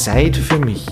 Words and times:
Zeit 0.00 0.34
für 0.34 0.58
mich. 0.58 0.86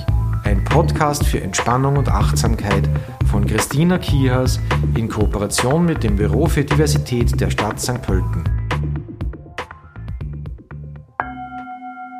Ein 0.44 0.62
Podcast 0.64 1.24
für 1.24 1.40
Entspannung 1.40 1.96
und 1.96 2.10
Achtsamkeit 2.10 2.86
von 3.30 3.46
Christina 3.46 3.96
Kihas 3.96 4.60
in 4.98 5.08
Kooperation 5.08 5.86
mit 5.86 6.04
dem 6.04 6.16
Büro 6.16 6.44
für 6.44 6.62
Diversität 6.62 7.40
der 7.40 7.48
Stadt 7.48 7.80
St. 7.80 8.02
Pölten. 8.02 8.44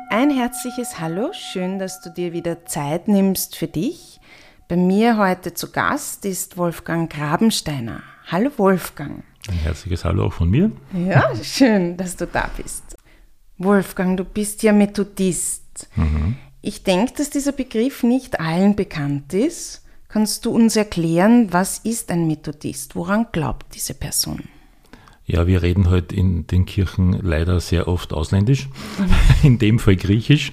Ein 0.09 0.31
herzliches 0.31 0.99
Hallo, 0.99 1.29
schön, 1.31 1.77
dass 1.77 2.01
du 2.01 2.09
dir 2.09 2.33
wieder 2.33 2.65
Zeit 2.65 3.07
nimmst 3.07 3.55
für 3.55 3.67
dich. 3.67 4.19
Bei 4.67 4.75
mir 4.75 5.19
heute 5.19 5.53
zu 5.53 5.71
Gast 5.71 6.25
ist 6.25 6.57
Wolfgang 6.57 7.07
Grabensteiner. 7.07 8.01
Hallo 8.25 8.49
Wolfgang. 8.57 9.23
Ein 9.47 9.57
herzliches 9.57 10.05
Hallo 10.05 10.25
auch 10.25 10.33
von 10.33 10.49
mir. 10.49 10.71
Ja, 10.91 11.35
schön, 11.43 11.97
dass 11.97 12.15
du 12.15 12.25
da 12.25 12.49
bist. 12.57 12.97
Wolfgang, 13.59 14.17
du 14.17 14.23
bist 14.23 14.63
ja 14.63 14.73
Methodist. 14.73 15.87
Mhm. 15.95 16.35
Ich 16.61 16.83
denke, 16.83 17.13
dass 17.17 17.29
dieser 17.29 17.53
Begriff 17.53 18.03
nicht 18.03 18.39
allen 18.39 18.75
bekannt 18.75 19.33
ist. 19.33 19.83
Kannst 20.09 20.45
du 20.45 20.51
uns 20.51 20.75
erklären, 20.75 21.53
was 21.53 21.79
ist 21.79 22.11
ein 22.11 22.27
Methodist? 22.27 22.95
Woran 22.95 23.27
glaubt 23.31 23.75
diese 23.75 23.93
Person? 23.93 24.43
Ja, 25.25 25.45
wir 25.45 25.61
reden 25.61 25.91
heute 25.91 26.15
in 26.15 26.47
den 26.47 26.65
Kirchen 26.65 27.13
leider 27.13 27.59
sehr 27.59 27.87
oft 27.87 28.13
ausländisch, 28.13 28.67
in 29.43 29.59
dem 29.59 29.77
Fall 29.77 29.95
griechisch. 29.95 30.51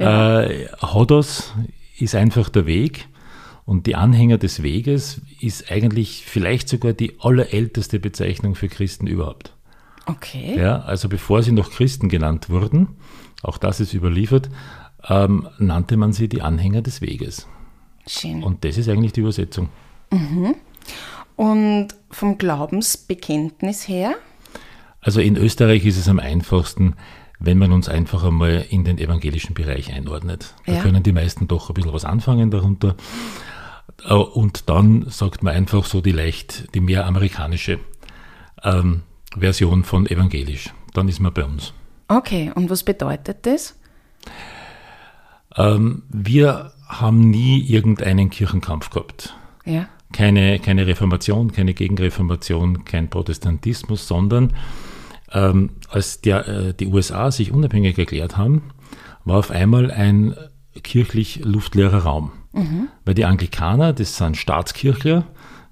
Ja. 0.00 0.42
Äh, 0.42 0.68
Hodos 0.82 1.54
ist 1.98 2.16
einfach 2.16 2.48
der 2.48 2.66
Weg 2.66 3.06
und 3.64 3.86
die 3.86 3.94
Anhänger 3.94 4.36
des 4.36 4.62
Weges 4.62 5.20
ist 5.40 5.70
eigentlich 5.70 6.24
vielleicht 6.26 6.68
sogar 6.68 6.92
die 6.92 7.20
allerälteste 7.20 8.00
Bezeichnung 8.00 8.56
für 8.56 8.68
Christen 8.68 9.06
überhaupt. 9.06 9.54
Okay. 10.06 10.58
Ja, 10.58 10.80
also 10.80 11.08
bevor 11.08 11.42
sie 11.42 11.52
noch 11.52 11.70
Christen 11.70 12.08
genannt 12.08 12.50
wurden, 12.50 12.96
auch 13.42 13.58
das 13.58 13.78
ist 13.78 13.94
überliefert, 13.94 14.48
ähm, 15.08 15.48
nannte 15.58 15.96
man 15.96 16.12
sie 16.12 16.28
die 16.28 16.42
Anhänger 16.42 16.82
des 16.82 17.00
Weges. 17.00 17.46
Schön. 18.06 18.42
Und 18.42 18.64
das 18.64 18.78
ist 18.78 18.88
eigentlich 18.88 19.12
die 19.12 19.20
Übersetzung. 19.20 19.68
Mhm. 20.10 20.54
Und 21.36 21.88
vom 22.10 22.38
Glaubensbekenntnis 22.38 23.86
her? 23.86 24.14
Also 25.00 25.20
in 25.20 25.36
Österreich 25.36 25.84
ist 25.86 25.98
es 25.98 26.08
am 26.08 26.18
einfachsten, 26.18 26.94
wenn 27.38 27.58
man 27.58 27.72
uns 27.72 27.88
einfach 27.88 28.24
einmal 28.24 28.66
in 28.68 28.84
den 28.84 28.98
evangelischen 28.98 29.54
Bereich 29.54 29.92
einordnet. 29.92 30.54
Da 30.66 30.74
ja. 30.74 30.82
können 30.82 31.02
die 31.02 31.12
meisten 31.12 31.46
doch 31.46 31.70
ein 31.70 31.74
bisschen 31.74 31.92
was 31.92 32.04
anfangen 32.04 32.50
darunter. 32.50 32.96
Äh, 34.04 34.14
und 34.14 34.68
dann 34.68 35.06
sagt 35.08 35.42
man 35.42 35.54
einfach 35.54 35.84
so 35.84 36.00
die 36.00 36.12
leicht, 36.12 36.74
die 36.74 36.80
mehr 36.80 37.06
amerikanische 37.06 37.78
ähm, 38.64 39.02
Version 39.38 39.84
von 39.84 40.06
evangelisch. 40.06 40.72
Dann 40.94 41.08
ist 41.08 41.20
man 41.20 41.32
bei 41.32 41.44
uns. 41.44 41.72
Okay, 42.08 42.50
und 42.54 42.70
was 42.70 42.82
bedeutet 42.82 43.46
das? 43.46 43.76
Ähm, 45.58 46.04
wir 46.08 46.72
haben 46.86 47.28
nie 47.28 47.60
irgendeinen 47.60 48.30
Kirchenkampf 48.30 48.90
gehabt. 48.90 49.36
Ja. 49.66 49.88
Keine, 50.12 50.58
keine 50.58 50.86
Reformation, 50.86 51.52
keine 51.52 51.74
Gegenreformation, 51.74 52.84
kein 52.84 53.10
Protestantismus, 53.10 54.08
sondern 54.08 54.54
ähm, 55.32 55.70
als 55.90 56.22
der, 56.22 56.48
äh, 56.48 56.74
die 56.74 56.86
USA 56.86 57.30
sich 57.30 57.52
unabhängig 57.52 57.98
erklärt 57.98 58.38
haben, 58.38 58.62
war 59.24 59.38
auf 59.38 59.50
einmal 59.50 59.90
ein 59.90 60.34
kirchlich 60.82 61.40
luftleerer 61.44 62.04
Raum. 62.04 62.32
Mhm. 62.52 62.88
Weil 63.04 63.14
die 63.14 63.26
Anglikaner, 63.26 63.92
das 63.92 64.16
sind 64.16 64.38
Staatskirchler, 64.38 65.24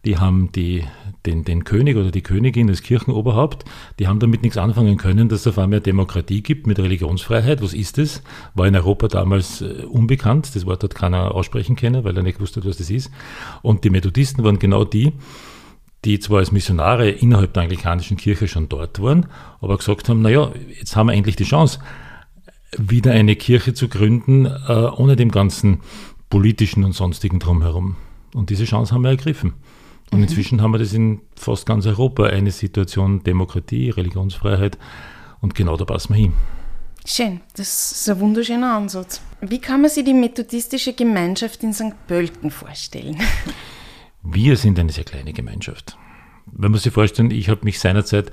die 0.04 0.18
haben 0.18 0.52
die, 0.52 0.84
den, 1.26 1.44
den 1.44 1.64
König 1.64 1.96
oder 1.96 2.10
die 2.10 2.22
Königin, 2.22 2.68
das 2.68 2.82
Kirchenoberhaupt, 2.82 3.64
die 3.98 4.06
haben 4.06 4.20
damit 4.20 4.42
nichts 4.42 4.56
anfangen 4.56 4.96
können, 4.96 5.28
dass 5.28 5.40
es 5.40 5.46
auf 5.46 5.58
einmal 5.58 5.80
Demokratie 5.80 6.42
gibt 6.42 6.66
mit 6.66 6.78
Religionsfreiheit. 6.78 7.62
Was 7.62 7.74
ist 7.74 7.98
das? 7.98 8.22
War 8.54 8.66
in 8.66 8.76
Europa 8.76 9.08
damals 9.08 9.60
äh, 9.60 9.84
unbekannt. 9.84 10.54
Das 10.54 10.66
Wort 10.66 10.82
hat 10.82 10.94
keiner 10.94 11.34
aussprechen 11.34 11.76
können, 11.76 12.04
weil 12.04 12.16
er 12.16 12.22
nicht 12.22 12.40
wusste, 12.40 12.64
was 12.64 12.78
das 12.78 12.90
ist. 12.90 13.10
Und 13.62 13.84
die 13.84 13.90
Methodisten 13.90 14.44
waren 14.44 14.58
genau 14.58 14.84
die, 14.84 15.12
die 16.04 16.20
zwar 16.20 16.38
als 16.38 16.52
Missionare 16.52 17.10
innerhalb 17.10 17.52
der 17.52 17.64
anglikanischen 17.64 18.16
Kirche 18.16 18.46
schon 18.46 18.68
dort 18.68 19.02
waren, 19.02 19.26
aber 19.60 19.76
gesagt 19.76 20.08
haben, 20.08 20.22
naja, 20.22 20.52
jetzt 20.78 20.94
haben 20.94 21.08
wir 21.08 21.14
endlich 21.14 21.36
die 21.36 21.44
Chance, 21.44 21.80
wieder 22.76 23.12
eine 23.12 23.36
Kirche 23.36 23.74
zu 23.74 23.88
gründen, 23.88 24.46
äh, 24.46 24.72
ohne 24.96 25.16
dem 25.16 25.30
ganzen 25.30 25.80
politischen 26.30 26.84
und 26.84 26.92
sonstigen 26.92 27.38
drumherum. 27.38 27.96
Und 28.34 28.50
diese 28.50 28.64
Chance 28.64 28.94
haben 28.94 29.02
wir 29.02 29.10
ergriffen. 29.10 29.54
Und 30.10 30.18
mhm. 30.18 30.24
inzwischen 30.24 30.62
haben 30.62 30.72
wir 30.72 30.78
das 30.78 30.92
in 30.92 31.20
fast 31.36 31.66
ganz 31.66 31.86
Europa, 31.86 32.24
eine 32.24 32.50
Situation 32.50 33.22
Demokratie, 33.22 33.90
Religionsfreiheit 33.90 34.78
und 35.40 35.54
genau 35.54 35.76
da 35.76 35.84
passen 35.84 36.14
wir 36.14 36.20
hin. 36.20 36.32
Schön, 37.04 37.40
das 37.54 37.92
ist 37.92 38.10
ein 38.10 38.18
wunderschöner 38.18 38.74
Ansatz. 38.74 39.20
Wie 39.40 39.60
kann 39.60 39.80
man 39.80 39.90
sich 39.90 40.04
die 40.04 40.14
methodistische 40.14 40.92
Gemeinschaft 40.92 41.62
in 41.62 41.72
St. 41.72 41.94
Pölten 42.08 42.50
vorstellen? 42.50 43.16
Wir 44.22 44.56
sind 44.56 44.76
eine 44.80 44.90
sehr 44.90 45.04
kleine 45.04 45.32
Gemeinschaft. 45.32 45.96
Wenn 46.46 46.72
man 46.72 46.80
sich 46.80 46.92
vorstellen, 46.92 47.30
ich 47.30 47.48
habe 47.48 47.60
mich 47.62 47.78
seinerzeit 47.78 48.32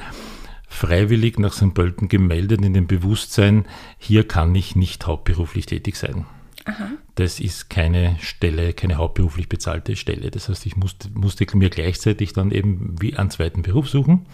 freiwillig 0.67 1.37
nach 1.37 1.53
St. 1.53 1.75
Pölten 1.75 2.07
gemeldet 2.07 2.65
in 2.65 2.73
dem 2.73 2.87
Bewusstsein, 2.87 3.67
hier 3.99 4.27
kann 4.27 4.55
ich 4.55 4.75
nicht 4.75 5.05
hauptberuflich 5.05 5.67
tätig 5.67 5.95
sein. 5.95 6.25
Aha. 6.65 6.91
Das 7.15 7.39
ist 7.39 7.69
keine 7.69 8.17
Stelle, 8.19 8.73
keine 8.73 8.95
hauptberuflich 8.95 9.49
bezahlte 9.49 9.95
Stelle. 9.95 10.31
Das 10.31 10.49
heißt, 10.49 10.65
ich 10.65 10.75
musste, 10.77 11.09
musste 11.13 11.45
mir 11.57 11.69
gleichzeitig 11.69 12.33
dann 12.33 12.51
eben 12.51 12.95
wie 12.99 13.15
einen 13.15 13.29
zweiten 13.29 13.61
Beruf 13.61 13.89
suchen, 13.89 14.25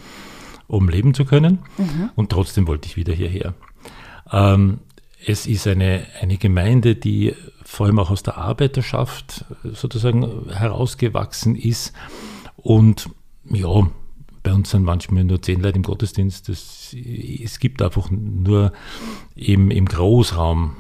um 0.68 0.90
leben 0.90 1.14
zu 1.14 1.26
können. 1.26 1.60
Mhm. 1.78 2.12
Und 2.16 2.32
trotzdem 2.32 2.68
wollte 2.68 2.88
ich 2.88 2.98
wieder 2.98 3.14
hierher. 3.14 3.54
Ähm, 4.32 4.80
es 5.26 5.48
ist 5.48 5.68
eine, 5.68 6.06
eine 6.22 6.38
Gemeinde, 6.38 6.96
die 6.96 7.34
vor 7.64 7.88
allem 7.88 8.00
auch 8.00 8.10
aus 8.10 8.24
der 8.24 8.38
Arbeiterschaft 8.38 9.46
sozusagen 9.64 10.50
herausgewachsen 10.50 11.56
ist. 11.56 11.94
Und 12.56 13.10
ja, 13.46 13.90
bei 14.44 14.54
uns 14.54 14.70
sind 14.70 14.84
manchmal 14.84 15.24
nur 15.24 15.42
zehn 15.42 15.62
Leute 15.62 15.78
im 15.78 15.84
Gottesdienst. 15.84 16.48
Das, 16.48 16.94
es 16.94 17.60
gibt 17.60 17.82
einfach 17.82 18.10
nur 18.12 18.72
im, 19.36 19.72
im 19.72 19.86
Großraum 19.86 20.76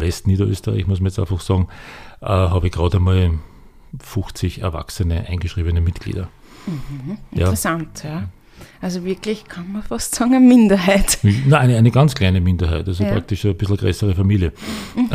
Westniederösterreich, 0.00 0.86
muss 0.86 1.00
man 1.00 1.06
jetzt 1.06 1.18
einfach 1.18 1.40
sagen, 1.40 1.68
äh, 2.20 2.26
habe 2.26 2.66
ich 2.66 2.72
gerade 2.72 2.98
einmal 2.98 3.38
50 4.00 4.62
erwachsene 4.62 5.26
eingeschriebene 5.28 5.80
Mitglieder. 5.80 6.28
Mhm, 6.66 7.18
interessant, 7.30 8.04
ja. 8.04 8.10
ja. 8.10 8.28
Also 8.80 9.04
wirklich 9.04 9.44
kann 9.44 9.72
man 9.72 9.82
fast 9.82 10.14
sagen, 10.14 10.34
eine 10.34 10.44
Minderheit. 10.44 11.18
Nein, 11.22 11.52
eine, 11.52 11.76
eine 11.76 11.90
ganz 11.90 12.14
kleine 12.14 12.40
Minderheit, 12.40 12.86
also 12.86 13.04
ja. 13.04 13.12
praktisch 13.12 13.44
ein 13.44 13.56
bisschen 13.56 13.76
größere 13.76 14.14
Familie. 14.14 14.52
Mhm. 14.96 15.10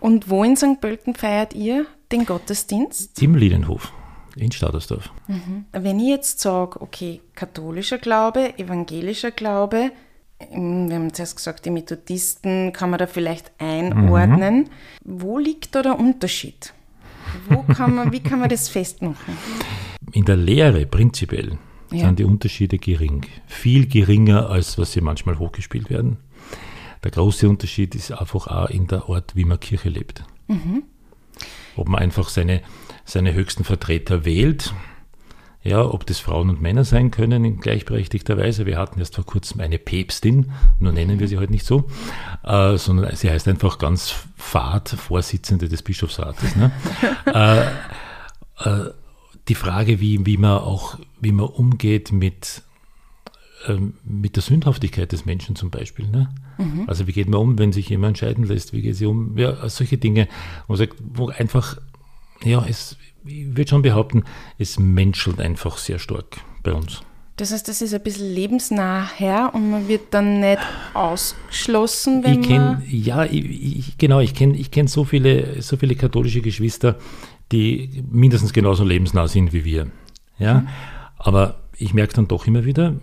Und 0.00 0.28
wo 0.28 0.44
in 0.44 0.56
St. 0.56 0.80
Pölten 0.80 1.14
feiert 1.14 1.54
ihr 1.54 1.86
den 2.12 2.26
Gottesdienst? 2.26 3.20
Im 3.22 3.34
Liedenhof 3.34 3.92
in 4.38 4.52
Stadersdorf. 4.52 5.10
Mhm. 5.26 5.64
Wenn 5.72 5.98
ich 6.00 6.08
jetzt 6.08 6.40
sage, 6.40 6.80
okay, 6.80 7.20
katholischer 7.34 7.98
Glaube, 7.98 8.58
evangelischer 8.58 9.30
Glaube, 9.30 9.90
wir 10.38 10.94
haben 10.94 11.12
zuerst 11.12 11.36
gesagt, 11.36 11.64
die 11.64 11.70
Methodisten 11.70 12.72
kann 12.72 12.90
man 12.90 12.98
da 12.98 13.06
vielleicht 13.06 13.50
einordnen. 13.58 14.58
Mhm. 14.58 14.68
Wo 15.04 15.38
liegt 15.38 15.74
da 15.74 15.82
der 15.82 15.98
Unterschied? 15.98 16.72
Wo 17.48 17.62
kann 17.62 17.94
man, 17.94 18.12
wie 18.12 18.20
kann 18.20 18.40
man 18.40 18.48
das 18.48 18.68
festmachen? 18.68 19.36
In 20.12 20.24
der 20.24 20.36
Lehre 20.36 20.86
prinzipiell 20.86 21.58
ja. 21.90 22.06
sind 22.06 22.18
die 22.18 22.24
Unterschiede 22.24 22.78
gering. 22.78 23.26
Viel 23.46 23.86
geringer, 23.86 24.48
als 24.48 24.78
was 24.78 24.92
sie 24.92 25.00
manchmal 25.00 25.38
hochgespielt 25.38 25.90
werden. 25.90 26.18
Der 27.04 27.10
große 27.10 27.48
Unterschied 27.48 27.94
ist 27.94 28.12
einfach 28.12 28.46
auch 28.46 28.70
in 28.70 28.86
der 28.86 29.08
Art, 29.08 29.36
wie 29.36 29.44
man 29.44 29.60
Kirche 29.60 29.88
lebt. 29.88 30.24
Mhm. 30.46 30.84
Ob 31.76 31.88
man 31.88 32.00
einfach 32.00 32.28
seine, 32.28 32.62
seine 33.04 33.34
höchsten 33.34 33.64
Vertreter 33.64 34.24
wählt 34.24 34.72
ja, 35.62 35.84
ob 35.84 36.06
das 36.06 36.18
Frauen 36.20 36.50
und 36.50 36.62
Männer 36.62 36.84
sein 36.84 37.10
können 37.10 37.44
in 37.44 37.60
gleichberechtigter 37.60 38.38
Weise. 38.38 38.64
Wir 38.64 38.78
hatten 38.78 39.00
erst 39.00 39.16
vor 39.16 39.26
kurzem 39.26 39.60
eine 39.60 39.78
Päpstin, 39.78 40.52
nur 40.78 40.92
nennen 40.92 41.18
wir 41.18 41.26
sie 41.26 41.38
heute 41.38 41.52
nicht 41.52 41.66
so, 41.66 41.88
äh, 42.44 42.76
sondern 42.76 43.14
sie 43.16 43.30
heißt 43.30 43.48
einfach 43.48 43.78
ganz 43.78 44.14
fad 44.36 44.88
Vorsitzende 44.88 45.68
des 45.68 45.82
Bischofsrates. 45.82 46.54
Ne? 46.56 46.70
äh, 47.26 47.66
äh, 48.64 48.90
die 49.48 49.54
Frage, 49.54 50.00
wie, 50.00 50.24
wie 50.26 50.36
man 50.36 50.58
auch, 50.58 50.98
wie 51.20 51.32
man 51.32 51.46
umgeht 51.46 52.12
mit, 52.12 52.62
ähm, 53.66 53.94
mit 54.04 54.36
der 54.36 54.42
Sündhaftigkeit 54.42 55.10
des 55.10 55.24
Menschen 55.24 55.56
zum 55.56 55.70
Beispiel. 55.70 56.06
Ne? 56.06 56.28
Mhm. 56.58 56.84
Also 56.86 57.06
wie 57.06 57.12
geht 57.12 57.28
man 57.28 57.40
um, 57.40 57.58
wenn 57.58 57.72
sich 57.72 57.88
jemand 57.88 58.18
scheiden 58.18 58.44
lässt? 58.44 58.72
Wie 58.72 58.82
geht 58.82 58.96
sie 58.96 59.06
um? 59.06 59.36
Ja, 59.36 59.68
solche 59.68 59.98
Dinge, 59.98 60.28
wo, 60.68 60.76
sagt, 60.76 60.94
wo 61.00 61.28
einfach, 61.30 61.78
ja, 62.44 62.64
es, 62.68 62.96
ich 63.28 63.56
würde 63.56 63.68
schon 63.68 63.82
behaupten, 63.82 64.24
es 64.58 64.78
menschelt 64.78 65.40
einfach 65.40 65.78
sehr 65.78 65.98
stark 65.98 66.38
bei 66.62 66.72
uns. 66.72 67.02
Das 67.36 67.52
heißt, 67.52 67.68
das 67.68 67.82
ist 67.82 67.94
ein 67.94 68.02
bisschen 68.02 68.34
lebensnah 68.34 69.08
her 69.16 69.50
und 69.52 69.70
man 69.70 69.86
wird 69.86 70.12
dann 70.12 70.40
nicht 70.40 70.58
ausgeschlossen, 70.92 72.24
wenn 72.24 72.40
ich 72.40 72.48
kenn, 72.48 72.64
man... 72.64 72.82
Ja, 72.88 73.24
ich, 73.24 73.44
ich, 73.78 73.98
genau, 73.98 74.18
ich 74.18 74.34
kenne 74.34 74.56
ich 74.56 74.72
kenn 74.72 74.88
so, 74.88 75.04
viele, 75.04 75.62
so 75.62 75.76
viele 75.76 75.94
katholische 75.94 76.40
Geschwister, 76.40 76.96
die 77.52 78.02
mindestens 78.10 78.52
genauso 78.52 78.82
lebensnah 78.82 79.28
sind 79.28 79.52
wie 79.52 79.64
wir. 79.64 79.86
Ja? 80.38 80.54
Mhm. 80.54 80.68
Aber 81.16 81.60
ich 81.76 81.94
merke 81.94 82.14
dann 82.14 82.26
doch 82.26 82.48
immer 82.48 82.64
wieder, 82.64 82.96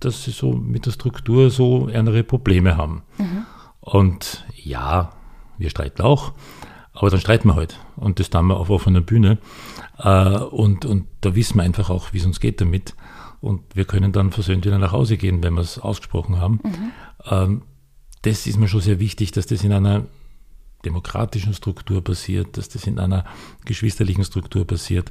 dass 0.00 0.24
sie 0.24 0.30
so 0.30 0.52
mit 0.52 0.86
der 0.86 0.92
Struktur 0.92 1.50
so 1.50 1.90
andere 1.92 2.24
Probleme 2.24 2.78
haben. 2.78 3.02
Mhm. 3.18 3.44
Und 3.80 4.46
ja, 4.54 5.12
wir 5.58 5.68
streiten 5.68 6.00
auch, 6.00 6.32
aber 7.02 7.10
dann 7.10 7.20
streiten 7.20 7.48
wir 7.48 7.56
halt. 7.56 7.80
Und 7.96 8.20
das 8.20 8.30
tun 8.30 8.46
wir 8.46 8.56
auf 8.56 8.70
offener 8.70 9.00
Bühne. 9.00 9.38
Äh, 9.98 10.38
und, 10.38 10.84
und 10.84 11.08
da 11.20 11.34
wissen 11.34 11.56
wir 11.56 11.64
einfach 11.64 11.90
auch, 11.90 12.12
wie 12.12 12.18
es 12.18 12.26
uns 12.26 12.38
geht 12.38 12.60
damit. 12.60 12.94
Und 13.40 13.60
wir 13.74 13.86
können 13.86 14.12
dann 14.12 14.30
versöhnt 14.30 14.64
wieder 14.64 14.78
nach 14.78 14.92
Hause 14.92 15.16
gehen, 15.16 15.42
wenn 15.42 15.54
wir 15.54 15.62
es 15.62 15.80
ausgesprochen 15.80 16.38
haben. 16.38 16.60
Mhm. 16.62 16.92
Ähm, 17.28 17.62
das 18.22 18.46
ist 18.46 18.56
mir 18.56 18.68
schon 18.68 18.82
sehr 18.82 19.00
wichtig, 19.00 19.32
dass 19.32 19.46
das 19.46 19.64
in 19.64 19.72
einer 19.72 20.04
demokratischen 20.84 21.54
Struktur 21.54 22.04
passiert, 22.04 22.56
dass 22.56 22.68
das 22.68 22.86
in 22.86 23.00
einer 23.00 23.24
geschwisterlichen 23.64 24.24
Struktur 24.24 24.64
passiert. 24.64 25.10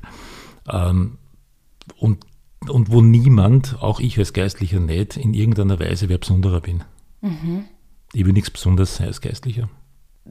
Ähm, 0.72 1.18
und, 1.98 2.26
und 2.70 2.90
wo 2.90 3.02
niemand, 3.02 3.82
auch 3.82 4.00
ich 4.00 4.18
als 4.18 4.32
Geistlicher 4.32 4.80
nicht, 4.80 5.18
in 5.18 5.34
irgendeiner 5.34 5.78
Weise 5.82 6.08
wer 6.08 6.20
Besonderer 6.20 6.62
bin. 6.62 6.86
Mhm. 7.20 7.66
Ich 8.14 8.26
will 8.26 8.32
nichts 8.32 8.50
Besonderes 8.50 8.96
sein 8.96 9.08
als 9.08 9.20
Geistlicher. 9.20 9.70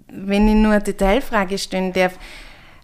Wenn 0.08 0.48
ich 0.48 0.54
nur 0.54 0.72
eine 0.72 0.82
Detailfrage 0.82 1.58
stellen 1.58 1.92
darf, 1.92 2.19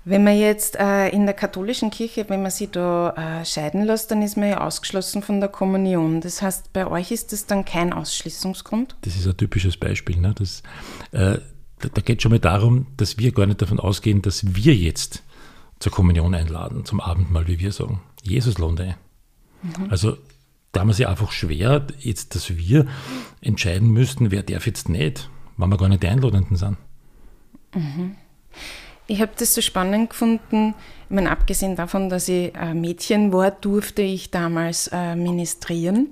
wenn 0.05 0.23
man 0.23 0.38
jetzt 0.38 0.76
äh, 0.76 1.08
in 1.08 1.26
der 1.26 1.35
katholischen 1.35 1.91
Kirche, 1.91 2.26
wenn 2.29 2.41
man 2.41 2.53
sich 2.53 2.70
da 2.70 3.41
äh, 3.41 3.44
scheiden 3.44 3.85
lässt, 3.85 4.12
dann 4.12 4.23
ist 4.23 4.37
man 4.37 4.50
ja 4.50 4.61
ausgeschlossen 4.61 5.20
von 5.20 5.41
der 5.41 5.49
Kommunion. 5.49 6.20
Das 6.20 6.43
heißt, 6.43 6.73
bei 6.73 6.87
euch 6.87 7.11
ist 7.11 7.32
das 7.32 7.47
dann 7.47 7.64
kein 7.64 7.93
Ausschließungsgrund? 7.93 8.94
Das 9.00 9.17
ist 9.17 9.26
ein 9.26 9.37
typisches 9.37 9.76
Beispiel. 9.76 10.17
Ne? 10.19 10.32
Das, 10.38 10.62
äh, 11.11 11.38
da, 11.81 11.88
da 11.93 12.00
geht 12.03 12.19
es 12.19 12.23
schon 12.23 12.31
mal 12.31 12.38
darum, 12.38 12.87
dass 12.97 13.19
wir 13.19 13.32
gar 13.32 13.47
nicht 13.47 13.61
davon 13.61 13.81
ausgehen, 13.81 14.23
dass 14.23 14.55
wir 14.55 14.76
jetzt 14.76 15.25
zur 15.81 15.91
Kommunion 15.91 16.37
einladen, 16.37 16.85
zum 16.85 17.00
Abendmahl, 17.00 17.49
wie 17.49 17.58
wir 17.58 17.73
sagen. 17.73 18.00
Jesus 18.23 18.58
lohnt 18.58 18.81
ein. 18.81 18.94
Mhm. 19.62 19.91
Also 19.91 20.17
da 20.70 20.81
haben 20.81 20.88
wir 20.88 20.94
sich 20.94 21.08
einfach 21.08 21.32
schwer, 21.32 21.85
jetzt, 21.99 22.37
dass 22.37 22.56
wir 22.56 22.87
entscheiden 23.41 23.91
müssten, 23.91 24.31
wer 24.31 24.44
darf 24.44 24.67
jetzt 24.67 24.88
nicht, 24.88 25.31
wenn 25.56 25.69
wir 25.69 25.79
gar 25.79 25.88
nicht 25.88 26.05
die 26.05 26.08
Einladenden 26.08 26.56
sind. 26.56 26.76
Mhm. 27.76 28.17
Ich 29.06 29.20
habe 29.20 29.32
das 29.38 29.55
so 29.55 29.61
spannend 29.61 30.11
gefunden. 30.11 30.75
Ich 31.08 31.14
meine, 31.14 31.31
abgesehen 31.31 31.76
davon, 31.76 32.08
dass 32.08 32.28
ich 32.28 32.52
Mädchen 32.75 33.32
war, 33.32 33.52
durfte 33.52 34.02
ich 34.02 34.32
damals 34.32 34.88
äh, 34.93 35.14
ministrieren. 35.14 36.08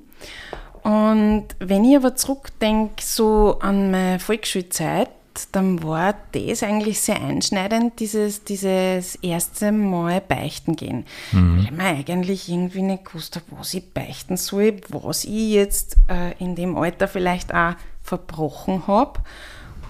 Und 0.85 1.47
wenn 1.59 1.85
ich 1.85 1.97
aber 1.97 2.15
zurückdenke, 2.15 3.03
so 3.03 3.59
an 3.61 3.91
meine 3.91 4.21
Volksschulzeit, 4.21 5.09
dann 5.51 5.83
war 5.83 6.15
das 6.33 6.63
eigentlich 6.63 7.01
sehr 7.01 7.21
einschneidend, 7.21 7.99
dieses, 7.99 8.45
dieses 8.45 9.17
erste 9.17 9.73
Mal 9.73 10.21
beichten 10.21 10.77
gehen. 10.77 11.07
Mhm. 11.33 11.65
Weil 11.65 11.73
man 11.73 11.87
eigentlich 11.87 12.49
irgendwie 12.49 12.83
nicht 12.83 13.07
gewusst 13.07 13.35
hat, 13.37 13.43
was 13.51 13.75
ich 13.75 13.93
beichten 13.93 14.37
soll, 14.37 14.77
was 14.91 15.25
ich 15.25 15.53
jetzt 15.53 15.97
äh, 16.09 16.33
in 16.39 16.55
dem 16.55 16.77
Alter 16.77 17.09
vielleicht 17.09 17.53
auch 17.53 17.75
verbrochen 18.03 18.87
habe. 18.87 19.21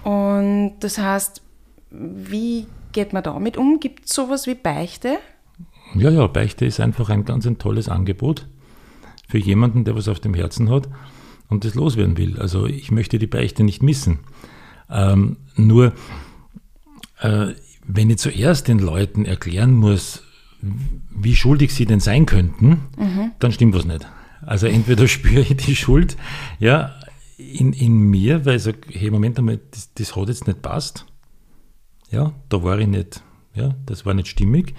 Und 0.03 0.77
das 0.79 0.97
heißt, 0.97 1.41
wie 1.91 2.67
geht 2.91 3.13
man 3.13 3.23
damit 3.23 3.57
um? 3.57 3.79
Gibt 3.79 4.05
es 4.05 4.15
sowas 4.15 4.47
wie 4.47 4.55
Beichte? 4.55 5.17
Ja, 5.93 6.09
ja, 6.09 6.27
Beichte 6.27 6.65
ist 6.65 6.79
einfach 6.79 7.09
ein 7.09 7.25
ganz 7.25 7.45
ein 7.45 7.57
tolles 7.57 7.89
Angebot 7.89 8.47
für 9.27 9.37
jemanden, 9.37 9.85
der 9.85 9.95
was 9.95 10.07
auf 10.07 10.19
dem 10.19 10.33
Herzen 10.33 10.69
hat 10.69 10.89
und 11.49 11.63
das 11.63 11.75
loswerden 11.75 12.17
will. 12.17 12.39
Also 12.39 12.65
ich 12.65 12.91
möchte 12.91 13.19
die 13.19 13.27
Beichte 13.27 13.63
nicht 13.63 13.83
missen. 13.83 14.19
Ähm, 14.89 15.37
nur, 15.55 15.93
äh, 17.21 17.47
wenn 17.87 18.09
ich 18.09 18.17
zuerst 18.17 18.67
den 18.67 18.79
Leuten 18.79 19.25
erklären 19.25 19.73
muss, 19.73 20.23
wie 20.61 21.35
schuldig 21.35 21.73
sie 21.73 21.85
denn 21.85 21.99
sein 21.99 22.25
könnten, 22.25 22.81
mhm. 22.97 23.31
dann 23.39 23.51
stimmt 23.51 23.75
was 23.75 23.85
nicht. 23.85 24.07
Also 24.41 24.67
entweder 24.67 25.07
spüre 25.07 25.41
ich 25.41 25.57
die 25.57 25.75
Schuld 25.75 26.17
ja, 26.59 26.95
in, 27.37 27.73
in 27.73 27.97
mir, 27.97 28.45
weil 28.45 28.57
ich 28.57 28.63
sage, 28.63 28.79
hey, 28.91 29.11
Moment 29.11 29.37
einmal, 29.37 29.59
das, 29.71 29.93
das 29.93 30.15
hat 30.15 30.29
jetzt 30.29 30.47
nicht 30.47 30.61
passt. 30.61 31.05
Ja, 32.15 32.31
da 32.47 32.63
war 32.63 32.79
ich 32.79 32.87
nicht, 32.87 33.21
ja, 33.55 33.75
das 33.85 34.05
war 34.05 34.13
nicht 34.13 34.29
stimmig. 34.29 34.73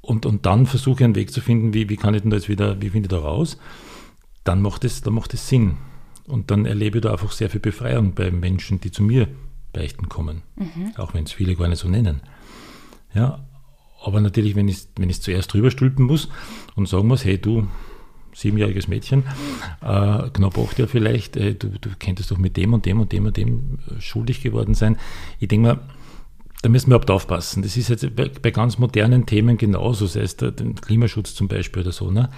Und, 0.00 0.24
und 0.24 0.46
dann 0.46 0.64
versuche 0.64 1.00
ich 1.00 1.04
einen 1.04 1.14
Weg 1.14 1.30
zu 1.30 1.42
finden, 1.42 1.74
wie, 1.74 1.90
wie 1.90 1.98
kann 1.98 2.14
ich 2.14 2.22
denn 2.22 2.30
da 2.30 2.38
jetzt 2.38 2.48
wieder, 2.48 2.80
wie 2.80 2.88
finde 2.88 3.06
ich 3.06 3.10
da 3.10 3.18
raus? 3.18 3.58
Dann 4.44 4.62
macht 4.62 4.82
es, 4.84 5.02
dann 5.02 5.12
macht 5.12 5.34
es 5.34 5.46
Sinn. 5.46 5.76
Und 6.26 6.50
dann 6.50 6.64
erlebe 6.64 6.98
ich 6.98 7.02
da 7.02 7.12
einfach 7.12 7.32
sehr 7.32 7.50
viel 7.50 7.60
Befreiung 7.60 8.14
bei 8.14 8.30
Menschen, 8.30 8.80
die 8.80 8.90
zu 8.90 9.02
mir 9.02 9.28
beichten 9.74 10.08
kommen. 10.08 10.40
Mhm. 10.56 10.94
Auch 10.96 11.12
wenn 11.12 11.24
es 11.24 11.32
viele 11.32 11.54
gar 11.54 11.68
nicht 11.68 11.80
so 11.80 11.88
nennen. 11.88 12.22
Ja, 13.12 13.44
aber 14.02 14.22
natürlich, 14.22 14.56
wenn 14.56 14.68
ich 14.68 14.88
wenn 14.96 15.10
ich 15.10 15.20
zuerst 15.20 15.52
drüber 15.52 15.70
stülpen 15.70 16.06
muss 16.06 16.30
und 16.76 16.88
sagen 16.88 17.08
muss, 17.08 17.26
hey 17.26 17.36
du, 17.36 17.66
siebenjähriges 18.32 18.88
Mädchen, 18.88 19.24
äh, 19.82 20.30
knapp 20.30 20.56
acht 20.56 20.78
Jahre 20.78 20.88
vielleicht, 20.88 21.36
äh, 21.36 21.54
du, 21.54 21.68
du 21.78 21.90
könntest 21.98 22.30
doch 22.30 22.38
mit 22.38 22.56
dem 22.56 22.72
und 22.72 22.86
dem 22.86 23.00
und 23.00 23.12
dem 23.12 23.26
und 23.26 23.36
dem 23.36 23.80
äh, 23.90 24.00
schuldig 24.00 24.40
geworden 24.42 24.72
sein. 24.72 24.96
Ich 25.40 25.48
denke 25.48 25.68
mal, 25.68 25.80
da 26.62 26.68
müssen 26.68 26.90
wir 26.90 26.96
überhaupt 26.96 27.10
aufpassen. 27.10 27.62
Das 27.62 27.76
ist 27.76 27.88
jetzt 27.88 28.16
bei, 28.16 28.30
bei, 28.42 28.50
ganz 28.50 28.78
modernen 28.78 29.26
Themen 29.26 29.58
genauso, 29.58 30.06
sei 30.06 30.20
es 30.20 30.36
der, 30.36 30.50
den 30.50 30.74
Klimaschutz 30.74 31.34
zum 31.34 31.46
Beispiel 31.46 31.82
oder 31.82 31.92
so. 31.92 32.10
Ne? 32.10 32.30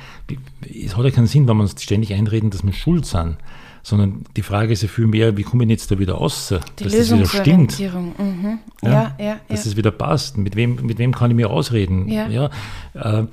Es 0.62 0.96
hat 0.96 1.04
ja 1.04 1.10
keinen 1.10 1.26
Sinn, 1.26 1.48
wenn 1.48 1.56
wir 1.56 1.62
uns 1.62 1.80
ständig 1.82 2.12
einreden, 2.12 2.50
dass 2.50 2.64
wir 2.64 2.72
schuld 2.72 3.06
sind 3.06 3.38
sondern 3.82 4.24
die 4.36 4.42
Frage 4.42 4.72
ist 4.72 4.82
ja 4.82 4.88
viel 4.88 5.06
mehr, 5.06 5.36
wie 5.36 5.42
komme 5.42 5.64
ich 5.64 5.70
jetzt 5.70 5.90
da 5.90 5.98
wieder 5.98 6.14
raus, 6.14 6.54
die 6.78 6.84
dass 6.84 6.92
das 6.92 7.12
wieder 7.12 7.26
stimmt. 7.26 7.78
Mhm. 7.78 8.58
Ja, 8.82 8.90
ja, 8.90 9.16
ja, 9.18 9.40
dass 9.48 9.66
es 9.66 9.76
wieder 9.76 9.90
passt. 9.90 10.36
Mit 10.36 10.56
wem, 10.56 10.76
mit 10.82 10.98
wem 10.98 11.14
kann 11.14 11.30
ich 11.30 11.36
mir 11.36 11.50
ausreden? 11.50 12.08
Ja. 12.08 12.28
ja 12.28 12.50
äh, 12.94 13.26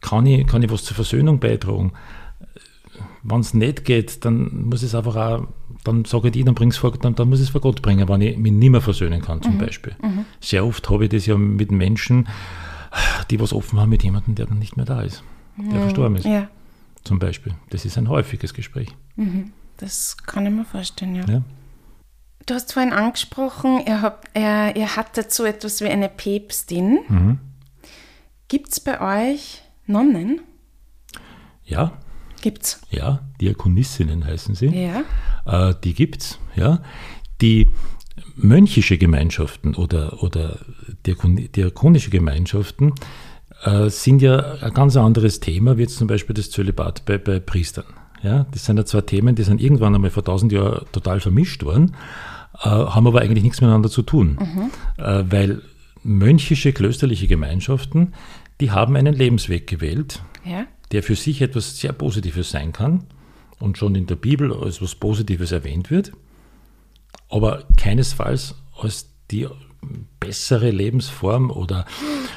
kann, 0.00 0.26
ich, 0.26 0.46
kann 0.46 0.62
ich 0.62 0.70
was 0.70 0.84
zur 0.84 0.96
Versöhnung 0.96 1.38
beitragen? 1.38 1.92
Wenn 3.22 3.40
es 3.40 3.54
nicht 3.54 3.84
geht, 3.84 4.24
dann 4.24 4.64
muss 4.66 4.82
es 4.82 4.94
einfach 4.94 5.16
auch, 5.16 5.46
dann 5.84 6.04
sage 6.04 6.28
ich 6.28 6.44
dann 6.44 6.54
bring's 6.54 6.76
vor, 6.76 6.92
dann, 6.92 7.14
dann 7.14 7.28
muss 7.28 7.40
ich 7.40 7.46
es 7.46 7.50
vor 7.50 7.60
Gott 7.60 7.82
bringen, 7.82 8.08
wenn 8.08 8.20
ich 8.20 8.36
mich 8.36 8.52
nicht 8.52 8.70
mehr 8.70 8.80
versöhnen 8.80 9.20
kann, 9.20 9.42
zum 9.42 9.54
mhm. 9.54 9.58
Beispiel. 9.58 9.96
Mhm. 10.02 10.24
Sehr 10.40 10.64
oft 10.64 10.88
habe 10.90 11.04
ich 11.04 11.10
das 11.10 11.26
ja 11.26 11.36
mit 11.36 11.72
Menschen, 11.72 12.28
die 13.30 13.40
was 13.40 13.52
offen 13.52 13.80
haben 13.80 13.90
mit 13.90 14.02
jemandem, 14.02 14.34
der 14.34 14.46
dann 14.46 14.58
nicht 14.58 14.76
mehr 14.76 14.86
da 14.86 15.02
ist, 15.02 15.22
der 15.56 15.80
verstorben 15.80 16.16
ist. 16.16 16.24
Ja. 16.24 16.48
Zum 17.04 17.18
Beispiel. 17.18 17.54
Das 17.70 17.84
ist 17.84 17.98
ein 17.98 18.08
häufiges 18.08 18.54
Gespräch. 18.54 18.94
Mhm. 19.16 19.52
Das 19.78 20.16
kann 20.16 20.46
ich 20.46 20.52
mir 20.52 20.64
vorstellen, 20.64 21.16
ja. 21.16 21.24
ja. 21.26 21.42
Du 22.46 22.54
hast 22.54 22.72
vorhin 22.72 22.92
angesprochen, 22.92 23.80
ihr, 23.86 24.02
habt, 24.02 24.28
ihr, 24.36 24.76
ihr 24.76 24.96
hattet 24.96 25.32
so 25.32 25.44
etwas 25.44 25.80
wie 25.80 25.88
eine 25.88 26.08
Päpstin. 26.08 27.00
Mhm. 27.08 27.38
Gibt 28.48 28.72
es 28.72 28.80
bei 28.80 29.32
euch 29.32 29.62
Nonnen? 29.86 30.40
Ja. 31.64 31.92
Gibt's? 32.42 32.82
Ja, 32.90 33.20
Diakonissinnen 33.40 34.26
heißen 34.26 34.54
sie. 34.54 34.66
Ja. 34.66 35.04
Äh, 35.70 35.74
die 35.82 35.94
gibt's, 35.94 36.38
ja. 36.54 36.82
Die 37.40 37.70
mönchische 38.36 38.98
Gemeinschaften 38.98 39.74
oder, 39.74 40.22
oder 40.22 40.58
Diakon 41.06 41.36
diakonische 41.52 42.10
Gemeinschaften 42.10 42.92
äh, 43.62 43.88
sind 43.88 44.22
ja 44.22 44.56
ein 44.60 44.74
ganz 44.74 44.96
anderes 44.96 45.40
Thema, 45.40 45.78
wie 45.78 45.82
jetzt 45.82 45.96
zum 45.96 46.08
Beispiel 46.08 46.34
das 46.34 46.50
Zölibat 46.50 47.04
bei, 47.04 47.16
bei 47.16 47.38
Priestern. 47.38 47.84
Ja, 48.22 48.46
das 48.50 48.64
sind 48.64 48.76
ja 48.76 48.84
zwei 48.84 49.00
Themen, 49.00 49.34
die 49.34 49.42
sind 49.42 49.60
irgendwann 49.60 49.94
einmal 49.94 50.10
vor 50.10 50.24
tausend 50.24 50.52
Jahren 50.52 50.86
total 50.92 51.20
vermischt 51.20 51.64
worden, 51.64 51.94
äh, 52.62 52.68
haben 52.68 53.06
aber 53.06 53.20
eigentlich 53.20 53.42
nichts 53.42 53.60
miteinander 53.60 53.90
zu 53.90 54.02
tun. 54.02 54.38
Mhm. 54.40 55.04
Äh, 55.04 55.24
weil 55.30 55.62
mönchische, 56.02 56.72
klösterliche 56.72 57.28
Gemeinschaften, 57.28 58.14
die 58.60 58.70
haben 58.70 58.96
einen 58.96 59.14
Lebensweg 59.14 59.66
gewählt, 59.66 60.22
ja. 60.44 60.66
Der 60.92 61.02
für 61.02 61.16
sich 61.16 61.42
etwas 61.42 61.78
sehr 61.78 61.92
Positives 61.92 62.50
sein 62.50 62.72
kann 62.72 63.04
und 63.58 63.78
schon 63.78 63.94
in 63.94 64.06
der 64.06 64.16
Bibel 64.16 64.52
als 64.52 64.76
etwas 64.76 64.94
Positives 64.94 65.52
erwähnt 65.52 65.90
wird, 65.90 66.12
aber 67.28 67.64
keinesfalls 67.76 68.54
als 68.78 69.08
die 69.30 69.48
bessere 70.20 70.70
Lebensform 70.70 71.50
oder 71.50 71.86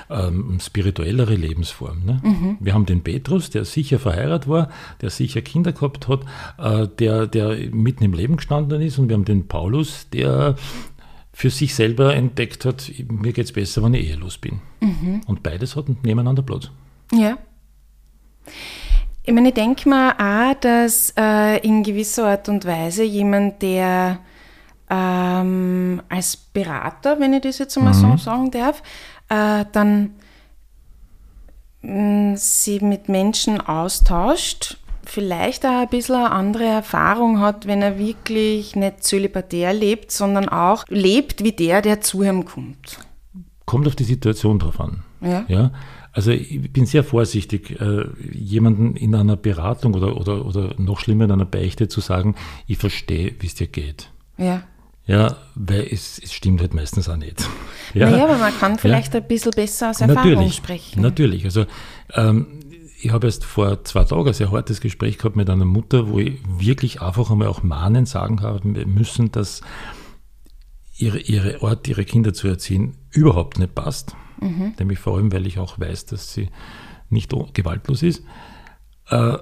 ähm, 0.10 0.58
spirituellere 0.60 1.36
Lebensform. 1.36 2.04
Ne? 2.04 2.22
Mhm. 2.24 2.58
Wir 2.60 2.74
haben 2.74 2.86
den 2.86 3.04
Petrus, 3.04 3.50
der 3.50 3.66
sicher 3.66 4.00
verheiratet 4.00 4.50
war, 4.50 4.70
der 5.02 5.10
sicher 5.10 5.42
Kinder 5.42 5.72
gehabt 5.72 6.08
hat, 6.08 6.22
äh, 6.58 6.88
der, 6.88 7.28
der 7.28 7.56
mitten 7.72 8.04
im 8.04 8.14
Leben 8.14 8.38
gestanden 8.38 8.82
ist 8.82 8.98
und 8.98 9.10
wir 9.10 9.16
haben 9.16 9.26
den 9.26 9.48
Paulus, 9.48 10.10
der 10.10 10.56
für 11.34 11.50
sich 11.50 11.76
selber 11.76 12.16
entdeckt 12.16 12.66
hat, 12.66 12.92
mir 13.10 13.34
geht 13.34 13.46
es 13.46 13.52
besser, 13.52 13.84
wenn 13.84 13.94
ich 13.94 14.08
ehelos 14.08 14.38
bin. 14.38 14.62
Mhm. 14.80 15.22
Und 15.28 15.44
beides 15.44 15.76
hat 15.76 15.88
nebeneinander 16.04 16.42
Platz. 16.42 16.72
Ja. 17.14 17.38
Ich 19.24 19.34
meine, 19.34 19.50
ich 19.50 19.56
denke 19.56 19.90
mir 19.90 20.14
auch, 20.20 20.54
dass 20.60 21.14
äh, 21.18 21.58
in 21.66 21.84
gewisser 21.84 22.28
Art 22.28 22.48
und 22.48 22.66
Weise 22.66 23.04
jemand, 23.04 23.62
der 23.62 24.20
ähm, 24.90 26.02
als 26.10 26.38
Berater, 26.38 27.20
wenn 27.20 27.34
ich 27.34 27.42
das 27.42 27.58
jetzt 27.58 27.76
mal 27.78 27.94
mhm. 27.94 28.18
so 28.18 28.18
sagen 28.18 28.52
darf, 28.52 28.84
äh, 29.30 29.66
dann 29.72 30.12
mh, 31.82 32.34
mm, 32.34 32.38
sie 32.38 32.80
mit 32.82 33.10
Menschen 33.10 33.60
austauscht, 33.62 34.78
vielleicht 35.06 35.66
auch 35.66 35.82
ein 35.82 35.90
bisschen 35.90 36.16
eine 36.16 36.32
andere 36.32 36.66
Erfahrung 36.66 37.40
hat, 37.40 37.68
wenn 37.68 37.82
er 37.82 37.98
wirklich 37.98 38.76
nicht 38.76 39.04
zölibatär 39.04 39.74
lebt, 39.74 40.12
sondern 40.12 40.50
auch 40.50 40.86
lebt 40.90 41.44
wie 41.44 41.52
der, 41.52 41.82
der 41.82 42.02
zu 42.02 42.24
ihm 42.24 42.46
kommt. 42.46 43.00
Kommt 43.66 43.88
auf 43.88 43.96
die 43.96 44.04
Situation 44.04 44.60
drauf 44.60 44.80
an. 44.80 45.04
Ja. 45.22 45.46
ja? 45.48 45.72
Also 46.16 46.32
ich 46.32 46.72
bin 46.72 46.86
sehr 46.86 47.04
vorsichtig, 47.04 47.80
äh, 47.82 48.06
jemanden 48.32 48.96
in 48.96 49.14
einer 49.14 49.36
Beratung 49.36 49.96
oder, 49.96 50.16
oder, 50.16 50.46
oder 50.46 50.74
noch 50.78 51.02
schlimmer 51.02 51.26
in 51.26 51.32
einer 51.32 51.46
Beichte 51.46 51.90
zu 51.90 52.00
sagen, 52.00 52.36
ich 52.68 52.78
verstehe, 52.78 53.36
wie 53.40 53.48
es 53.48 53.56
dir 53.56 53.68
geht. 53.68 54.10
Ja. 54.38 54.64
Ja, 55.08 55.36
weil 55.56 55.86
es, 55.92 56.18
es 56.24 56.32
stimmt 56.32 56.62
halt 56.62 56.74
meistens 56.74 57.10
auch 57.10 57.18
nicht. 57.18 57.48
Ja, 57.94 58.10
naja, 58.10 58.26
aber 58.26 58.38
man 58.38 58.52
kann 58.60 58.78
vielleicht 58.78 59.14
ja. 59.14 59.22
ein 59.22 59.28
bisschen 59.28 59.52
besser 59.52 59.92
aus 59.92 60.02
Erfahrung 60.02 60.32
natürlich, 60.32 60.56
sprechen. 60.56 61.02
Natürlich. 61.02 61.46
Also 61.46 61.66
ähm, 62.14 62.48
ich 63.00 63.12
habe 63.12 63.28
erst 63.28 63.46
vor 63.46 63.86
zwei 63.86 64.04
Tagen 64.04 64.28
ein 64.28 64.34
sehr 64.34 64.52
hartes 64.52 64.82
Gespräch 64.82 65.18
gehabt 65.18 65.38
mit 65.38 65.50
einer 65.50 65.64
Mutter, 65.64 66.10
wo 66.10 66.20
ich 66.20 66.40
wirklich 66.58 67.02
einfach 67.02 67.32
einmal 67.32 67.48
auch 67.48 67.64
mahnen 67.64 68.06
sagen 68.06 68.42
habe 68.42 68.68
müssen, 68.68 69.32
dass 69.32 69.62
ihre, 70.98 71.20
ihre 71.20 71.62
Art, 71.62 71.88
ihre 71.88 72.06
Kinder 72.06 72.34
zu 72.34 72.48
erziehen, 72.48 72.98
überhaupt 73.12 73.60
nicht 73.60 73.76
passt. 73.76 74.16
Mhm. 74.42 74.74
Nämlich 74.80 75.00
vor 75.00 75.18
allem, 75.18 75.32
weil 75.32 75.46
ich 75.48 75.60
auch 75.60 75.80
weiß, 75.80 76.06
dass 76.06 76.34
sie 76.34 76.50
nicht 77.10 77.32
gewaltlos 77.54 78.04
ist. 78.04 78.24
Äh, 79.08 79.38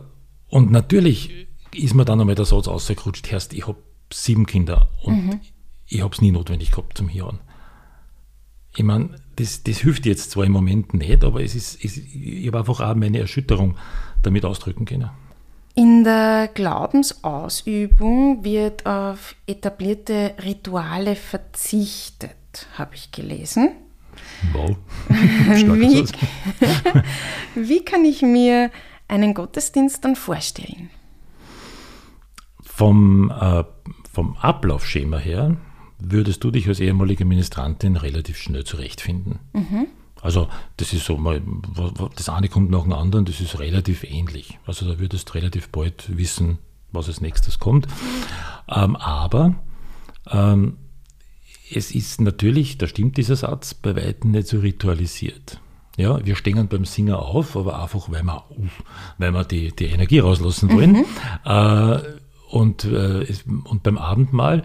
und 0.49 0.71
natürlich 0.71 1.47
ist 1.73 1.95
mir 1.95 2.05
dann 2.05 2.21
einmal 2.21 2.35
der 2.35 2.45
Satz 2.45 2.67
rausgerutscht, 2.67 3.31
Herrst, 3.31 3.53
ich 3.53 3.67
habe 3.67 3.81
sieben 4.11 4.45
Kinder 4.45 4.89
und 5.01 5.25
mhm. 5.25 5.39
ich 5.87 6.01
habe 6.01 6.13
es 6.13 6.21
nie 6.21 6.31
notwendig 6.31 6.71
gehabt 6.71 6.97
zum 6.97 7.11
Hören. 7.11 7.39
Ich 8.75 8.83
meine, 8.83 9.15
das, 9.35 9.63
das 9.63 9.79
hilft 9.79 10.05
jetzt 10.05 10.31
zwar 10.31 10.45
im 10.45 10.51
Moment 10.51 10.93
nicht, 10.93 11.23
aber 11.23 11.43
es 11.43 11.55
ist, 11.55 11.83
es, 11.83 11.97
ich 11.97 12.47
habe 12.47 12.59
einfach 12.59 12.79
auch 12.79 12.95
meine 12.95 13.19
Erschütterung 13.19 13.77
damit 14.21 14.45
ausdrücken 14.45 14.85
können. 14.85 15.09
In 15.75 16.03
der 16.03 16.49
Glaubensausübung 16.53 18.43
wird 18.43 18.85
auf 18.85 19.35
etablierte 19.47 20.35
Rituale 20.43 21.15
verzichtet, 21.15 22.67
habe 22.77 22.93
ich 22.93 23.11
gelesen. 23.11 23.71
Wow. 24.51 24.75
wie, 25.09 26.05
wie 27.67 27.83
kann 27.83 28.05
ich 28.05 28.21
mir 28.21 28.69
einen 29.07 29.33
Gottesdienst 29.33 30.05
dann 30.05 30.15
vorstellen? 30.15 30.91
Vom, 32.61 33.31
äh, 33.31 33.63
vom 34.11 34.37
Ablaufschema 34.37 35.17
her 35.17 35.57
würdest 35.97 36.43
du 36.43 36.51
dich 36.51 36.67
als 36.67 36.81
ehemalige 36.81 37.25
Ministrantin 37.25 37.95
relativ 37.95 38.37
schnell 38.37 38.63
zurechtfinden. 38.63 39.39
Mhm. 39.53 39.87
Also 40.23 40.47
das 40.77 40.93
ist 40.93 41.05
so 41.05 41.17
mal, 41.17 41.41
das 42.15 42.29
eine 42.29 42.47
kommt 42.47 42.71
nach 42.71 42.83
dem 42.83 42.93
anderen, 42.93 43.25
das 43.25 43.41
ist 43.41 43.59
relativ 43.59 44.05
ähnlich. 44.05 44.57
Also 44.65 44.87
da 44.87 44.97
würdest 44.97 45.29
du 45.29 45.33
relativ 45.33 45.67
bald 45.69 46.17
wissen, 46.17 46.59
was 46.93 47.09
als 47.09 47.19
nächstes 47.19 47.59
kommt. 47.59 47.87
Ähm, 48.69 48.95
aber 48.95 49.55
ähm, 50.31 50.77
es 51.69 51.91
ist 51.91 52.21
natürlich, 52.21 52.77
da 52.77 52.87
stimmt 52.87 53.17
dieser 53.17 53.35
Satz, 53.35 53.73
bei 53.73 53.97
weitem 53.97 54.31
nicht 54.31 54.47
so 54.47 54.59
ritualisiert. 54.59 55.59
Ja, 55.97 56.25
wir 56.25 56.37
stehen 56.37 56.69
beim 56.69 56.85
Singer 56.85 57.19
auf, 57.19 57.57
aber 57.57 57.81
einfach, 57.81 58.09
weil 58.09 58.23
wir, 58.23 58.45
weil 59.17 59.31
wir 59.31 59.43
die, 59.43 59.75
die 59.75 59.85
Energie 59.85 60.19
rauslassen 60.19 60.71
wollen. 60.71 60.91
Mhm. 60.93 61.05
Äh, 61.43 61.99
und, 62.49 62.85
äh, 62.85 63.25
und 63.65 63.83
beim 63.83 63.97
Abendmahl 63.97 64.63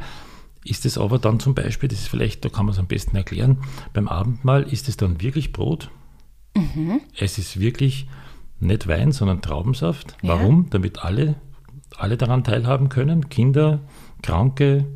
ist 0.68 0.86
es 0.86 0.98
aber 0.98 1.18
dann 1.18 1.40
zum 1.40 1.54
Beispiel, 1.54 1.88
das 1.88 2.00
ist 2.00 2.08
vielleicht, 2.08 2.44
da 2.44 2.48
kann 2.48 2.66
man 2.66 2.72
es 2.72 2.78
am 2.78 2.86
besten 2.86 3.16
erklären, 3.16 3.58
beim 3.92 4.08
Abendmahl 4.08 4.62
ist 4.62 4.88
es 4.88 4.96
dann 4.96 5.20
wirklich 5.20 5.52
Brot. 5.52 5.90
Mhm. 6.56 7.00
Es 7.16 7.38
ist 7.38 7.60
wirklich 7.60 8.08
nicht 8.60 8.88
Wein, 8.88 9.12
sondern 9.12 9.42
Traubensaft. 9.42 10.16
Ja. 10.22 10.30
Warum? 10.30 10.68
Damit 10.70 10.98
alle, 11.04 11.36
alle 11.96 12.16
daran 12.16 12.44
teilhaben 12.44 12.88
können. 12.88 13.28
Kinder, 13.28 13.80
Kranke, 14.22 14.86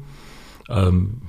ähm, 0.68 1.22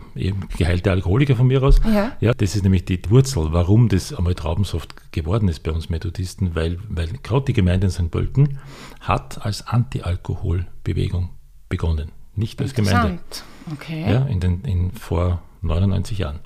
geheilte 0.57 0.91
Alkoholiker 0.91 1.35
von 1.35 1.47
mir 1.47 1.61
aus. 1.63 1.81
Ja. 1.85 2.11
ja, 2.19 2.33
das 2.33 2.55
ist 2.55 2.63
nämlich 2.63 2.85
die 2.85 2.99
Wurzel, 3.09 3.47
warum 3.51 3.89
das 3.89 4.13
einmal 4.13 4.35
Traubensaft 4.35 5.11
geworden 5.11 5.47
ist 5.47 5.63
bei 5.63 5.71
uns 5.71 5.89
Methodisten, 5.89 6.55
weil, 6.55 6.77
weil 6.87 7.09
gerade 7.23 7.45
die 7.45 7.53
Gemeinde 7.53 7.87
in 7.87 7.91
St. 7.91 8.11
Pölten 8.11 8.59
hat 8.99 9.43
als 9.43 9.65
Anti-Alkohol-Bewegung 9.67 11.29
begonnen, 11.69 12.11
nicht 12.35 12.61
als 12.61 12.73
Gemeinde. 12.73 13.19
Okay. 13.71 14.11
Ja, 14.11 14.25
in 14.25 14.39
den, 14.39 14.61
in, 14.61 14.91
vor 14.91 15.41
99 15.61 16.17
Jahren. 16.17 16.39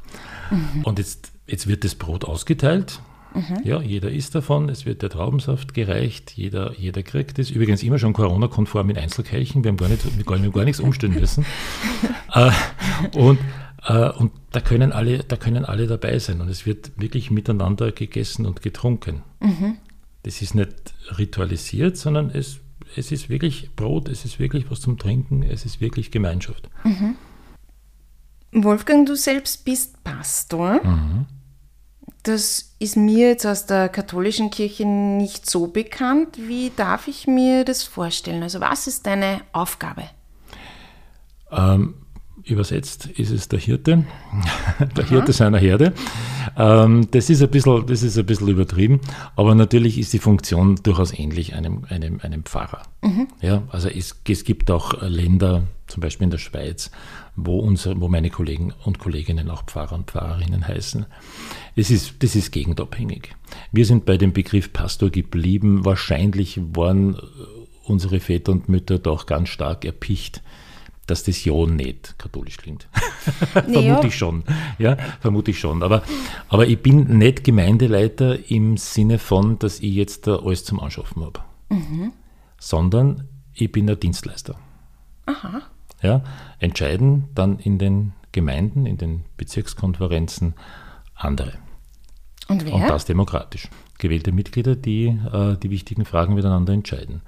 Mhm. 0.52 0.84
Und 0.84 1.00
jetzt, 1.00 1.32
jetzt 1.48 1.68
wird 1.68 1.84
das 1.84 1.96
Brot 1.96 2.26
ausgeteilt. 2.26 3.02
Mhm. 3.34 3.60
Ja, 3.64 3.82
jeder 3.82 4.10
isst 4.10 4.36
davon, 4.36 4.70
es 4.70 4.86
wird 4.86 5.02
der 5.02 5.10
Traubensaft 5.10 5.74
gereicht, 5.74 6.34
jeder, 6.36 6.74
jeder 6.78 7.04
kriegt 7.04 7.40
es. 7.40 7.50
Übrigens 7.50 7.84
immer 7.84 8.00
schon 8.00 8.14
Corona-konform 8.14 8.88
mit 8.88 8.98
Einzelkelchen, 8.98 9.64
wir 9.64 9.70
haben 9.70 9.78
gar, 9.78 9.90
nicht, 9.90 10.06
wir 10.18 10.26
haben 10.26 10.52
gar 10.52 10.64
nichts 10.64 10.80
umstellen 10.80 11.14
müssen. 11.14 11.46
äh, 12.34 12.52
und 13.18 13.40
äh, 13.88 14.10
und 14.10 14.32
da 14.52 14.60
können, 14.60 14.92
alle, 14.92 15.20
da 15.20 15.36
können 15.36 15.66
alle 15.66 15.88
dabei 15.88 16.20
sein 16.20 16.42
und 16.42 16.50
es 16.50 16.66
wird 16.66 17.00
wirklich 17.00 17.32
miteinander 17.32 17.92
gegessen 17.92 18.46
und 18.46 18.62
getrunken. 18.62 19.24
Mhm. 19.40 19.78
Das 20.24 20.42
ist 20.42 20.56
nicht 20.56 20.94
ritualisiert, 21.18 21.96
sondern 21.98 22.30
es 22.30 22.60
es 22.96 23.12
ist 23.12 23.30
wirklich 23.30 23.76
Brot, 23.76 24.10
es 24.10 24.26
ist 24.26 24.40
wirklich 24.40 24.70
was 24.70 24.82
zum 24.82 24.98
Trinken, 24.98 25.44
es 25.44 25.66
ist 25.66 25.82
wirklich 25.82 26.12
Gemeinschaft. 26.12 26.70
Mhm. 26.84 27.16
Wolfgang, 28.52 29.06
du 29.06 29.16
selbst 29.16 29.66
bist 29.66 30.04
Pastor. 30.04 30.84
Mhm. 30.84 31.26
Das 32.24 32.76
ist 32.80 32.98
mir 32.98 33.30
jetzt 33.30 33.46
aus 33.46 33.66
der 33.66 33.90
katholischen 33.90 34.50
Kirche 34.50 34.86
nicht 34.86 35.50
so 35.50 35.68
bekannt. 35.68 36.38
Wie 36.38 36.72
darf 36.76 37.08
ich 37.08 37.28
mir 37.28 37.64
das 37.64 37.84
vorstellen? 37.84 38.44
Also 38.44 38.60
was 38.60 38.88
ist 38.88 39.06
deine 39.06 39.42
Aufgabe? 39.54 40.04
Ähm, 41.52 41.96
übersetzt 42.48 43.08
ist 43.08 43.32
es 43.32 43.48
der 43.48 43.60
Hirte, 43.60 44.06
der 44.96 45.04
Aha. 45.04 45.10
Hirte 45.10 45.34
seiner 45.34 45.58
Herde. 45.58 45.94
Ähm, 46.58 47.08
das, 47.12 47.30
ist 47.30 47.42
ein 47.42 47.50
bisschen, 47.50 47.86
das 47.86 48.04
ist 48.04 48.18
ein 48.18 48.26
bisschen 48.26 48.48
übertrieben, 48.48 49.02
aber 49.36 49.56
natürlich 49.56 49.98
ist 49.98 50.14
die 50.14 50.20
Funktion 50.20 50.76
durchaus 50.84 51.18
ähnlich 51.18 51.56
einem, 51.56 51.86
einem, 51.90 52.20
einem 52.22 52.44
Pfarrer. 52.44 52.84
Mhm. 53.04 53.28
Ja, 53.42 53.64
also 53.70 53.90
es, 53.90 54.20
es 54.28 54.44
gibt 54.44 54.72
auch 54.72 55.02
Länder, 55.02 55.64
zum 55.88 56.02
Beispiel 56.02 56.26
in 56.26 56.32
der 56.32 56.38
Schweiz, 56.38 56.92
wo, 57.36 57.60
unsere, 57.60 58.00
wo 58.00 58.08
meine 58.08 58.30
Kollegen 58.30 58.74
und 58.84 59.00
Kolleginnen 59.00 59.50
auch 59.50 59.64
Pfarrer 59.66 59.96
und 59.96 60.12
Pfarrerinnen 60.12 60.68
heißen. 60.68 61.06
Das 61.76 61.92
ist, 61.92 62.16
das 62.24 62.36
ist 62.36 62.52
gegendabhängig. 62.52 63.36
Wir 63.72 63.86
sind 63.86 64.06
bei 64.06 64.18
dem 64.18 64.34
Begriff 64.34 64.74
Pastor 64.74 65.10
geblieben. 65.10 65.86
Wahrscheinlich 65.86 66.60
waren 66.74 67.18
unsere 67.84 68.20
Väter 68.20 68.52
und 68.52 68.70
Mütter 68.70 69.00
doch 69.00 69.26
ganz 69.26 69.50
stark 69.50 69.86
erpicht 69.86 70.42
dass 71.08 71.24
das 71.24 71.44
ja 71.44 71.66
nicht 71.66 72.20
katholisch 72.20 72.58
klingt. 72.58 72.88
vermute 73.54 74.08
ich 74.08 74.18
schon. 74.18 74.44
Ja, 74.78 74.98
vermute 75.20 75.52
ich 75.52 75.60
schon. 75.60 75.82
Aber, 75.82 76.04
aber 76.50 76.68
ich 76.68 76.82
bin 76.82 77.18
nicht 77.18 77.44
Gemeindeleiter 77.44 78.50
im 78.52 78.78
Sinne 78.78 79.18
von, 79.18 79.58
dass 79.58 79.80
ich 79.80 79.94
jetzt 79.94 80.28
da 80.28 80.38
alles 80.38 80.66
zum 80.66 80.80
Anschaffen 80.80 81.24
habe. 81.24 81.40
Mhm. 81.70 82.12
Sondern 82.60 83.28
ich 83.54 83.72
bin 83.72 83.90
ein 83.90 84.00
Dienstleister. 84.00 84.56
Aha. 85.26 85.62
Ja, 86.02 86.24
entscheiden 86.60 87.30
dann 87.34 87.58
in 87.60 87.80
den 87.80 88.14
Gemeinden, 88.32 88.86
in 88.86 88.98
den 88.98 89.24
Bezirkskonferenzen 89.38 90.54
andere. 91.16 91.54
Und 92.48 92.66
wer? 92.66 92.74
Und 92.74 92.82
das 92.88 93.06
demokratisch. 93.06 93.70
Gewählte 93.98 94.32
Mitglieder, 94.32 94.76
die 94.76 95.08
äh, 95.08 95.58
die 95.58 95.72
wichtigen 95.72 96.06
Fragen 96.06 96.36
miteinander 96.36 96.74
entscheiden. 96.74 97.22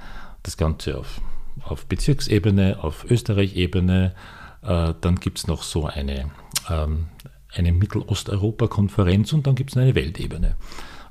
Das 0.44 0.56
Ganze 0.56 0.98
auf 0.98 1.20
auf 1.64 1.86
Bezirksebene, 1.86 2.80
auf 2.82 3.06
Österreich-Ebene. 3.10 4.14
Äh, 4.62 4.94
dann 5.02 5.16
gibt 5.16 5.40
es 5.40 5.48
noch 5.48 5.64
so 5.64 5.86
eine, 5.86 6.32
ähm, 6.70 7.08
eine 7.54 7.72
Mittelosteuropa-Konferenz 7.72 9.34
und 9.34 9.48
dann 9.48 9.56
gibt 9.56 9.72
es 9.72 9.78
eine 9.78 9.96
Weltebene. 9.96 10.56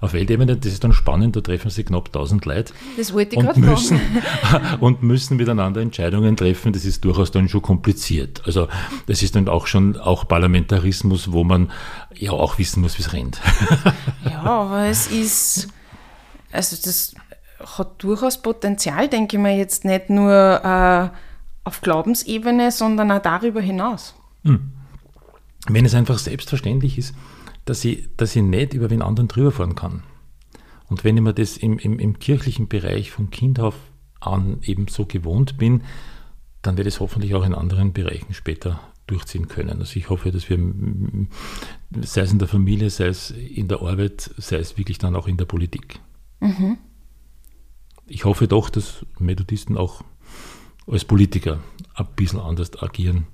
Auf 0.00 0.12
Weltebene, 0.12 0.57
das 0.57 0.73
ist 0.73 0.85
dann 0.85 0.92
spannend, 0.92 1.35
da 1.35 1.40
treffen 1.40 1.71
sich 1.71 1.87
knapp 1.87 2.07
1000 2.07 2.45
Leute 2.45 2.73
das 2.97 3.12
wollte 3.12 3.35
ich 3.35 3.38
und, 3.38 3.57
müssen, 3.57 4.00
und 4.80 5.02
müssen 5.02 5.37
miteinander 5.37 5.80
Entscheidungen 5.80 6.37
treffen. 6.37 6.73
Das 6.73 6.85
ist 6.85 7.04
durchaus 7.04 7.33
dann 7.33 7.49
schon 7.49 7.62
kompliziert. 7.62 8.42
Also 8.45 8.68
das 9.07 9.25
ist 9.25 9.35
dann 9.35 9.49
auch 9.49 9.66
schon 9.66 9.97
auch 9.97 10.28
Parlamentarismus, 10.28 11.33
wo 11.33 11.42
man 11.42 11.73
ja 12.14 12.30
auch 12.30 12.59
wissen 12.59 12.80
muss, 12.80 12.97
wie 12.99 13.02
es 13.02 13.12
rennt. 13.12 13.40
ja, 14.25 14.42
aber 14.42 14.87
es 14.87 15.09
ist, 15.09 15.66
also 16.52 16.76
das 16.76 17.14
hat 17.60 18.02
durchaus 18.02 18.40
Potenzial, 18.40 19.08
denke 19.08 19.36
ich 19.36 19.42
mir 19.42 19.56
jetzt 19.56 19.84
nicht 19.84 20.10
nur 20.10 20.32
äh, 20.32 21.08
auf 21.64 21.80
Glaubensebene, 21.80 22.70
sondern 22.70 23.10
auch 23.10 23.22
darüber 23.22 23.60
hinaus. 23.60 24.14
Hm. 24.44 24.72
Wenn 25.68 25.84
es 25.84 25.94
einfach 25.94 26.18
selbstverständlich 26.18 26.98
ist, 26.98 27.14
dass 27.64 27.84
ich, 27.84 28.08
dass 28.16 28.34
ich 28.34 28.42
nicht 28.42 28.74
über 28.74 28.88
den 28.88 29.02
anderen 29.02 29.28
drüber 29.28 29.52
fahren 29.52 29.74
kann. 29.74 30.02
Und 30.88 31.04
wenn 31.04 31.16
ich 31.16 31.22
mir 31.22 31.34
das 31.34 31.58
im, 31.58 31.78
im, 31.78 31.98
im 31.98 32.18
kirchlichen 32.18 32.68
Bereich 32.68 33.10
von 33.10 33.30
Kind 33.30 33.60
auf 33.60 33.74
an 34.20 34.58
eben 34.62 34.88
so 34.88 35.04
gewohnt 35.04 35.58
bin, 35.58 35.82
dann 36.62 36.76
werde 36.76 36.88
ich 36.88 36.94
es 36.94 37.00
hoffentlich 37.00 37.34
auch 37.34 37.44
in 37.44 37.54
anderen 37.54 37.92
Bereichen 37.92 38.32
später 38.32 38.80
durchziehen 39.06 39.48
können. 39.48 39.78
Also 39.78 39.96
ich 39.96 40.08
hoffe, 40.08 40.32
dass 40.32 40.48
wir, 40.48 40.58
sei 42.00 42.22
es 42.22 42.32
in 42.32 42.38
der 42.38 42.48
Familie, 42.48 42.90
sei 42.90 43.06
es 43.06 43.30
in 43.30 43.68
der 43.68 43.82
Arbeit, 43.82 44.30
sei 44.38 44.56
es 44.56 44.78
wirklich 44.78 44.98
dann 44.98 45.14
auch 45.14 45.28
in 45.28 45.36
der 45.36 45.44
Politik. 45.44 46.00
Mhm 46.40 46.78
ich 48.08 48.24
hoffe 48.24 48.48
doch, 48.48 48.70
dass 48.70 49.04
Methodisten 49.18 49.76
auch 49.76 50.02
als 50.86 51.04
Politiker 51.04 51.58
ein 51.94 52.06
bisschen 52.16 52.40
anders 52.40 52.70
agieren. 52.82 53.26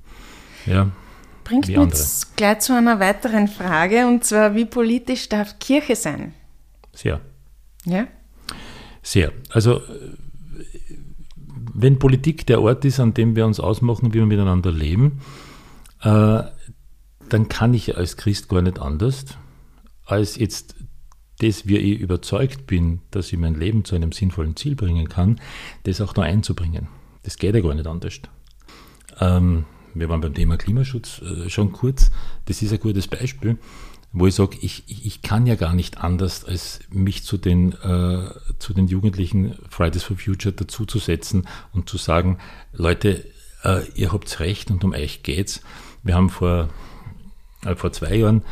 Ja, 0.66 0.90
Bringt 1.44 1.68
uns 1.76 2.32
gleich 2.36 2.60
zu 2.60 2.74
einer 2.74 3.00
weiteren 3.00 3.48
Frage, 3.48 4.06
und 4.06 4.24
zwar, 4.24 4.54
wie 4.54 4.64
politisch 4.64 5.28
darf 5.28 5.58
Kirche 5.58 5.94
sein? 5.94 6.32
Sehr. 6.92 7.20
Ja? 7.84 8.06
Sehr. 9.02 9.32
Also, 9.50 9.82
wenn 11.74 11.98
Politik 11.98 12.46
der 12.46 12.62
Ort 12.62 12.84
ist, 12.86 12.98
an 12.98 13.12
dem 13.12 13.36
wir 13.36 13.44
uns 13.44 13.60
ausmachen, 13.60 14.14
wie 14.14 14.18
wir 14.18 14.26
miteinander 14.26 14.72
leben, 14.72 15.20
äh, 16.00 16.42
dann 17.28 17.48
kann 17.48 17.74
ich 17.74 17.96
als 17.96 18.16
Christ 18.16 18.48
gar 18.48 18.62
nicht 18.62 18.78
anders, 18.78 19.26
als 20.06 20.36
jetzt 20.36 20.76
das, 21.38 21.66
wie 21.66 21.76
ich 21.76 22.00
überzeugt 22.00 22.66
bin, 22.66 23.00
dass 23.10 23.32
ich 23.32 23.38
mein 23.38 23.54
Leben 23.54 23.84
zu 23.84 23.94
einem 23.94 24.12
sinnvollen 24.12 24.56
Ziel 24.56 24.74
bringen 24.76 25.08
kann, 25.08 25.40
das 25.84 26.00
auch 26.00 26.14
noch 26.14 26.24
einzubringen. 26.24 26.88
Das 27.22 27.36
geht 27.38 27.54
ja 27.54 27.60
gar 27.60 27.74
nicht 27.74 27.86
anders. 27.86 28.20
Ähm, 29.20 29.64
wir 29.94 30.08
waren 30.08 30.20
beim 30.20 30.34
Thema 30.34 30.56
Klimaschutz 30.56 31.22
äh, 31.22 31.48
schon 31.48 31.72
kurz. 31.72 32.10
Das 32.46 32.62
ist 32.62 32.72
ein 32.72 32.80
gutes 32.80 33.08
Beispiel, 33.08 33.58
wo 34.12 34.26
ich 34.26 34.34
sage, 34.34 34.58
ich, 34.60 34.84
ich 34.86 35.22
kann 35.22 35.46
ja 35.46 35.54
gar 35.54 35.74
nicht 35.74 35.98
anders, 35.98 36.44
als 36.44 36.80
mich 36.90 37.24
zu 37.24 37.36
den, 37.36 37.72
äh, 37.72 38.28
zu 38.58 38.74
den 38.74 38.86
Jugendlichen 38.86 39.56
Fridays 39.68 40.02
for 40.02 40.16
Future 40.16 40.54
dazuzusetzen 40.54 41.48
und 41.72 41.88
zu 41.88 41.96
sagen, 41.96 42.38
Leute, 42.72 43.24
äh, 43.64 43.88
ihr 43.94 44.12
habt 44.12 44.40
recht 44.40 44.70
und 44.70 44.84
um 44.84 44.92
euch 44.92 45.22
geht's. 45.22 45.62
Wir 46.02 46.14
haben 46.14 46.30
vor, 46.30 46.68
äh, 47.64 47.74
vor 47.74 47.92
zwei 47.92 48.14
Jahren 48.16 48.42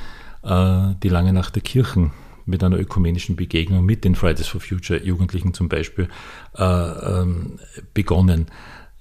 äh, 0.43 0.95
die 1.03 1.09
lange 1.09 1.33
Nacht 1.33 1.55
der 1.55 1.63
Kirchen 1.63 2.13
mit 2.47 2.63
einer 2.63 2.79
ökumenischen 2.79 3.37
Begegnung 3.37 3.85
mit 3.85 4.05
den 4.05 4.15
Fridays 4.15 4.49
for 4.49 4.61
Future 4.61 5.03
Jugendlichen 5.03 5.55
zum 5.55 5.69
Beispiel 5.69 6.09
äh, 6.57 6.65
ähm, 6.65 7.59
begonnen 7.95 8.47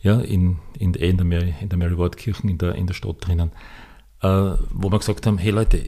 ja, 0.02 0.20
in, 0.20 0.58
in, 0.80 0.94
in, 0.94 1.18
der 1.18 1.26
Mary, 1.26 1.54
in 1.62 1.70
der 1.70 1.78
Mary 1.78 1.98
Ward 1.98 2.18
Kirchen 2.18 2.50
in 2.50 2.58
der, 2.58 2.76
in 2.76 2.88
der 2.88 2.94
Stadt 2.94 3.18
drinnen, 3.20 3.52
äh, 4.22 4.28
wo 4.72 4.92
wir 4.92 4.98
gesagt 4.98 5.28
haben, 5.28 5.38
hey 5.38 5.52
Leute, 5.52 5.82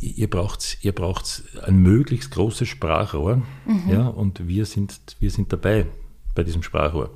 ihr 0.00 0.30
braucht, 0.30 0.78
ihr 0.82 0.92
braucht 0.92 1.42
ein 1.62 1.76
möglichst 1.76 2.30
großes 2.30 2.68
Sprachrohr 2.68 3.42
mhm. 3.66 3.90
ja, 3.90 4.06
und 4.06 4.46
wir 4.46 4.66
sind, 4.66 5.00
wir 5.18 5.30
sind 5.30 5.52
dabei 5.52 5.86
bei 6.34 6.42
diesem 6.42 6.62
Sprachrohr. 6.62 7.10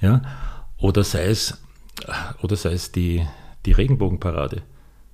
Ja, 0.00 0.22
oder 0.78 1.04
sei 1.04 1.26
es, 1.26 1.60
oder 2.42 2.56
sei 2.56 2.72
es 2.72 2.92
die, 2.92 3.26
die 3.66 3.72
Regenbogenparade, 3.72 4.62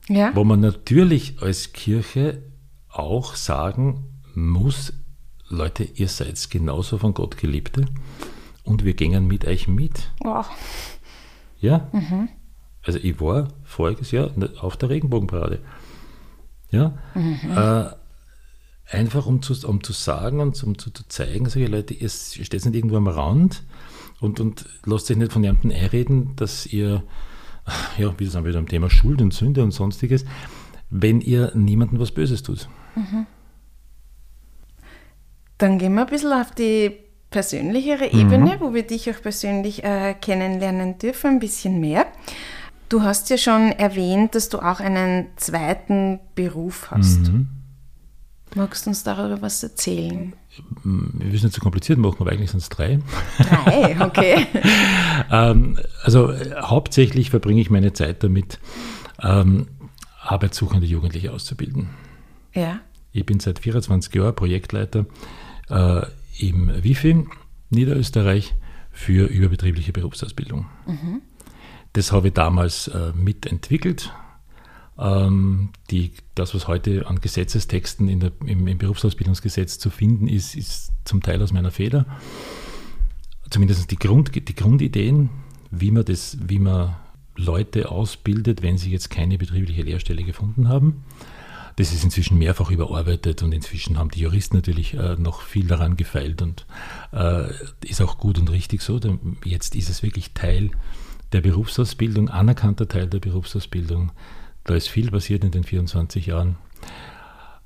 ja. 0.08 0.34
wo 0.34 0.44
man 0.44 0.60
natürlich 0.60 1.40
als 1.40 1.72
Kirche 1.72 2.42
auch 2.90 3.34
sagen 3.34 4.22
muss, 4.34 4.92
Leute, 5.48 5.84
ihr 5.84 6.08
seid 6.08 6.50
genauso 6.50 6.98
von 6.98 7.14
Gott 7.14 7.36
Geliebte 7.36 7.86
und 8.62 8.84
wir 8.84 8.94
gingen 8.94 9.26
mit 9.26 9.44
euch 9.44 9.68
mit. 9.68 10.10
Oh. 10.24 10.44
Ja? 11.60 11.88
Mhm. 11.92 12.28
Also 12.84 12.98
ich 13.02 13.20
war 13.20 13.48
voriges 13.64 14.10
Jahr 14.10 14.30
auf 14.60 14.76
der 14.76 14.90
Regenbogenparade. 14.90 15.60
Ja? 16.70 16.98
Mhm. 17.14 17.50
Äh, 17.56 17.90
einfach 18.90 19.26
um 19.26 19.42
zu, 19.42 19.54
um 19.66 19.82
zu 19.82 19.92
sagen 19.92 20.40
und 20.40 20.62
um 20.62 20.78
zu, 20.78 20.90
zu 20.90 21.06
zeigen, 21.08 21.46
ich, 21.46 21.68
Leute, 21.68 21.94
ihr 21.94 22.08
steht 22.08 22.64
nicht 22.64 22.74
irgendwo 22.74 22.96
am 22.96 23.08
Rand 23.08 23.62
und, 24.20 24.40
und 24.40 24.66
lasst 24.84 25.10
euch 25.10 25.16
nicht 25.16 25.32
von 25.32 25.44
jemandem 25.44 25.72
einreden, 25.72 26.36
dass 26.36 26.66
ihr, 26.66 27.02
ja, 27.98 28.18
wie 28.18 28.24
das 28.24 28.34
dann 28.34 28.44
wieder 28.44 28.58
am 28.58 28.68
Thema 28.68 28.90
Schuld 28.90 29.20
und 29.20 29.34
Sünde 29.34 29.62
und 29.62 29.72
sonstiges, 29.72 30.24
wenn 30.90 31.20
ihr 31.20 31.52
niemandem 31.54 31.98
was 31.98 32.12
Böses 32.12 32.42
tut. 32.42 32.68
Mhm. 32.94 33.26
Dann 35.58 35.78
gehen 35.78 35.94
wir 35.94 36.02
ein 36.02 36.06
bisschen 36.06 36.32
auf 36.32 36.52
die 36.52 36.92
persönlichere 37.30 38.06
Ebene, 38.12 38.56
mhm. 38.56 38.60
wo 38.60 38.74
wir 38.74 38.82
dich 38.82 39.10
auch 39.10 39.22
persönlich 39.22 39.84
äh, 39.84 40.14
kennenlernen 40.14 40.98
dürfen, 40.98 41.32
ein 41.32 41.38
bisschen 41.38 41.80
mehr. 41.80 42.06
Du 42.88 43.02
hast 43.02 43.30
ja 43.30 43.38
schon 43.38 43.70
erwähnt, 43.70 44.34
dass 44.34 44.48
du 44.48 44.58
auch 44.58 44.80
einen 44.80 45.28
zweiten 45.36 46.18
Beruf 46.34 46.90
hast. 46.90 47.32
Mhm. 47.32 47.48
Magst 48.56 48.86
du 48.86 48.90
uns 48.90 49.04
darüber 49.04 49.40
was 49.42 49.62
erzählen? 49.62 50.32
Wir 50.82 51.26
müssen 51.26 51.46
nicht 51.46 51.54
zu 51.54 51.60
kompliziert 51.60 52.00
machen, 52.00 52.16
aber 52.18 52.32
eigentlich 52.32 52.50
sind 52.50 52.58
es 52.58 52.68
drei. 52.68 52.98
Drei, 53.38 53.96
okay. 54.00 54.46
ähm, 55.30 55.78
also 56.02 56.34
hauptsächlich 56.56 57.30
verbringe 57.30 57.60
ich 57.60 57.70
meine 57.70 57.92
Zeit 57.92 58.24
damit, 58.24 58.58
ähm, 59.22 59.68
arbeitssuchende 60.20 60.86
Jugendliche 60.86 61.32
auszubilden. 61.32 61.90
Ja. 62.54 62.80
Ich 63.12 63.26
bin 63.26 63.40
seit 63.40 63.58
24 63.58 64.14
Jahren 64.14 64.34
Projektleiter 64.34 65.06
äh, 65.68 66.02
im 66.38 66.70
WIFI 66.82 67.26
Niederösterreich 67.70 68.54
für 68.90 69.26
überbetriebliche 69.26 69.92
Berufsausbildung. 69.92 70.66
Mhm. 70.86 71.22
Das 71.92 72.12
habe 72.12 72.28
ich 72.28 72.34
damals 72.34 72.88
äh, 72.88 73.12
mitentwickelt. 73.14 74.12
Ähm, 74.98 75.70
die, 75.90 76.12
das, 76.34 76.54
was 76.54 76.68
heute 76.68 77.06
an 77.06 77.20
Gesetzestexten 77.20 78.08
in 78.08 78.20
der, 78.20 78.32
im, 78.44 78.66
im, 78.66 78.78
Berufsausbildungsgesetz 78.78 79.78
zu 79.78 79.90
finden 79.90 80.28
ist, 80.28 80.54
ist 80.54 80.92
zum 81.04 81.22
Teil 81.22 81.42
aus 81.42 81.52
meiner 81.52 81.70
Feder. 81.70 82.04
Zumindest 83.48 83.90
die, 83.90 83.96
Grund, 83.96 84.34
die 84.34 84.54
Grundideen, 84.54 85.30
wie 85.70 85.90
man, 85.90 86.04
das, 86.04 86.36
wie 86.46 86.58
man 86.58 86.96
Leute 87.36 87.90
ausbildet, 87.90 88.62
wenn 88.62 88.78
sie 88.78 88.90
jetzt 88.90 89.10
keine 89.10 89.38
betriebliche 89.38 89.82
Lehrstelle 89.82 90.22
gefunden 90.22 90.68
haben. 90.68 91.04
Das 91.76 91.92
ist 91.92 92.04
inzwischen 92.04 92.38
mehrfach 92.38 92.70
überarbeitet 92.70 93.42
und 93.42 93.52
inzwischen 93.52 93.98
haben 93.98 94.10
die 94.10 94.20
Juristen 94.20 94.56
natürlich 94.56 94.94
äh, 94.94 95.16
noch 95.16 95.42
viel 95.42 95.66
daran 95.66 95.96
gefeilt 95.96 96.42
und 96.42 96.66
äh, 97.12 97.44
ist 97.84 98.02
auch 98.02 98.18
gut 98.18 98.38
und 98.38 98.50
richtig 98.50 98.82
so. 98.82 99.00
Jetzt 99.44 99.74
ist 99.76 99.88
es 99.88 100.02
wirklich 100.02 100.32
Teil 100.32 100.70
der 101.32 101.40
Berufsausbildung, 101.40 102.28
anerkannter 102.28 102.88
Teil 102.88 103.06
der 103.06 103.20
Berufsausbildung. 103.20 104.12
Da 104.64 104.74
ist 104.74 104.88
viel 104.88 105.10
passiert 105.10 105.44
in 105.44 105.50
den 105.50 105.64
24 105.64 106.26
Jahren. 106.26 106.56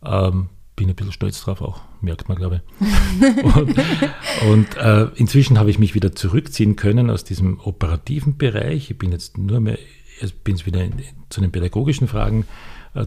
Ähm, 0.05 0.49
bin 0.77 0.89
ein 0.89 0.95
bisschen 0.95 1.13
stolz 1.13 1.41
drauf 1.41 1.63
auch, 1.63 1.83
merkt 2.01 2.29
man, 2.29 2.37
glaube 2.37 2.63
ich. 2.81 3.45
und, 3.45 3.79
und 4.51 4.77
äh, 4.77 5.09
inzwischen 5.15 5.59
habe 5.59 5.71
ich 5.71 5.79
mich 5.79 5.95
wieder 5.95 6.15
zurückziehen 6.15 6.77
können 6.77 7.11
aus 7.11 7.25
diesem 7.25 7.61
operativen 7.61 8.37
Bereich. 8.37 8.91
Ich 8.91 8.99
bin 8.99 9.13
jetzt 9.13 9.39
nur 9.39 9.61
mehr, 9.61 9.79
ich 10.21 10.35
bin 10.43 10.57
jetzt 10.57 10.67
wieder 10.67 10.83
in, 10.83 10.95
zu 11.31 11.41
den 11.41 11.53
pädagogischen 11.53 12.09
Fragen 12.09 12.47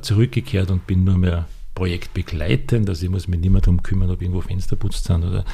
zurückgekehrt 0.02 0.72
und 0.72 0.88
bin 0.88 1.04
nur 1.04 1.18
mehr 1.18 1.48
projektbegleitend. 1.78 2.90
Also 2.90 3.06
ich 3.06 3.12
muss 3.12 3.28
mich 3.28 3.40
nicht 3.40 3.52
mehr 3.52 3.62
darum 3.62 3.84
kümmern, 3.84 4.10
ob 4.10 4.22
irgendwo 4.22 4.42
Fenster 4.42 4.76
putzt 4.76 5.06
sind 5.06 5.24
oder 5.24 5.46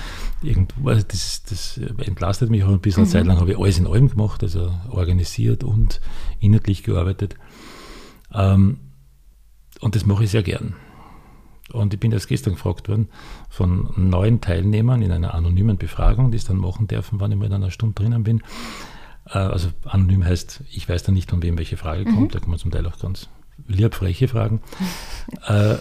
irgendwo. 0.42 0.90
Also 0.90 1.06
das, 1.08 1.44
das 1.44 1.78
entlastet 1.78 2.50
mich 2.50 2.64
auch 2.64 2.70
ein 2.70 2.80
bisschen. 2.80 3.04
Mhm. 3.04 3.10
Eine 3.10 3.12
Zeit 3.12 3.26
lang 3.26 3.40
habe 3.40 3.52
ich 3.52 3.60
alles 3.60 3.78
in 3.78 3.88
allem 3.88 4.10
gemacht, 4.10 4.42
also 4.42 4.74
organisiert 4.90 5.64
und 5.64 6.00
inhaltlich 6.40 6.84
gearbeitet. 6.84 7.36
Ähm, 8.34 8.78
und 9.82 9.96
das 9.96 10.06
mache 10.06 10.24
ich 10.24 10.32
sehr 10.32 10.44
gern. 10.44 10.76
Und 11.72 11.94
ich 11.94 12.00
bin 12.00 12.12
erst 12.12 12.28
gestern 12.28 12.54
gefragt 12.54 12.88
worden 12.88 13.10
von 13.50 13.90
neuen 13.98 14.40
Teilnehmern 14.40 15.02
in 15.02 15.12
einer 15.12 15.34
anonymen 15.34 15.78
Befragung, 15.78 16.32
die 16.32 16.38
es 16.38 16.46
dann 16.46 16.58
machen 16.58 16.88
dürfen, 16.88 17.20
wann 17.20 17.32
ich 17.32 17.38
mal 17.38 17.46
in 17.46 17.54
einer 17.54 17.72
Stunde 17.72 17.96
drinnen 17.96 18.24
bin. 18.24 18.42
Äh, 19.28 19.40
also 19.40 19.70
anonym 19.84 20.24
heißt, 20.24 20.64
ich 20.72 20.88
weiß 20.88 21.04
dann 21.04 21.16
nicht, 21.16 21.30
von 21.30 21.44
wem 21.44 21.58
welche 21.58 21.76
Frage 21.76 22.06
kommt. 22.06 22.20
Mhm. 22.20 22.30
Da 22.30 22.40
kann 22.40 22.50
man 22.50 22.60
zum 22.60 22.72
Teil 22.72 22.86
auch 22.86 22.98
ganz 22.98 23.28
lieb 23.68 23.96
freche 23.96 24.28
Fragen, 24.28 24.62
äh, 25.48 25.76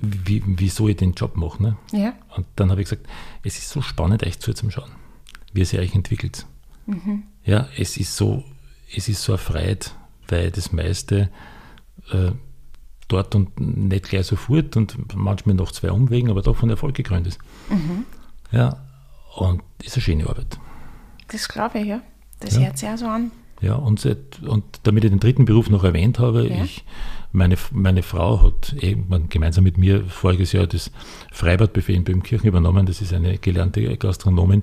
wie, 0.00 0.42
wieso 0.46 0.88
ich 0.88 0.96
den 0.96 1.14
Job 1.14 1.36
mache. 1.36 1.62
Ne? 1.62 1.76
Ja. 1.92 2.14
Und 2.36 2.46
dann 2.56 2.70
habe 2.70 2.80
ich 2.80 2.88
gesagt, 2.88 3.06
es 3.42 3.58
ist 3.58 3.70
so 3.70 3.82
spannend, 3.82 4.24
euch 4.24 4.38
zuzuschauen, 4.38 4.90
wie 5.52 5.62
es 5.62 5.70
sich 5.70 5.80
euch 5.80 5.94
entwickelt. 5.94 6.46
Mhm. 6.86 7.24
Ja, 7.44 7.68
es 7.76 7.96
ist 7.96 8.16
so, 8.16 8.44
es 8.94 9.08
ist 9.08 9.22
so 9.22 9.32
erfreut, 9.32 9.94
weil 10.28 10.50
das 10.50 10.72
meiste 10.72 11.30
äh, 12.12 12.32
dort 13.08 13.34
und 13.34 13.58
nicht 13.58 14.08
gleich 14.08 14.26
sofort 14.26 14.76
und 14.76 15.14
manchmal 15.14 15.54
noch 15.54 15.72
zwei 15.72 15.90
Umwegen, 15.90 16.30
aber 16.30 16.42
doch 16.42 16.56
von 16.56 16.70
Erfolg 16.70 16.94
gekrönt 16.94 17.26
ist. 17.26 17.38
Mhm. 17.70 18.04
Ja, 18.52 18.78
und 19.36 19.62
ist 19.82 19.94
eine 19.94 20.02
schöne 20.02 20.28
Arbeit. 20.28 20.58
Das 21.28 21.48
glaube 21.48 21.80
ich, 21.80 21.86
ja. 21.86 22.00
Das 22.40 22.54
ja. 22.54 22.62
hört 22.62 22.78
sich 22.78 22.88
auch 22.88 22.98
so 22.98 23.06
an. 23.06 23.30
Ja, 23.60 23.74
und, 23.74 24.06
und 24.46 24.64
damit 24.84 25.04
ich 25.04 25.10
den 25.10 25.20
dritten 25.20 25.44
Beruf 25.44 25.68
noch 25.68 25.84
erwähnt 25.84 26.18
habe, 26.18 26.48
ja. 26.48 26.62
ich, 26.62 26.84
meine, 27.32 27.56
meine 27.72 28.02
Frau 28.02 28.42
hat 28.42 28.74
eben 28.80 29.28
gemeinsam 29.28 29.64
mit 29.64 29.76
mir 29.76 30.04
voriges 30.04 30.52
Jahr 30.52 30.66
das 30.66 30.90
Freibadbuffet 31.32 31.94
in 31.94 32.04
Böhmkirchen 32.04 32.48
übernommen. 32.48 32.86
Das 32.86 33.00
ist 33.00 33.12
eine 33.12 33.38
gelernte 33.38 33.96
Gastronomin. 33.96 34.62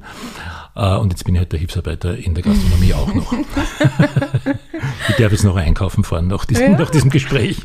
Äh, 0.75 0.95
und 0.95 1.11
jetzt 1.11 1.25
bin 1.25 1.35
ich 1.35 1.39
halt 1.39 1.51
der 1.51 1.59
Hilfsarbeiter 1.59 2.17
in 2.17 2.33
der 2.33 2.43
Gastronomie 2.43 2.93
auch 2.93 3.13
noch. 3.13 3.33
ich 5.09 5.15
darf 5.17 5.31
jetzt 5.31 5.43
noch 5.43 5.55
einkaufen 5.55 6.03
fahren 6.03 6.27
nach 6.27 6.45
diesem, 6.45 6.71
ja. 6.71 6.77
nach 6.77 6.89
diesem 6.89 7.11
Gespräch. 7.11 7.61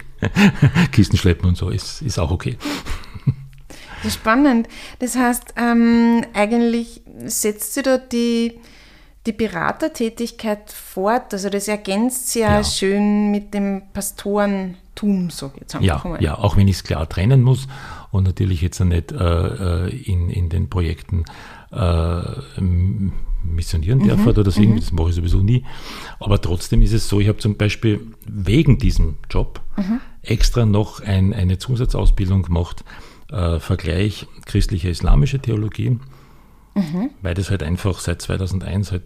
Kisten 0.92 1.16
schleppen 1.16 1.48
und 1.48 1.56
so 1.56 1.70
ist, 1.70 2.02
ist 2.02 2.18
auch 2.18 2.30
okay. 2.30 2.56
Das 4.02 4.08
ist 4.08 4.14
spannend. 4.14 4.68
Das 4.98 5.16
heißt, 5.16 5.54
ähm, 5.56 6.24
eigentlich 6.34 7.02
setzt 7.24 7.74
sie 7.74 7.82
da 7.82 7.98
die 7.98 8.58
die 9.26 9.32
Beratertätigkeit 9.32 10.70
fort. 10.70 11.32
Also 11.32 11.50
das 11.50 11.68
ergänzt 11.68 12.30
sehr 12.30 12.48
ja. 12.48 12.64
schön 12.64 13.30
mit 13.30 13.52
dem 13.52 13.82
Pastorentum, 13.92 15.30
so 15.30 15.52
jetzt 15.58 15.76
ja, 15.80 16.00
mal. 16.04 16.22
Ja, 16.22 16.38
auch 16.38 16.56
wenn 16.56 16.68
ich 16.68 16.76
es 16.76 16.84
klar 16.84 17.08
trennen 17.08 17.42
muss 17.42 17.68
und 18.10 18.24
natürlich 18.24 18.62
jetzt 18.62 18.80
nicht 18.80 19.12
äh, 19.12 19.16
äh, 19.16 19.88
in, 19.90 20.30
in 20.30 20.48
den 20.48 20.70
Projekten 20.70 21.24
äh, 21.70 22.22
missionieren 23.42 24.06
darf 24.06 24.20
mhm, 24.20 24.28
oder 24.28 24.42
deswegen, 24.42 24.72
mhm. 24.72 24.80
das 24.80 24.92
mache 24.92 25.10
ich 25.10 25.16
sowieso 25.16 25.38
nie. 25.38 25.64
Aber 26.18 26.40
trotzdem 26.40 26.82
ist 26.82 26.92
es 26.92 27.08
so, 27.08 27.20
ich 27.20 27.28
habe 27.28 27.38
zum 27.38 27.56
Beispiel 27.56 28.00
wegen 28.26 28.78
diesem 28.78 29.18
Job 29.28 29.60
mhm. 29.76 30.00
extra 30.22 30.64
noch 30.64 31.00
ein, 31.00 31.32
eine 31.34 31.58
Zusatzausbildung 31.58 32.42
gemacht, 32.42 32.84
äh, 33.30 33.58
Vergleich 33.60 34.26
christliche-islamische 34.46 35.38
Theologie 35.38 35.98
Mhm. 36.80 37.10
Weil 37.22 37.34
das 37.34 37.50
halt 37.50 37.62
einfach 37.62 37.98
seit 38.00 38.22
2001 38.22 38.92
halt 38.92 39.02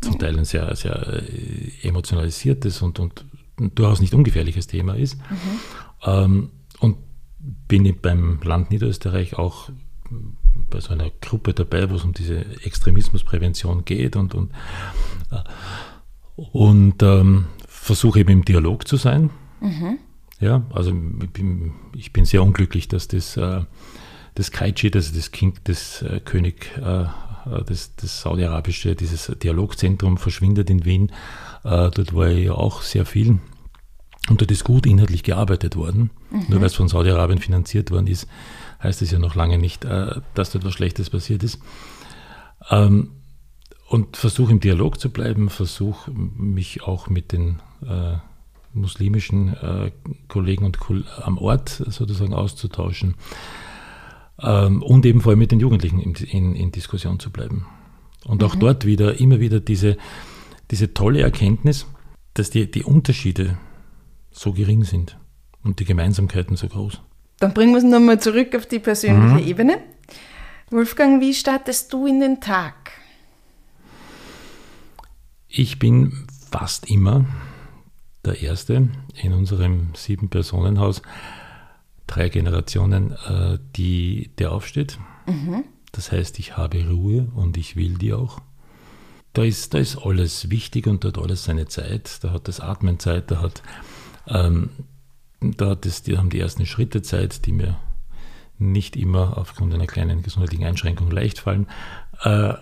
zum 0.00 0.18
Teil 0.18 0.38
ein 0.38 0.44
sehr, 0.44 0.74
sehr 0.76 1.22
äh, 1.22 1.86
emotionalisiertes 1.88 2.82
und, 2.82 2.98
und 2.98 3.24
durchaus 3.56 4.00
nicht 4.00 4.14
ungefährliches 4.14 4.66
Thema 4.66 4.94
ist. 4.96 5.16
Mhm. 5.16 5.60
Ähm, 6.04 6.50
und 6.80 6.96
bin 7.68 7.84
ich 7.84 8.00
beim 8.00 8.40
Land 8.42 8.70
Niederösterreich 8.70 9.38
auch 9.38 9.70
bei 10.70 10.80
so 10.80 10.92
einer 10.92 11.10
Gruppe 11.20 11.54
dabei, 11.54 11.90
wo 11.90 11.94
es 11.94 12.04
um 12.04 12.12
diese 12.12 12.44
Extremismusprävention 12.64 13.84
geht 13.84 14.16
und, 14.16 14.34
und, 14.34 14.52
äh, 15.30 15.42
und 16.36 17.02
ähm, 17.02 17.46
versuche 17.66 18.20
eben 18.20 18.30
im 18.30 18.44
Dialog 18.44 18.86
zu 18.86 18.96
sein. 18.96 19.30
Mhm. 19.60 19.98
Ja, 20.38 20.62
also 20.72 20.92
ich 21.22 21.30
bin, 21.30 21.72
ich 21.94 22.12
bin, 22.12 22.24
sehr 22.26 22.42
unglücklich, 22.42 22.88
dass 22.88 23.08
das, 23.08 23.36
äh, 23.36 23.62
das 24.36 24.50
Kaichi, 24.50 24.90
also 24.94 25.14
das 25.14 25.32
Kind 25.32 25.66
des 25.66 26.02
äh, 26.02 26.20
König, 26.20 26.70
äh, 26.78 27.02
äh, 27.02 27.06
das, 27.66 27.96
das 27.96 28.20
saudi-arabische, 28.20 28.94
dieses 28.94 29.32
Dialogzentrum 29.42 30.18
verschwindet 30.18 30.70
in 30.70 30.84
Wien. 30.84 31.10
Äh, 31.64 31.90
dort 31.90 32.14
war 32.14 32.28
ja 32.28 32.52
auch 32.52 32.82
sehr 32.82 33.06
viel. 33.06 33.40
Und 34.28 34.40
dort 34.40 34.50
ist 34.50 34.64
gut 34.64 34.86
inhaltlich 34.86 35.22
gearbeitet 35.22 35.76
worden. 35.76 36.10
Mhm. 36.30 36.46
Nur 36.48 36.60
weil 36.60 36.66
es 36.66 36.74
von 36.74 36.88
Saudi-Arabien 36.88 37.38
finanziert 37.38 37.90
worden 37.90 38.08
ist, 38.08 38.28
heißt 38.82 39.00
es 39.02 39.10
ja 39.10 39.18
noch 39.18 39.34
lange 39.34 39.58
nicht, 39.58 39.84
äh, 39.84 40.20
dass 40.34 40.50
dort 40.50 40.64
was 40.64 40.74
Schlechtes 40.74 41.10
passiert 41.10 41.42
ist. 41.42 41.58
Ähm, 42.70 43.12
und 43.88 44.16
versuche 44.16 44.52
im 44.52 44.60
Dialog 44.60 45.00
zu 45.00 45.10
bleiben, 45.10 45.48
versuche 45.48 46.10
mich 46.10 46.82
auch 46.82 47.08
mit 47.08 47.32
den 47.32 47.60
äh, 47.88 48.16
muslimischen 48.74 49.54
äh, 49.54 49.92
Kollegen 50.28 50.64
und 50.64 50.78
Kol 50.80 51.04
am 51.22 51.38
Ort 51.38 51.68
sozusagen 51.70 52.34
auszutauschen 52.34 53.14
ähm, 54.42 54.82
und 54.82 55.06
eben 55.06 55.20
vor 55.20 55.30
allem 55.30 55.38
mit 55.38 55.52
den 55.52 55.60
Jugendlichen 55.60 56.00
in, 56.00 56.14
in, 56.14 56.54
in 56.54 56.72
Diskussion 56.72 57.18
zu 57.18 57.30
bleiben. 57.30 57.66
Und 58.24 58.42
auch 58.42 58.54
mhm. 58.54 58.60
dort 58.60 58.84
wieder, 58.84 59.18
immer 59.20 59.40
wieder 59.40 59.60
diese, 59.60 59.96
diese 60.70 60.94
tolle 60.94 61.20
Erkenntnis, 61.20 61.86
dass 62.34 62.50
die, 62.50 62.70
die 62.70 62.84
Unterschiede 62.84 63.56
so 64.30 64.52
gering 64.52 64.84
sind 64.84 65.18
und 65.62 65.80
die 65.80 65.84
Gemeinsamkeiten 65.84 66.56
so 66.56 66.68
groß. 66.68 67.00
Dann 67.38 67.54
bringen 67.54 67.72
wir 67.72 67.78
es 67.78 67.84
nochmal 67.84 68.20
zurück 68.20 68.54
auf 68.54 68.66
die 68.66 68.78
persönliche 68.78 69.42
mhm. 69.42 69.48
Ebene. 69.48 69.78
Wolfgang, 70.70 71.20
wie 71.20 71.34
startest 71.34 71.92
du 71.92 72.06
in 72.06 72.20
den 72.20 72.40
Tag? 72.40 72.92
Ich 75.48 75.78
bin 75.78 76.26
fast 76.50 76.90
immer 76.90 77.24
der 78.24 78.42
Erste 78.42 78.88
in 79.22 79.32
unserem 79.32 79.88
Sieben-Personen-Haus, 79.94 81.02
drei 82.06 82.28
Generationen, 82.28 83.12
äh, 83.12 83.58
die, 83.76 84.30
der 84.38 84.52
aufsteht. 84.52 84.98
Mhm. 85.26 85.64
Das 85.92 86.12
heißt, 86.12 86.38
ich 86.38 86.56
habe 86.56 86.88
Ruhe 86.88 87.28
und 87.34 87.56
ich 87.56 87.76
will 87.76 87.98
die 87.98 88.12
auch. 88.12 88.40
Da 89.32 89.42
ist, 89.42 89.74
da 89.74 89.78
ist 89.78 89.98
alles 89.98 90.50
wichtig 90.50 90.86
und 90.86 91.04
da 91.04 91.08
hat 91.08 91.18
alles 91.18 91.44
seine 91.44 91.66
Zeit. 91.66 92.22
Da 92.22 92.32
hat 92.32 92.48
das 92.48 92.60
Atmen 92.60 92.98
Zeit, 92.98 93.30
da 93.30 93.40
hat 93.40 93.62
ähm, 94.28 94.70
da 95.40 95.74
das, 95.74 96.02
die 96.02 96.16
haben 96.16 96.30
die 96.30 96.40
ersten 96.40 96.66
Schritte 96.66 97.02
Zeit, 97.02 97.46
die 97.46 97.52
mir 97.52 97.76
nicht 98.58 98.96
immer 98.96 99.36
aufgrund 99.36 99.74
einer 99.74 99.86
kleinen 99.86 100.22
gesundheitlichen 100.22 100.64
Einschränkung 100.64 101.10
leicht 101.10 101.40
fallen. 101.40 101.66
Äh, 102.22 102.54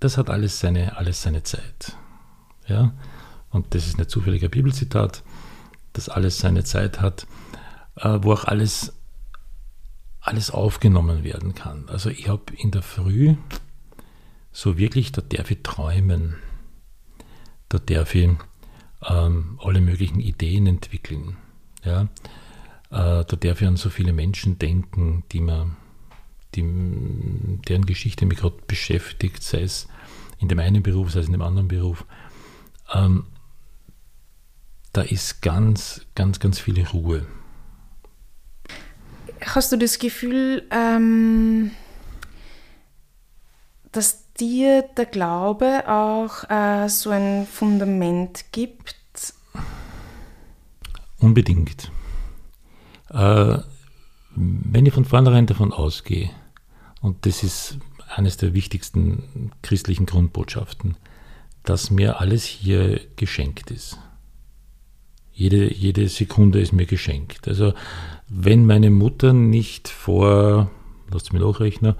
das 0.00 0.16
hat 0.16 0.30
alles 0.30 0.60
seine, 0.60 0.96
alles 0.96 1.22
seine 1.22 1.42
Zeit. 1.42 1.96
Ja? 2.66 2.92
Und 3.50 3.74
das 3.74 3.86
ist 3.86 3.98
nicht 3.98 4.10
zufälliger 4.10 4.48
Bibelzitat, 4.48 5.22
dass 5.92 6.08
alles 6.08 6.38
seine 6.38 6.64
Zeit 6.64 7.00
hat, 7.00 7.26
äh, 8.00 8.18
wo 8.22 8.32
auch 8.32 8.44
alles, 8.44 8.92
alles 10.20 10.50
aufgenommen 10.50 11.24
werden 11.24 11.54
kann. 11.54 11.88
Also 11.88 12.10
ich 12.10 12.28
habe 12.28 12.52
in 12.56 12.70
der 12.70 12.82
Früh 12.82 13.36
so 14.52 14.78
wirklich, 14.78 15.12
da 15.12 15.22
darf 15.22 15.50
ich 15.50 15.62
träumen, 15.62 16.36
da 17.68 17.78
darf 17.78 18.14
ich 18.14 18.30
ähm, 19.08 19.58
alle 19.62 19.80
möglichen 19.80 20.20
Ideen 20.20 20.66
entwickeln. 20.66 21.36
Ja? 21.84 22.02
Äh, 22.90 23.24
da 23.24 23.24
darf 23.24 23.60
ich 23.60 23.68
an 23.68 23.76
so 23.76 23.90
viele 23.90 24.12
Menschen 24.12 24.58
denken, 24.58 25.24
die 25.32 25.40
man, 25.40 25.76
die, 26.54 26.62
deren 27.68 27.86
Geschichte 27.86 28.26
mich 28.26 28.38
gerade 28.38 28.56
beschäftigt, 28.66 29.42
sei 29.42 29.62
es 29.62 29.88
in 30.38 30.48
dem 30.48 30.58
einen 30.58 30.82
Beruf, 30.82 31.12
sei 31.12 31.20
es 31.20 31.26
in 31.26 31.32
dem 31.32 31.42
anderen 31.42 31.68
Beruf. 31.68 32.04
Ähm, 32.92 33.26
da 34.92 35.02
ist 35.02 35.42
ganz, 35.42 36.06
ganz, 36.16 36.40
ganz 36.40 36.58
viel 36.58 36.84
Ruhe. 36.84 37.26
Hast 39.44 39.72
du 39.72 39.76
das 39.76 39.98
Gefühl, 39.98 40.66
ähm, 40.70 41.70
dass 43.92 44.32
dir 44.34 44.82
der 44.96 45.06
Glaube 45.06 45.88
auch 45.88 46.48
äh, 46.50 46.88
so 46.88 47.10
ein 47.10 47.46
Fundament 47.46 48.46
gibt? 48.52 48.96
Unbedingt. 51.18 51.90
Äh, 53.10 53.58
wenn 54.34 54.86
ich 54.86 54.94
von 54.94 55.04
vornherein 55.04 55.46
davon 55.46 55.72
ausgehe, 55.72 56.30
und 57.00 57.26
das 57.26 57.42
ist 57.42 57.78
eines 58.08 58.36
der 58.36 58.54
wichtigsten 58.54 59.52
christlichen 59.62 60.06
Grundbotschaften, 60.06 60.96
dass 61.62 61.90
mir 61.90 62.20
alles 62.20 62.44
hier 62.44 63.00
geschenkt 63.16 63.70
ist. 63.70 63.98
Jede, 65.40 65.72
jede 65.72 66.06
Sekunde 66.10 66.60
ist 66.60 66.74
mir 66.74 66.84
geschenkt. 66.84 67.48
Also 67.48 67.72
wenn 68.28 68.66
meine 68.66 68.90
Mutter 68.90 69.32
nicht 69.32 69.88
vor, 69.88 70.70
lasst 71.10 71.32
mich 71.32 71.40
nachrechnen, 71.40 71.94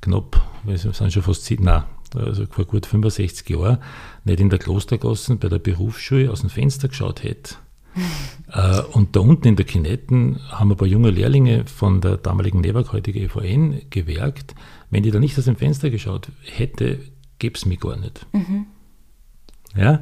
knapp, 0.00 0.40
wir 0.62 0.78
sind 0.78 1.12
schon 1.12 1.24
fast, 1.24 1.50
nein, 1.58 1.82
also 2.14 2.46
vor 2.46 2.66
gut 2.66 2.86
65 2.86 3.50
Jahren, 3.50 3.78
nicht 4.22 4.38
in 4.38 4.48
der 4.48 4.60
Klostergassen 4.60 5.40
bei 5.40 5.48
der 5.48 5.58
Berufsschule 5.58 6.30
aus 6.30 6.42
dem 6.42 6.50
Fenster 6.50 6.86
geschaut 6.86 7.24
hätte, 7.24 7.56
äh, 8.52 8.82
und 8.92 9.16
da 9.16 9.20
unten 9.20 9.48
in 9.48 9.56
der 9.56 9.66
Kinetten 9.66 10.38
haben 10.50 10.70
ein 10.70 10.76
paar 10.76 10.86
junge 10.86 11.10
Lehrlinge 11.10 11.64
von 11.66 12.00
der 12.00 12.16
damaligen 12.16 12.60
Neberg, 12.60 12.92
heutige 12.92 13.18
EVN, 13.18 13.90
gewerkt. 13.90 14.54
Wenn 14.90 15.02
die 15.02 15.10
da 15.10 15.18
nicht 15.18 15.36
aus 15.36 15.46
dem 15.46 15.56
Fenster 15.56 15.90
geschaut 15.90 16.30
hätte, 16.44 17.00
gäbe 17.40 17.56
es 17.56 17.66
mich 17.66 17.80
gar 17.80 17.96
nicht. 17.96 18.24
Mhm. 18.32 18.66
Ja. 19.74 20.00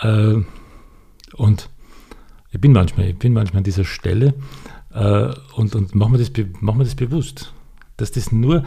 Äh, 0.00 0.42
und 1.36 1.68
ich 2.54 2.60
bin 2.60 2.72
manchmal, 2.72 3.08
ich 3.08 3.18
bin 3.18 3.32
manchmal 3.32 3.58
an 3.58 3.64
dieser 3.64 3.84
Stelle 3.84 4.32
äh, 4.92 5.28
und, 5.56 5.74
und 5.74 5.94
machen 5.94 6.12
wir 6.12 6.18
das, 6.18 6.30
mach 6.60 6.78
das 6.78 6.94
bewusst, 6.94 7.52
dass 7.96 8.12
das 8.12 8.30
nur, 8.30 8.64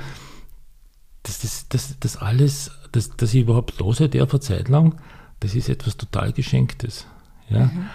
dass 1.24 1.40
das, 1.40 1.70
das, 1.70 1.96
das 2.00 2.18
alles, 2.18 2.72
dass, 2.92 3.16
dass 3.16 3.34
ich 3.34 3.42
überhaupt 3.42 3.80
los 3.80 4.00
darf 4.00 4.14
eine 4.14 4.40
Zeit 4.42 4.68
lang, 4.68 4.98
das 5.40 5.56
ist 5.56 5.70
etwas 5.70 5.96
total 5.96 6.34
Geschenktes. 6.34 7.08
Ja? 7.50 7.66
Mhm. 7.66 7.86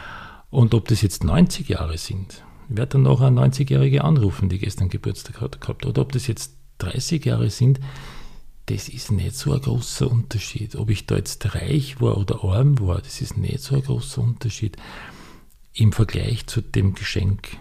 Und 0.48 0.72
ob 0.72 0.88
das 0.88 1.02
jetzt 1.02 1.24
90 1.24 1.68
Jahre 1.68 1.98
sind, 1.98 2.42
ich 2.70 2.76
werde 2.76 2.92
dann 2.92 3.02
noch 3.02 3.20
eine 3.20 3.38
90-Jährige 3.38 4.02
anrufen, 4.02 4.48
die 4.48 4.59
gestern 4.59 4.88
Geburtstag 4.88 5.42
hat, 5.42 5.61
gehabt, 5.61 5.85
oder 5.85 6.00
ob 6.00 6.12
das 6.12 6.26
jetzt 6.26 6.55
30 6.78 7.22
Jahre 7.26 7.50
sind, 7.50 7.81
das 8.66 8.88
ist 8.88 9.12
nicht 9.12 9.37
so 9.37 9.52
ein 9.52 9.61
großer 9.61 10.11
Unterschied. 10.11 10.74
Ob 10.76 10.88
ich 10.88 11.05
da 11.05 11.16
jetzt 11.16 11.55
reich 11.55 12.00
war 12.00 12.16
oder 12.16 12.42
arm 12.44 12.81
war, 12.81 13.02
das 13.02 13.20
ist 13.20 13.37
nicht 13.37 13.61
so 13.61 13.74
ein 13.74 13.83
großer 13.83 14.22
Unterschied 14.22 14.78
im 15.74 15.92
Vergleich 15.92 16.46
zu 16.46 16.61
dem 16.61 16.94
Geschenk. 16.94 17.56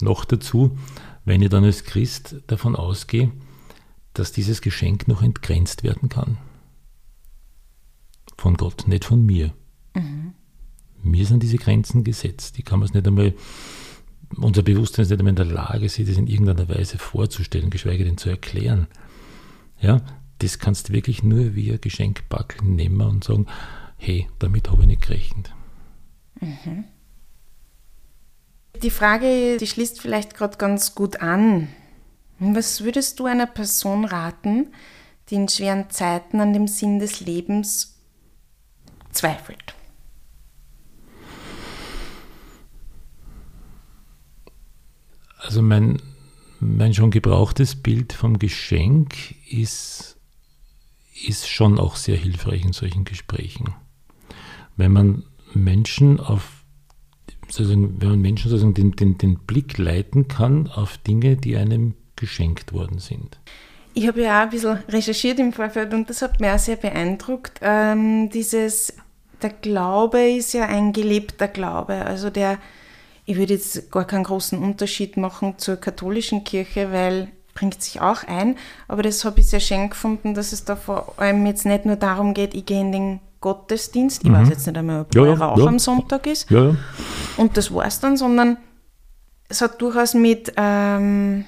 Noch 0.00 0.24
dazu, 0.24 0.76
wenn 1.24 1.42
ich 1.42 1.50
dann 1.50 1.64
als 1.64 1.84
Christ 1.84 2.36
davon 2.46 2.76
ausgehe, 2.76 3.30
dass 4.14 4.32
dieses 4.32 4.62
Geschenk 4.62 5.08
noch 5.08 5.22
entgrenzt 5.22 5.82
werden 5.82 6.08
kann. 6.08 6.38
Von 8.36 8.56
Gott, 8.56 8.86
nicht 8.88 9.04
von 9.04 9.24
mir. 9.24 9.52
Mhm. 9.94 10.34
Mir 11.02 11.26
sind 11.26 11.42
diese 11.42 11.58
Grenzen 11.58 12.04
gesetzt. 12.04 12.58
Die 12.58 12.62
kann 12.62 12.80
man 12.80 12.88
es 12.88 12.94
nicht 12.94 13.06
einmal, 13.06 13.34
unser 14.36 14.62
Bewusstsein 14.62 15.04
ist 15.04 15.10
nicht 15.10 15.20
einmal 15.20 15.30
in 15.30 15.36
der 15.36 15.44
Lage, 15.44 15.88
sich 15.88 16.06
das 16.06 16.16
in 16.16 16.26
irgendeiner 16.26 16.68
Weise 16.68 16.98
vorzustellen, 16.98 17.70
geschweige 17.70 18.04
denn 18.04 18.18
zu 18.18 18.28
erklären. 18.28 18.86
Ja, 19.80 20.02
das 20.38 20.58
kannst 20.58 20.88
du 20.88 20.92
wirklich 20.92 21.22
nur 21.22 21.54
wie 21.54 21.72
ein 21.72 21.80
Geschenkbackel 21.80 22.64
nehmen 22.64 23.00
und 23.00 23.24
sagen, 23.24 23.46
hey, 23.96 24.28
damit 24.38 24.70
habe 24.70 24.82
ich 24.82 24.88
nicht 24.88 25.02
gerechnet. 25.02 25.52
Mhm. 26.40 26.84
Die 28.82 28.90
Frage, 28.90 29.56
die 29.56 29.66
schließt 29.66 30.00
vielleicht 30.00 30.34
gerade 30.36 30.56
ganz 30.56 30.94
gut 30.94 31.20
an. 31.20 31.68
Was 32.38 32.84
würdest 32.84 33.18
du 33.18 33.26
einer 33.26 33.46
Person 33.46 34.04
raten, 34.04 34.72
die 35.28 35.34
in 35.34 35.48
schweren 35.48 35.90
Zeiten 35.90 36.40
an 36.40 36.52
dem 36.52 36.68
Sinn 36.68 37.00
des 37.00 37.18
Lebens 37.18 37.98
zweifelt? 39.10 39.74
Also 45.38 45.60
mein, 45.60 46.00
mein 46.60 46.94
schon 46.94 47.10
gebrauchtes 47.10 47.74
Bild 47.74 48.12
vom 48.12 48.38
Geschenk 48.38 49.34
ist, 49.50 50.16
ist 51.26 51.48
schon 51.48 51.80
auch 51.80 51.96
sehr 51.96 52.16
hilfreich 52.16 52.64
in 52.64 52.72
solchen 52.72 53.04
Gesprächen. 53.04 53.74
Wenn 54.76 54.92
man 54.92 55.24
Menschen 55.52 56.20
auf 56.20 56.57
sozusagen, 57.50 58.00
wenn 58.00 58.10
man 58.10 58.20
Menschen 58.20 58.50
sozusagen 58.50 58.74
den, 58.74 58.92
den, 58.92 59.18
den 59.18 59.38
Blick 59.38 59.78
leiten 59.78 60.28
kann 60.28 60.68
auf 60.68 60.98
Dinge, 60.98 61.36
die 61.36 61.56
einem 61.56 61.94
geschenkt 62.16 62.72
worden 62.72 62.98
sind. 62.98 63.38
Ich 63.94 64.06
habe 64.06 64.22
ja 64.22 64.38
auch 64.38 64.44
ein 64.44 64.50
bisschen 64.50 64.78
recherchiert 64.88 65.38
im 65.38 65.52
Vorfeld 65.52 65.92
und 65.94 66.08
das 66.08 66.22
hat 66.22 66.40
mich 66.40 66.50
auch 66.50 66.58
sehr 66.58 66.76
beeindruckt. 66.76 67.58
Ähm, 67.62 68.30
dieses 68.30 68.94
der 69.42 69.50
Glaube 69.50 70.20
ist 70.20 70.52
ja 70.52 70.66
ein 70.66 70.92
gelebter 70.92 71.48
Glaube. 71.48 71.94
Also 72.04 72.30
der, 72.30 72.58
ich 73.24 73.36
würde 73.36 73.54
jetzt 73.54 73.90
gar 73.90 74.06
keinen 74.06 74.24
großen 74.24 74.58
Unterschied 74.58 75.16
machen 75.16 75.54
zur 75.58 75.76
katholischen 75.76 76.44
Kirche, 76.44 76.92
weil 76.92 77.28
bringt 77.54 77.82
sich 77.82 78.00
auch 78.00 78.24
ein. 78.24 78.56
Aber 78.86 79.02
das 79.02 79.24
habe 79.24 79.40
ich 79.40 79.48
sehr 79.48 79.60
schön 79.60 79.90
gefunden, 79.90 80.34
dass 80.34 80.52
es 80.52 80.64
da 80.64 80.76
vor 80.76 81.14
allem 81.16 81.44
jetzt 81.46 81.66
nicht 81.66 81.86
nur 81.86 81.96
darum 81.96 82.34
geht, 82.34 82.54
ich 82.54 82.66
gehe 82.66 82.80
in 82.80 82.92
den 82.92 83.20
Gottesdienst, 83.40 84.24
ich 84.24 84.30
mhm. 84.30 84.34
weiß 84.34 84.48
jetzt 84.48 84.66
nicht 84.66 84.76
einmal, 84.76 85.02
ob 85.02 85.14
ja, 85.14 85.26
ja, 85.26 85.34
Rauch 85.34 85.58
ja. 85.58 85.66
am 85.66 85.78
Sonntag 85.78 86.26
ist. 86.26 86.50
Ja, 86.50 86.70
ja. 86.70 86.76
Und 87.36 87.56
das 87.56 87.72
war 87.72 87.86
es 87.86 88.00
dann, 88.00 88.16
sondern 88.16 88.56
es 89.48 89.60
hat 89.60 89.80
durchaus 89.80 90.14
mit, 90.14 90.52
ähm, 90.56 91.44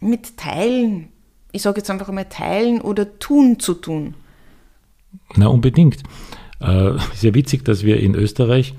mit 0.00 0.36
Teilen, 0.36 1.08
ich 1.52 1.62
sage 1.62 1.78
jetzt 1.78 1.90
einfach 1.90 2.08
einmal 2.08 2.28
Teilen 2.28 2.80
oder 2.80 3.18
Tun 3.18 3.58
zu 3.58 3.74
tun. 3.74 4.14
Na, 5.36 5.46
unbedingt. 5.46 6.02
Äh, 6.60 6.92
sehr 7.14 7.34
witzig, 7.34 7.64
dass 7.64 7.84
wir 7.84 8.00
in 8.00 8.14
Österreich, 8.14 8.74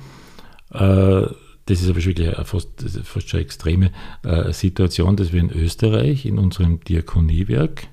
äh, 0.72 1.28
das 1.66 1.82
ist 1.82 1.90
aber 1.90 2.04
wirklich 2.04 2.36
eine 2.36 2.46
fast, 2.46 2.70
fast 3.04 3.30
schon 3.30 3.40
eine 3.40 3.46
extreme 3.46 3.92
äh, 4.24 4.52
Situation, 4.52 5.16
dass 5.16 5.32
wir 5.32 5.40
in 5.40 5.52
Österreich 5.52 6.26
in 6.26 6.38
unserem 6.38 6.80
Diakoniewerk 6.82 7.88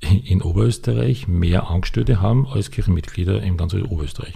in 0.00 0.42
Oberösterreich 0.42 1.26
mehr 1.26 1.68
Angestellte 1.68 2.20
haben 2.20 2.46
als 2.46 2.70
Kirchenmitglieder 2.70 3.42
in 3.42 3.56
ganz 3.56 3.72
Oberösterreich. 3.74 4.34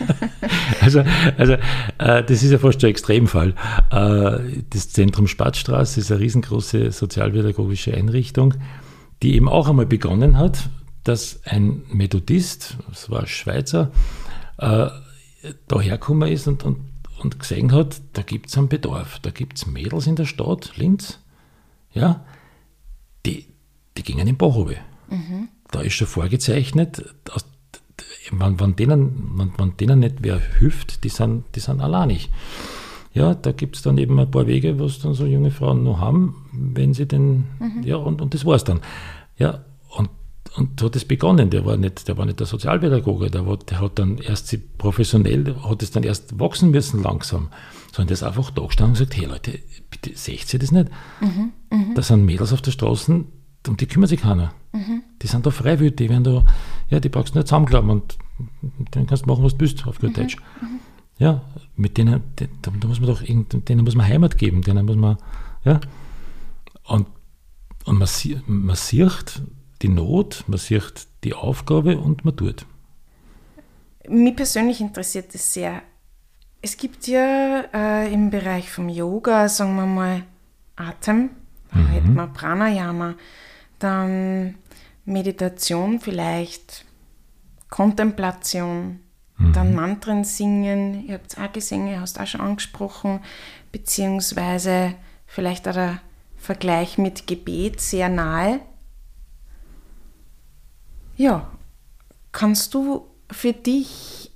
also, 0.80 1.02
also 1.36 1.54
äh, 1.98 2.24
das 2.24 2.42
ist 2.42 2.50
ja 2.50 2.58
fast 2.58 2.84
ein 2.84 2.90
Extremfall. 2.90 3.54
Äh, 3.90 4.62
das 4.70 4.90
Zentrum 4.90 5.26
Spatzstraße 5.26 6.00
ist 6.00 6.12
eine 6.12 6.20
riesengroße 6.20 6.92
sozialpädagogische 6.92 7.94
Einrichtung, 7.94 8.54
die 9.22 9.34
eben 9.34 9.48
auch 9.48 9.68
einmal 9.68 9.86
begonnen 9.86 10.36
hat, 10.36 10.68
dass 11.04 11.40
ein 11.44 11.82
Methodist, 11.90 12.76
das 12.88 13.10
war 13.10 13.20
ein 13.20 13.26
Schweizer, 13.26 13.90
äh, 14.58 14.88
dahergekommen 15.68 16.30
ist 16.30 16.46
und, 16.48 16.64
und, 16.64 16.78
und 17.22 17.38
gesehen 17.38 17.72
hat, 17.72 18.00
da 18.12 18.22
gibt 18.22 18.48
es 18.48 18.58
einen 18.58 18.68
Bedarf. 18.68 19.18
Da 19.20 19.30
gibt 19.30 19.56
es 19.56 19.66
Mädels 19.66 20.06
in 20.06 20.16
der 20.16 20.26
Stadt, 20.26 20.72
Linz, 20.76 21.20
ja, 21.92 22.24
die, 23.24 23.46
die 23.98 24.02
gingen 24.02 24.26
in 24.26 24.36
Bachhobe. 24.36 24.76
Mhm. 25.10 25.48
Da 25.70 25.80
ist 25.80 25.94
schon 25.94 26.06
vorgezeichnet, 26.06 27.04
aus, 27.30 27.44
wenn, 28.30 28.58
wenn, 28.60 28.76
denen, 28.76 29.32
wenn, 29.36 29.52
wenn 29.58 29.76
denen 29.76 30.00
nicht 30.00 30.16
wer 30.20 30.40
hilft, 30.58 31.04
die 31.04 31.08
sind, 31.08 31.44
die 31.54 31.60
sind 31.60 31.80
alleinig. 31.80 32.30
Ja, 33.12 33.34
da 33.34 33.52
gibt 33.52 33.76
es 33.76 33.82
dann 33.82 33.98
eben 33.98 34.18
ein 34.18 34.30
paar 34.30 34.46
Wege, 34.46 34.78
was 34.78 35.00
dann 35.00 35.14
so 35.14 35.26
junge 35.26 35.50
Frauen 35.50 35.82
noch 35.82 35.98
haben, 35.98 36.48
wenn 36.52 36.94
sie 36.94 37.06
den, 37.06 37.46
mhm. 37.58 37.82
ja, 37.82 37.96
und, 37.96 38.20
und 38.20 38.34
das 38.34 38.44
war 38.44 38.54
es 38.54 38.64
dann. 38.64 38.80
Ja, 39.36 39.64
und 39.90 40.10
und 40.56 40.80
so 40.80 40.86
hat 40.86 40.96
es 40.96 41.04
begonnen. 41.04 41.50
Der 41.50 41.64
war 41.64 41.76
nicht, 41.76 42.08
der 42.08 42.16
war 42.16 42.26
nicht 42.26 42.40
der 42.40 42.46
Sozialpädagoge, 42.46 43.30
der, 43.30 43.46
war, 43.46 43.58
der 43.58 43.80
hat 43.80 43.98
dann 43.98 44.18
erst 44.18 44.48
sie 44.48 44.58
professionell, 44.58 45.54
hat 45.62 45.82
es 45.82 45.90
dann 45.90 46.02
erst 46.02 46.38
wachsen 46.38 46.70
müssen 46.70 47.02
langsam. 47.02 47.48
Sondern 47.92 48.08
der 48.08 48.14
ist 48.14 48.22
einfach 48.22 48.50
da 48.50 48.64
gestanden 48.66 48.96
und 48.96 48.98
gesagt, 48.98 49.16
hey 49.16 49.26
Leute, 49.26 49.58
bitte 49.90 50.16
seht 50.18 50.52
ihr 50.52 50.58
das 50.58 50.72
nicht? 50.72 50.90
Mhm, 51.20 51.52
mh. 51.70 51.94
Da 51.94 52.02
sind 52.02 52.24
Mädels 52.24 52.52
auf 52.52 52.62
der 52.62 52.72
Straße, 52.72 53.24
um 53.68 53.76
die 53.76 53.86
kümmert 53.86 54.10
sich 54.10 54.20
keiner. 54.20 54.52
Mhm. 54.72 55.02
Die 55.22 55.26
sind 55.26 55.46
da 55.46 55.50
freiwillig, 55.50 55.96
die 55.96 56.08
werden 56.08 56.24
da, 56.24 56.44
ja, 56.88 57.00
die 57.00 57.08
brauchst 57.08 57.34
du 57.34 57.38
nicht 57.38 57.48
zusammenklappen 57.48 57.90
und 57.90 58.18
dann 58.90 59.06
kannst 59.06 59.24
du 59.24 59.30
machen, 59.30 59.44
was 59.44 59.52
du 59.52 59.60
willst, 59.60 59.86
auf 59.86 59.98
gut 59.98 60.10
mhm, 60.10 60.14
Deutsch. 60.14 60.36
Mhm. 60.60 60.80
Ja, 61.18 61.42
mit 61.76 61.98
denen, 61.98 62.22
da, 62.36 62.70
muss 62.86 63.00
man 63.00 63.08
doch, 63.08 63.22
denen 63.22 63.84
muss 63.84 63.96
man 63.96 64.06
Heimat 64.06 64.38
geben, 64.38 64.62
denen 64.62 64.86
muss 64.86 64.96
man, 64.96 65.16
ja. 65.64 65.80
Und, 66.84 67.06
und 67.84 67.98
man, 67.98 68.08
man 68.46 68.76
sieht, 68.76 69.42
die 69.82 69.88
Not, 69.88 70.44
man 70.46 70.58
sieht 70.58 71.08
die 71.24 71.34
Aufgabe 71.34 71.98
und 71.98 72.24
man 72.24 72.36
tut. 72.36 72.66
Mich 74.08 74.36
persönlich 74.36 74.80
interessiert 74.80 75.34
es 75.34 75.52
sehr. 75.52 75.82
Es 76.62 76.76
gibt 76.76 77.06
ja 77.06 77.64
äh, 77.72 78.12
im 78.12 78.30
Bereich 78.30 78.70
vom 78.70 78.88
Yoga, 78.88 79.48
sagen 79.48 79.76
wir 79.76 79.86
mal, 79.86 80.22
Atem, 80.76 81.30
mhm. 81.72 82.32
Pranayama, 82.32 83.14
dann 83.78 84.56
Meditation 85.04 86.00
vielleicht, 86.00 86.84
Kontemplation, 87.70 89.00
mhm. 89.36 89.52
dann 89.52 89.74
Mantren 89.74 90.24
singen, 90.24 91.06
ihr 91.06 91.14
habt 91.14 91.32
es 91.32 91.38
auch 91.38 91.52
gesehen, 91.52 91.86
ihr 91.86 92.00
hast 92.00 92.20
auch 92.20 92.26
schon 92.26 92.40
angesprochen, 92.40 93.20
beziehungsweise 93.72 94.94
vielleicht 95.26 95.68
auch 95.68 95.74
der 95.74 96.00
Vergleich 96.36 96.98
mit 96.98 97.26
Gebet 97.26 97.80
sehr 97.80 98.08
nahe. 98.08 98.60
Ja, 101.16 101.50
kannst 102.32 102.74
du 102.74 103.08
für 103.30 103.52
dich, 103.52 104.27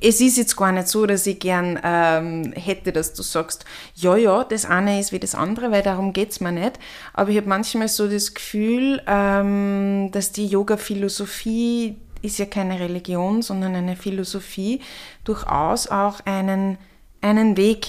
es 0.00 0.20
ist 0.20 0.36
jetzt 0.36 0.56
gar 0.56 0.72
nicht 0.72 0.88
so, 0.88 1.06
dass 1.06 1.26
ich 1.26 1.38
gern 1.38 1.78
ähm, 1.82 2.52
hätte, 2.52 2.92
dass 2.92 3.12
du 3.14 3.22
sagst, 3.22 3.64
ja, 3.94 4.16
ja, 4.16 4.44
das 4.44 4.64
eine 4.64 5.00
ist 5.00 5.12
wie 5.12 5.18
das 5.18 5.34
andere, 5.34 5.70
weil 5.70 5.82
darum 5.82 6.12
geht 6.12 6.30
es 6.30 6.40
mir 6.40 6.52
nicht. 6.52 6.78
Aber 7.12 7.30
ich 7.30 7.36
habe 7.36 7.48
manchmal 7.48 7.88
so 7.88 8.08
das 8.08 8.34
Gefühl, 8.34 9.02
ähm, 9.06 10.10
dass 10.12 10.32
die 10.32 10.46
Yoga-Philosophie 10.46 11.96
ist 12.22 12.38
ja 12.38 12.46
keine 12.46 12.80
Religion, 12.80 13.42
sondern 13.42 13.74
eine 13.74 13.96
Philosophie, 13.96 14.80
durchaus 15.24 15.86
auch 15.88 16.20
einen, 16.24 16.78
einen 17.20 17.56
Weg 17.56 17.88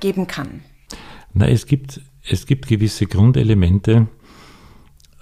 geben 0.00 0.26
kann. 0.26 0.62
Na, 1.32 1.48
es 1.48 1.66
gibt, 1.66 2.00
es 2.28 2.46
gibt 2.46 2.68
gewisse 2.68 3.06
Grundelemente, 3.06 4.06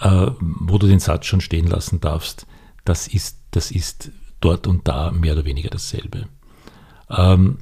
äh, 0.00 0.26
wo 0.38 0.78
du 0.78 0.86
den 0.86 1.00
Satz 1.00 1.26
schon 1.26 1.40
stehen 1.40 1.66
lassen 1.66 2.00
darfst, 2.00 2.46
das 2.84 3.06
ist, 3.06 3.38
das 3.52 3.70
ist 3.70 4.10
dort 4.44 4.66
und 4.66 4.86
da 4.86 5.10
mehr 5.10 5.34
oder 5.34 5.44
weniger 5.44 5.70
dasselbe. 5.70 6.26
Ähm, 7.08 7.58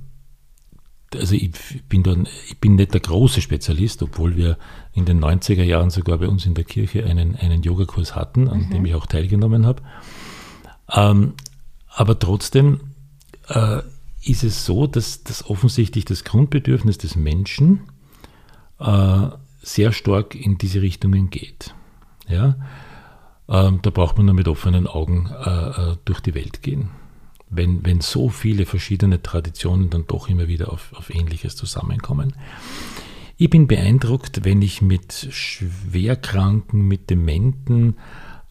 also 1.15 1.35
ich 1.35 1.53
bin, 1.89 2.03
dann, 2.03 2.29
ich 2.49 2.59
bin 2.61 2.77
nicht 2.77 2.95
der 2.95 3.01
große 3.01 3.41
Spezialist, 3.41 4.03
obwohl 4.03 4.37
wir 4.37 4.59
in 4.93 5.05
den 5.05 5.23
90er 5.23 5.65
Jahren 5.65 5.91
sogar 5.91 6.19
bei 6.19 6.29
uns 6.29 6.47
in 6.47 6.55
der 6.55 6.65
Kirche 6.65 7.05
einen, 7.05 7.35
einen 7.37 7.63
Yogakurs 7.63 8.15
hatten, 8.15 8.49
an 8.49 8.67
mhm. 8.67 8.71
dem 8.71 8.87
ich 8.87 8.95
auch 8.95 9.07
teilgenommen 9.07 9.67
habe. 9.67 9.83
Ähm, 10.93 11.35
aber 11.89 12.19
trotzdem 12.19 12.81
äh, 13.49 13.81
ist 14.23 14.45
es 14.45 14.65
so, 14.65 14.87
dass, 14.87 15.25
dass 15.25 15.49
offensichtlich 15.49 16.05
das 16.05 16.25
Grundbedürfnis 16.25 16.99
des 16.99 17.17
Menschen 17.17 17.81
äh, 18.79 19.29
sehr 19.63 19.93
stark 19.93 20.35
in 20.35 20.59
diese 20.59 20.83
Richtungen 20.83 21.31
geht. 21.31 21.75
Ja? 22.29 22.57
Ähm, 23.51 23.81
da 23.83 23.91
braucht 23.91 24.17
man 24.17 24.27
nur 24.27 24.35
mit 24.35 24.49
offenen 24.49 24.87
Augen 24.87 25.29
äh, 25.29 25.69
äh, 25.69 25.97
durch 26.05 26.21
die 26.21 26.35
Welt 26.35 26.63
gehen. 26.63 26.91
Wenn, 27.49 27.85
wenn 27.85 28.01
so 28.01 28.29
viele 28.29 28.65
verschiedene 28.65 29.23
Traditionen 29.23 29.91
dann 29.91 30.07
doch 30.07 30.29
immer 30.29 30.47
wieder 30.47 30.73
auf, 30.73 30.93
auf 30.95 31.11
Ähnliches 31.11 31.57
zusammenkommen. 31.57 32.35
Ich 33.37 33.51
bin 33.51 33.67
beeindruckt, 33.67 34.45
wenn 34.45 34.63
ich 34.63 34.83
mit 34.83 35.29
Schwerkranken, 35.31 36.87
mit 36.87 37.11
Dementen, 37.11 37.97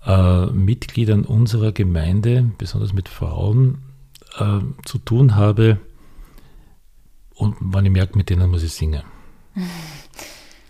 äh, 0.05 0.47
Mitgliedern 0.47 1.23
unserer 1.23 1.71
Gemeinde, 1.71 2.51
besonders 2.57 2.91
mit 2.91 3.07
Frauen, 3.07 3.77
äh, 4.37 4.59
zu 4.83 4.97
tun 4.97 5.35
habe 5.35 5.79
und 7.39 7.55
wenn 7.61 7.85
ich 7.85 7.91
merke, 7.91 8.17
mit 8.17 8.29
denen 8.29 8.51
muss 8.51 8.63
ich 8.63 8.73
singen. 8.73 9.03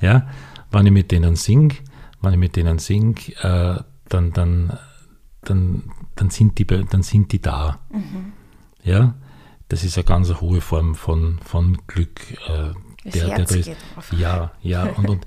Ja, 0.02 0.30
wenn 0.72 0.86
ich 0.86 0.94
mit 0.94 1.12
denen 1.12 1.36
singe, 1.36 1.76
wenn 2.22 2.32
ich 2.32 2.40
mit 2.40 2.56
denen 2.56 2.80
singe, 2.80 3.16
äh, 3.42 3.84
dann, 4.10 4.32
dann, 4.34 4.78
dann, 5.42 5.84
dann, 6.16 6.30
sind 6.30 6.58
die, 6.58 6.66
dann 6.66 7.04
sind 7.04 7.32
die 7.32 7.42
da. 7.42 7.80
Mhm. 7.92 8.34
Ja, 8.84 9.16
das 9.68 9.84
ist 9.84 9.98
eine 9.98 10.06
ganz 10.06 10.34
hohe 10.42 10.62
Form 10.62 10.96
von, 10.96 11.40
von 11.44 11.78
Glück. 11.88 12.20
Äh, 12.48 12.74
das 13.04 13.14
der, 13.14 13.28
der, 13.28 13.46
der 13.46 13.58
ist, 13.58 13.72
ja, 14.18 14.52
ja, 14.62 14.84
und, 14.98 15.10
und, 15.10 15.26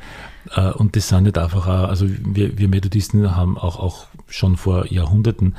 äh, 0.55 0.71
und 0.73 0.97
das 0.97 1.09
sind 1.09 1.25
nicht 1.25 1.39
einfach, 1.39 1.67
auch, 1.67 1.89
also 1.89 2.07
wir, 2.09 2.59
wir 2.59 2.69
Methodisten 2.69 3.35
haben 3.35 3.57
auch, 3.57 3.79
auch 3.79 4.07
schon 4.29 4.57
vor 4.57 4.87
Jahrhunderten 4.93 5.57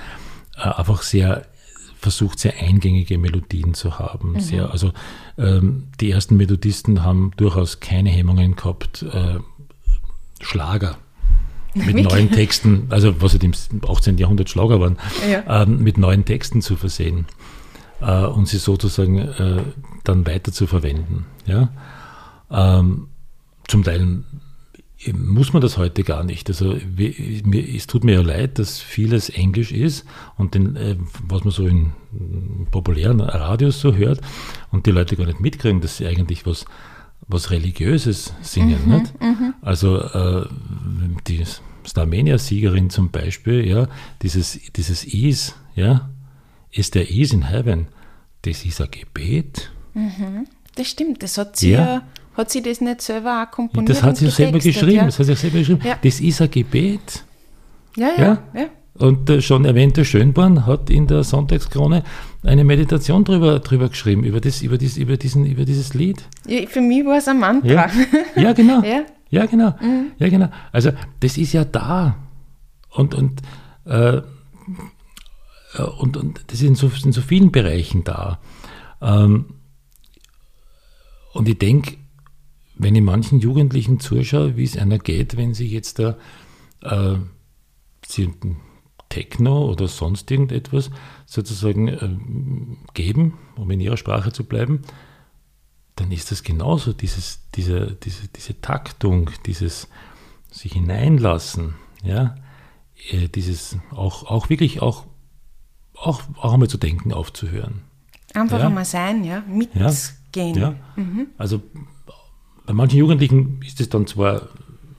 äh, 0.57 0.61
einfach 0.61 1.01
sehr 1.01 1.47
versucht, 1.97 2.39
sehr 2.39 2.61
eingängige 2.61 3.17
Melodien 3.17 3.73
zu 3.73 3.97
haben. 3.97 4.33
Mhm. 4.33 4.39
Sehr, 4.41 4.71
also 4.71 4.91
ähm, 5.37 5.87
die 5.99 6.11
ersten 6.11 6.35
Methodisten 6.35 7.03
haben 7.03 7.31
durchaus 7.37 7.79
keine 7.79 8.09
Hemmungen 8.09 8.55
gehabt, 8.55 9.03
äh, 9.03 9.39
Schlager 10.41 10.97
mit 11.73 11.95
neuen 12.03 12.31
Texten, 12.31 12.87
also 12.89 13.21
was 13.21 13.33
halt 13.33 13.43
im 13.43 13.53
18. 13.87 14.17
Jahrhundert 14.17 14.49
Schlager 14.49 14.79
waren, 14.79 14.97
ja. 15.29 15.63
ähm, 15.63 15.83
mit 15.83 15.97
neuen 15.97 16.25
Texten 16.25 16.61
zu 16.61 16.75
versehen 16.75 17.25
äh, 18.01 18.25
und 18.25 18.47
sie 18.47 18.57
sozusagen 18.57 19.17
äh, 19.17 19.63
dann 20.03 20.25
weiter 20.27 20.51
zu 20.51 20.67
verwenden. 20.67 21.25
Ja? 21.45 21.69
Ähm, 22.51 23.07
zum 23.67 23.83
Teil 23.83 24.23
muss 25.11 25.51
man 25.51 25.61
das 25.61 25.77
heute 25.77 26.03
gar 26.03 26.23
nicht. 26.23 26.49
Also 26.49 26.77
mir, 26.95 27.75
es 27.75 27.87
tut 27.87 28.03
mir 28.03 28.13
ja 28.13 28.21
leid, 28.21 28.59
dass 28.59 28.79
vieles 28.79 29.29
Englisch 29.29 29.71
ist 29.71 30.05
und 30.37 30.55
den, 30.55 30.75
äh, 30.75 30.95
was 31.27 31.43
man 31.43 31.51
so 31.51 31.67
in 31.67 31.91
populären 32.71 33.19
Radios 33.19 33.81
so 33.81 33.95
hört 33.95 34.21
und 34.71 34.85
die 34.85 34.91
Leute 34.91 35.15
gar 35.15 35.25
nicht 35.25 35.41
mitkriegen, 35.41 35.81
dass 35.81 35.97
sie 35.97 36.07
eigentlich 36.07 36.45
was 36.45 36.65
was 37.33 37.51
Religiöses 37.51 38.33
singen. 38.41 38.79
Mhm, 38.85 38.93
nicht? 38.93 39.21
Mhm. 39.21 39.53
Also 39.61 39.97
äh, 39.99 40.45
die 41.27 41.43
Starmania-Siegerin 41.85 42.89
zum 42.89 43.09
Beispiel, 43.11 43.67
ja, 43.67 43.87
dieses, 44.21 44.59
dieses 44.75 45.03
Is, 45.03 45.55
ja, 45.75 46.09
Is 46.71 46.89
there 46.91 47.05
ease 47.07 47.35
in 47.35 47.49
heaven? 47.49 47.87
Das 48.43 48.65
ist 48.65 48.81
ein 48.81 48.87
Gebet. 48.89 49.71
Das 50.75 50.87
stimmt, 50.87 51.21
das 51.21 51.37
hat 51.37 51.55
sie 51.57 51.71
Ja. 51.71 52.01
hat 52.35 52.49
sie 52.49 52.61
das 52.63 52.81
nicht 52.81 53.01
selber 53.01 53.43
auch 53.45 53.51
komponiert 53.51 53.89
Das 53.89 54.01
hat 54.01 54.17
sie 54.17 54.29
selber 54.29 54.57
geschrieben. 54.59 54.91
Ja, 54.95 55.05
Das 55.05 55.19
hat 55.19 55.27
sie 55.27 55.35
selber 55.35 55.59
geschrieben. 55.59 55.81
Ja. 55.85 55.97
Das 56.01 56.19
ist 56.19 56.41
ein 56.41 56.49
Gebet. 56.49 57.23
ja, 57.95 58.07
ja. 58.17 58.23
Ja? 58.23 58.61
ja. 58.61 58.65
Und 58.95 59.27
der 59.29 59.41
schon 59.41 59.65
erwähnte 59.65 60.03
Schönborn 60.05 60.65
hat 60.65 60.89
in 60.89 61.07
der 61.07 61.23
Sonntagskrone 61.23 62.03
eine 62.43 62.63
Meditation 62.63 63.23
drüber, 63.23 63.59
drüber 63.59 63.89
geschrieben, 63.89 64.23
über, 64.23 64.41
das, 64.41 64.61
über, 64.61 64.77
dies, 64.77 64.97
über, 64.97 65.17
diesen, 65.17 65.45
über 65.45 65.65
dieses 65.65 65.93
Lied. 65.93 66.23
Ja, 66.47 66.65
Für 66.67 66.81
mich 66.81 67.05
war 67.05 67.17
es 67.17 67.27
ein 67.27 67.39
Mantra. 67.39 67.69
Ja, 67.69 67.89
ja 68.35 68.53
genau. 68.53 68.81
Ja. 68.83 69.05
Ja, 69.29 69.47
genau. 69.47 69.73
Ja, 70.19 70.29
genau. 70.29 70.49
Also 70.71 70.91
das 71.19 71.39
ist 71.39 71.53
ja 71.53 71.65
da. 71.65 72.17
Und, 72.91 73.15
und, 73.15 73.41
äh, 73.85 74.21
und, 75.97 76.17
und 76.17 76.43
das 76.47 76.61
ist 76.61 76.67
in 76.67 76.75
so, 76.75 76.91
in 77.03 77.13
so 77.13 77.21
vielen 77.21 77.51
Bereichen 77.51 78.03
da. 78.03 78.39
Ähm, 79.01 79.55
und 81.33 81.49
ich 81.49 81.57
denke, 81.57 81.97
wenn 82.75 82.93
ich 82.93 83.01
manchen 83.01 83.39
Jugendlichen 83.39 83.99
zuschaue, 83.99 84.55
wie 84.55 84.65
es 84.65 84.77
einer 84.77 84.99
geht, 84.99 85.35
wenn 85.35 85.55
sie 85.55 85.67
jetzt 85.67 85.97
da 85.97 86.15
äh, 86.83 87.15
sie 88.05 88.31
Techno 89.13 89.69
oder 89.69 89.87
sonst 89.87 90.31
irgendetwas 90.31 90.89
sozusagen 91.27 91.87
ähm, 91.87 92.77
geben, 92.95 93.37
um 93.55 93.69
in 93.69 93.79
ihrer 93.79 93.97
Sprache 93.97 94.31
zu 94.31 94.43
bleiben, 94.43 94.81
dann 95.95 96.11
ist 96.11 96.31
das 96.31 96.41
genauso, 96.41 96.93
dieses, 96.93 97.41
diese, 97.53 97.95
diese, 98.03 98.27
diese 98.29 98.59
Taktung, 98.61 99.29
dieses 99.45 99.87
sich 100.49 100.73
hineinlassen, 100.73 101.75
ja, 102.03 102.35
äh, 103.11 103.27
dieses 103.27 103.77
auch, 103.91 104.23
auch 104.23 104.49
wirklich 104.49 104.81
auch, 104.81 105.05
auch, 105.93 106.23
auch 106.41 106.53
einmal 106.53 106.69
zu 106.69 106.77
denken 106.79 107.13
aufzuhören. 107.13 107.81
Einfach 108.33 108.59
Ja. 108.59 108.65
einmal 108.67 108.85
sein, 108.85 109.23
ja, 109.23 109.43
mitgehen. 109.47 110.55
Ja? 110.57 110.75
Also 111.37 111.61
bei 112.65 112.73
manchen 112.73 112.97
Jugendlichen 112.97 113.61
ist 113.61 113.79
es 113.79 113.89
dann 113.89 114.07
zwar 114.07 114.49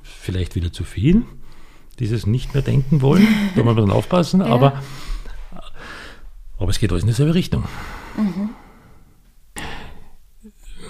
vielleicht 0.03 0.55
wieder 0.55 0.73
zu 0.73 0.85
viel, 0.85 1.25
dieses 1.97 2.27
nicht 2.27 2.55
mehr 2.55 2.63
denken 2.63 3.01
wollen, 3.01 3.27
da 3.55 3.63
muss 3.63 3.75
man 3.75 3.87
dann 3.87 3.97
aufpassen, 3.97 4.43
aber, 4.43 4.83
aber 6.59 6.71
es 6.71 6.79
geht 6.79 6.91
alles 6.91 7.05
in 7.05 7.09
dieselbe 7.09 7.35
Richtung. 7.35 7.65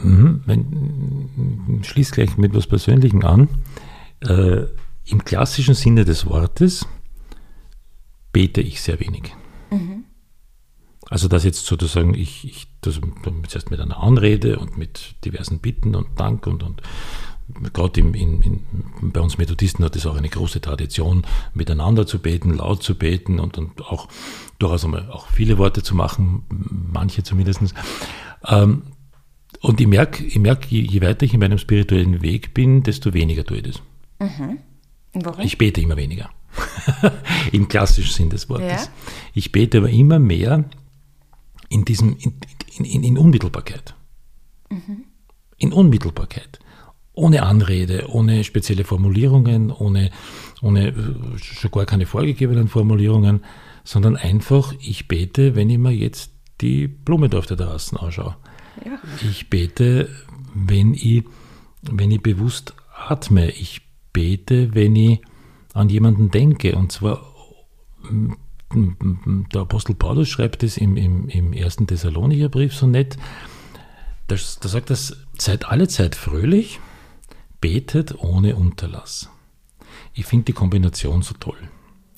Mhm. 0.03 0.43
Wenn, 0.47 1.81
schließ 1.83 2.11
gleich 2.13 2.37
mit 2.37 2.51
etwas 2.51 2.67
Persönlichem 2.67 3.25
an. 3.25 3.49
Äh, 4.21 4.65
Im 5.07 5.25
klassischen 5.25 5.75
Sinne 5.75 6.05
des 6.05 6.27
Wortes 6.27 6.87
bete 8.33 8.61
ich 8.61 8.83
sehr 8.83 9.01
wenig. 9.01 9.35
Also 11.11 11.29
dass 11.29 11.45
jetzt 11.45 11.67
sozusagen 11.67 12.15
ich, 12.15 12.45
ich 12.45 12.67
das 12.81 13.01
zuerst 13.49 13.71
mit 13.71 13.81
einer 13.81 13.99
Anrede 14.03 14.59
und 14.59 14.79
mit 14.79 15.15
diversen 15.25 15.61
Bitten 15.61 15.95
und 15.95 16.19
Dank 16.19 16.47
und, 16.47 16.63
und 16.63 16.83
gerade 17.73 18.01
im, 18.01 18.15
in, 18.15 18.43
in, 18.43 18.63
bei 19.13 19.21
uns 19.21 19.39
Methodisten 19.39 19.85
hat 19.85 19.97
es 19.97 20.07
auch 20.07 20.17
eine 20.17 20.29
große 20.29 20.61
Tradition, 20.61 21.27
miteinander 21.53 22.07
zu 22.07 22.19
beten, 22.19 22.55
laut 22.55 22.83
zu 22.83 22.97
beten 22.97 23.39
und, 23.39 23.59
und 23.59 23.83
auch 23.83 24.09
durchaus 24.59 24.85
einmal 24.85 25.11
auch 25.11 25.29
viele 25.29 25.59
Worte 25.59 25.83
zu 25.83 25.95
machen, 25.95 26.45
manche 26.93 27.23
zumindest. 27.23 27.61
Ähm, 28.47 28.83
und 29.61 29.81
ich 29.81 29.87
merke, 29.87 30.25
ich 30.25 30.39
merk, 30.39 30.71
je, 30.71 30.81
je 30.83 31.01
weiter 31.01 31.25
ich 31.25 31.35
in 31.35 31.41
meinem 31.41 31.59
spirituellen 31.59 32.23
Weg 32.23 32.55
bin, 32.55 32.83
desto 32.83 33.15
weniger 33.15 33.45
tue 33.45 33.59
ich 33.59 33.63
das. 33.63 33.83
Warum? 35.15 35.45
Ich 35.45 35.59
bete 35.59 35.81
immer 35.81 35.97
weniger. 35.97 36.31
Im 37.53 37.69
klassischen 37.69 38.13
Sinn 38.13 38.31
des 38.31 38.49
Wortes. 38.49 38.85
Ja. 38.85 38.93
Ich 39.33 39.53
bete 39.53 39.79
aber 39.79 39.91
immer 39.91 40.19
mehr 40.19 40.65
in 41.69 41.85
diesem, 41.85 42.17
in, 42.19 42.35
in, 42.77 42.85
in, 42.85 43.05
in 43.05 43.19
Unmittelbarkeit. 43.19 43.95
In 45.59 45.73
Unmittelbarkeit. 45.73 46.59
Ohne 47.15 47.45
Anrede, 47.45 48.09
ohne 48.09 48.43
spezielle 48.43 48.85
Formulierungen, 48.85 49.71
ohne, 49.71 50.11
ohne 50.63 50.89
äh, 50.89 50.95
schon 51.39 51.71
gar 51.71 51.87
keine 51.87 52.07
vorgegebenen 52.07 52.69
Formulierungen, 52.69 53.45
sondern 53.85 54.17
einfach, 54.17 54.75
ich 54.81 55.07
bete, 55.07 55.55
wenn 55.55 55.71
ich 55.71 55.79
mir 55.79 55.93
jetzt 55.93 56.33
die 56.61 56.89
Blume 56.89 57.29
da 57.29 57.39
auf 57.39 57.47
der 57.47 57.57
Terrasse 57.57 58.01
anschaue. 58.01 58.37
Ja. 58.85 58.99
Ich 59.31 59.51
bete, 59.51 60.09
wenn 60.55 60.95
ich, 60.95 61.25
wenn 61.83 62.11
ich 62.11 62.23
bewusst 62.23 62.75
atme. 62.97 63.51
Ich 63.51 63.83
bete, 64.13 64.75
wenn 64.75 64.97
ich 64.97 65.21
an 65.75 65.89
jemanden 65.89 66.31
denke. 66.31 66.75
Und 66.77 66.93
zwar, 66.93 67.35
m, 68.09 68.37
m, 68.73 68.97
m, 69.01 69.47
der 69.53 69.63
Apostel 69.63 69.95
Paulus 69.95 70.29
schreibt 70.29 70.63
es 70.63 70.77
im, 70.77 70.97
im, 70.97 71.29
im 71.29 71.53
ersten 71.53 71.87
Thessalonicher 71.87 72.49
Brief 72.49 72.75
so 72.75 72.87
nett. 72.87 73.17
Da, 74.29 74.37
da 74.37 74.69
sagt 74.69 74.91
er, 74.91 74.97
seid 74.97 75.67
alle 75.67 75.89
Zeit 75.89 76.15
fröhlich, 76.15 76.81
betet 77.65 78.23
ohne 78.23 78.57
Unterlass. 78.57 79.31
Ich 80.13 80.27
finde 80.27 80.45
die 80.45 80.53
Kombination 80.53 81.23
so 81.23 81.35
toll 81.41 81.57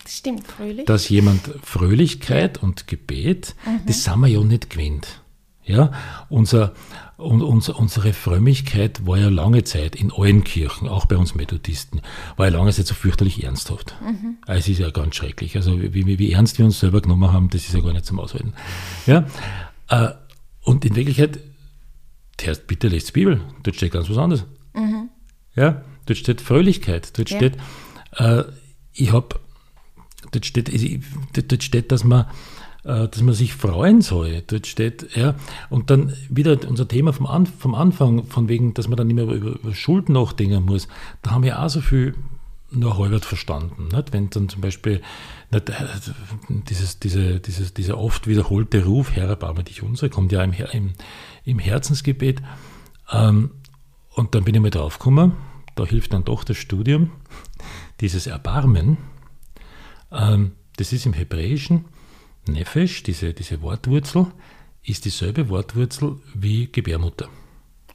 Das 0.02 0.16
stimmt, 0.16 0.44
fröhlich. 0.44 0.86
dass 0.86 1.08
jemand 1.08 1.40
Fröhlichkeit 1.62 2.60
und 2.60 2.88
Gebet, 2.88 3.54
das 3.86 4.02
sind 4.02 4.18
wir 4.18 4.26
ja 4.26 4.40
nicht 4.40 4.70
gewöhnt. 4.70 5.22
Ja, 5.62 5.92
unser, 6.28 6.74
und 7.16 7.42
unser, 7.42 7.78
unsere 7.78 8.12
Frömmigkeit 8.12 9.06
war 9.06 9.18
ja 9.18 9.28
lange 9.28 9.62
Zeit 9.62 9.94
in 9.94 10.12
allen 10.12 10.42
Kirchen, 10.42 10.88
auch 10.88 11.06
bei 11.06 11.16
uns 11.16 11.36
Methodisten, 11.36 12.00
war 12.36 12.46
ja 12.46 12.52
lange 12.52 12.72
Zeit 12.72 12.88
so 12.88 12.94
fürchterlich 12.94 13.44
ernsthaft. 13.44 13.94
Also 14.46 14.58
Es 14.58 14.68
ist 14.68 14.78
ja 14.80 14.90
ganz 14.90 15.14
schrecklich. 15.14 15.54
Also 15.54 15.80
wie, 15.80 16.06
wie, 16.06 16.18
wie 16.18 16.32
ernst 16.32 16.58
wir 16.58 16.64
uns 16.64 16.80
selber 16.80 17.00
genommen 17.00 17.32
haben, 17.32 17.50
das 17.50 17.62
ist 17.66 17.74
ja 17.74 17.80
gar 17.80 17.92
nicht 17.92 18.04
zum 18.04 18.18
Aushalten. 18.18 18.52
Ja, 19.06 19.26
äh, 19.90 20.08
und 20.62 20.84
in 20.84 20.96
Wirklichkeit, 20.96 21.38
bitte 22.66 22.88
lest 22.88 23.08
die 23.10 23.12
Bibel, 23.12 23.40
dort 23.62 23.76
steht 23.76 23.92
ganz 23.92 24.10
was 24.10 24.18
anderes. 24.18 24.44
Ja, 25.56 25.82
dort 26.06 26.18
steht 26.18 26.40
Fröhlichkeit, 26.40 27.18
dort 27.18 27.30
Ja. 27.30 27.38
steht, 27.38 27.56
äh, 28.16 28.44
ich 28.92 29.12
habe 29.12 29.40
dort 30.32 30.46
steht, 30.46 30.70
dort 31.50 31.62
steht, 31.62 31.92
dass 31.92 32.04
man, 32.04 32.26
äh, 32.84 33.08
dass 33.08 33.22
man 33.22 33.34
sich 33.34 33.54
freuen 33.54 34.00
soll. 34.00 34.42
Dort 34.46 34.66
steht, 34.66 35.16
ja, 35.16 35.34
und 35.70 35.90
dann 35.90 36.12
wieder 36.28 36.58
unser 36.68 36.86
Thema 36.86 37.12
vom, 37.12 37.26
An 37.26 37.46
vom 37.46 37.74
Anfang, 37.74 38.24
von 38.26 38.48
wegen, 38.48 38.74
dass 38.74 38.88
man 38.88 38.96
dann 38.96 39.06
nicht 39.08 39.16
mehr 39.16 39.24
über, 39.24 39.58
über 39.58 39.74
Schuld 39.74 40.08
nachdenken 40.08 40.64
muss. 40.64 40.88
Da 41.22 41.32
haben 41.32 41.42
wir 41.42 41.60
auch 41.62 41.68
so 41.68 41.80
viel 41.80 42.14
nur 42.70 42.98
halbert 42.98 43.24
verstanden. 43.24 43.88
Nicht? 43.94 44.12
Wenn 44.12 44.28
dann 44.30 44.48
zum 44.48 44.60
Beispiel 44.60 45.00
nicht, 45.50 45.70
äh, 45.70 45.74
dieses, 46.68 46.98
diese, 46.98 47.40
dieses, 47.40 47.74
dieser 47.74 47.98
oft 47.98 48.26
wiederholte 48.26 48.84
Ruf, 48.84 49.12
Herr, 49.12 49.28
erbarme 49.28 49.64
dich 49.64 49.82
unser, 49.82 50.08
kommt 50.08 50.32
ja 50.32 50.42
im, 50.42 50.52
im, 50.72 50.92
im 51.44 51.58
Herzensgebet. 51.58 52.42
Ähm, 53.12 53.50
und 54.16 54.34
dann 54.34 54.44
bin 54.44 54.54
ich 54.54 54.60
mal 54.60 54.70
draufgekommen, 54.70 55.32
da 55.76 55.84
hilft 55.84 56.12
dann 56.12 56.24
doch 56.24 56.42
das 56.42 56.56
Studium, 56.56 57.12
dieses 58.00 58.26
Erbarmen, 58.26 58.96
ähm, 60.10 60.52
das 60.76 60.92
ist 60.92 61.06
im 61.06 61.12
Hebräischen 61.12 61.84
Nefesh, 62.48 63.02
diese, 63.02 63.34
diese 63.34 63.60
Wortwurzel, 63.62 64.26
ist 64.82 65.04
dieselbe 65.04 65.48
Wortwurzel 65.48 66.18
wie 66.34 66.70
Gebärmutter. 66.70 67.28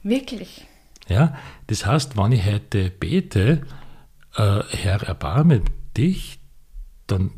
Wirklich. 0.02 0.66
Ja? 1.08 1.36
Das 1.66 1.86
heißt, 1.86 2.16
wenn 2.16 2.32
ich 2.32 2.44
heute 2.44 2.90
bete, 2.90 3.66
äh, 4.36 4.60
Herr, 4.70 5.02
erbarme 5.02 5.62
dich, 5.96 6.38
dann, 7.06 7.32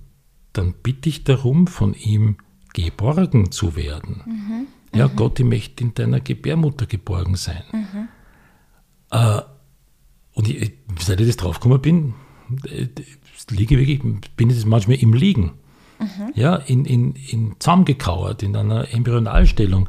dann 0.53 0.75
bitte 0.83 1.09
ich 1.09 1.25
darum, 1.25 1.67
von 1.67 1.95
ihm 1.95 2.37
geborgen 2.75 3.51
zu 3.51 3.77
werden. 3.77 4.69
Ja, 4.93 5.07
Gott, 5.07 5.41
ich 5.41 5.47
möchte 5.47 5.85
in 5.85 5.95
deiner 5.95 6.21
Gebärmutter 6.21 6.87
geborgen 6.87 7.37
sein. 7.37 7.63
Äh, 7.73 8.07
und 9.11 10.49
ich, 10.49 10.73
seit 11.01 11.21
ich 11.21 11.27
das 11.27 11.37
draufgekommen 11.37 11.81
bin, 11.81 12.15
äh, 12.67 12.89
liege 13.51 13.79
ich 13.79 13.81
wirklich, 14.01 14.31
bin 14.37 14.51
ich 14.51 14.57
das 14.57 14.65
manchmal 14.67 14.97
im 14.97 15.13
Liegen. 15.13 15.53
Ja, 16.35 16.57
in, 16.57 16.85
in, 16.85 17.15
in 17.15 17.55
zusammengekauert, 17.61 18.43
in 18.43 18.57
einer 18.57 18.93
Embryonalstellung. 18.93 19.89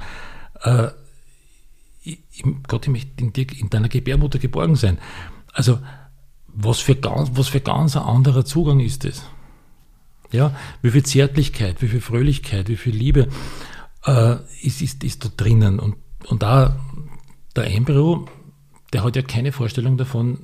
Äh, 0.62 0.90
ich- 2.04 2.20
Gott, 2.68 2.86
ich 2.86 2.92
möchte 2.92 3.10
in, 3.24 3.34
dir, 3.34 3.48
in 3.60 3.70
deiner 3.70 3.90
Gebärmutter 3.90 4.38
geborgen 4.40 4.76
sein. 4.76 5.00
Also, 5.52 5.80
was 6.48 6.80
für, 6.80 6.96
ganz, 6.96 7.32
was 7.34 7.48
für 7.50 7.60
ganz 7.60 7.98
ein 7.98 8.04
anderer 8.04 8.46
Zugang 8.46 8.80
ist 8.80 9.04
das? 9.04 9.26
Ja, 10.32 10.56
wie 10.82 10.92
viel 10.92 11.04
Zärtlichkeit, 11.04 11.82
wie 11.82 11.88
viel 11.88 12.02
Fröhlichkeit, 12.02 12.70
wie 12.70 12.78
viel 12.78 12.96
Liebe 12.96 13.28
äh, 14.06 14.36
ist, 14.62 14.82
ist, 14.82 15.04
ist 15.04 15.26
da 15.26 15.30
drinnen. 15.36 15.80
Und, 15.80 15.96
und 16.28 16.44
da 16.44 16.80
der 17.56 17.74
Embryo, 17.74 18.28
der 18.94 19.04
hat 19.04 19.16
ja 19.16 19.22
keine 19.22 19.52
Vorstellung 19.52 19.98
davon, 19.98 20.40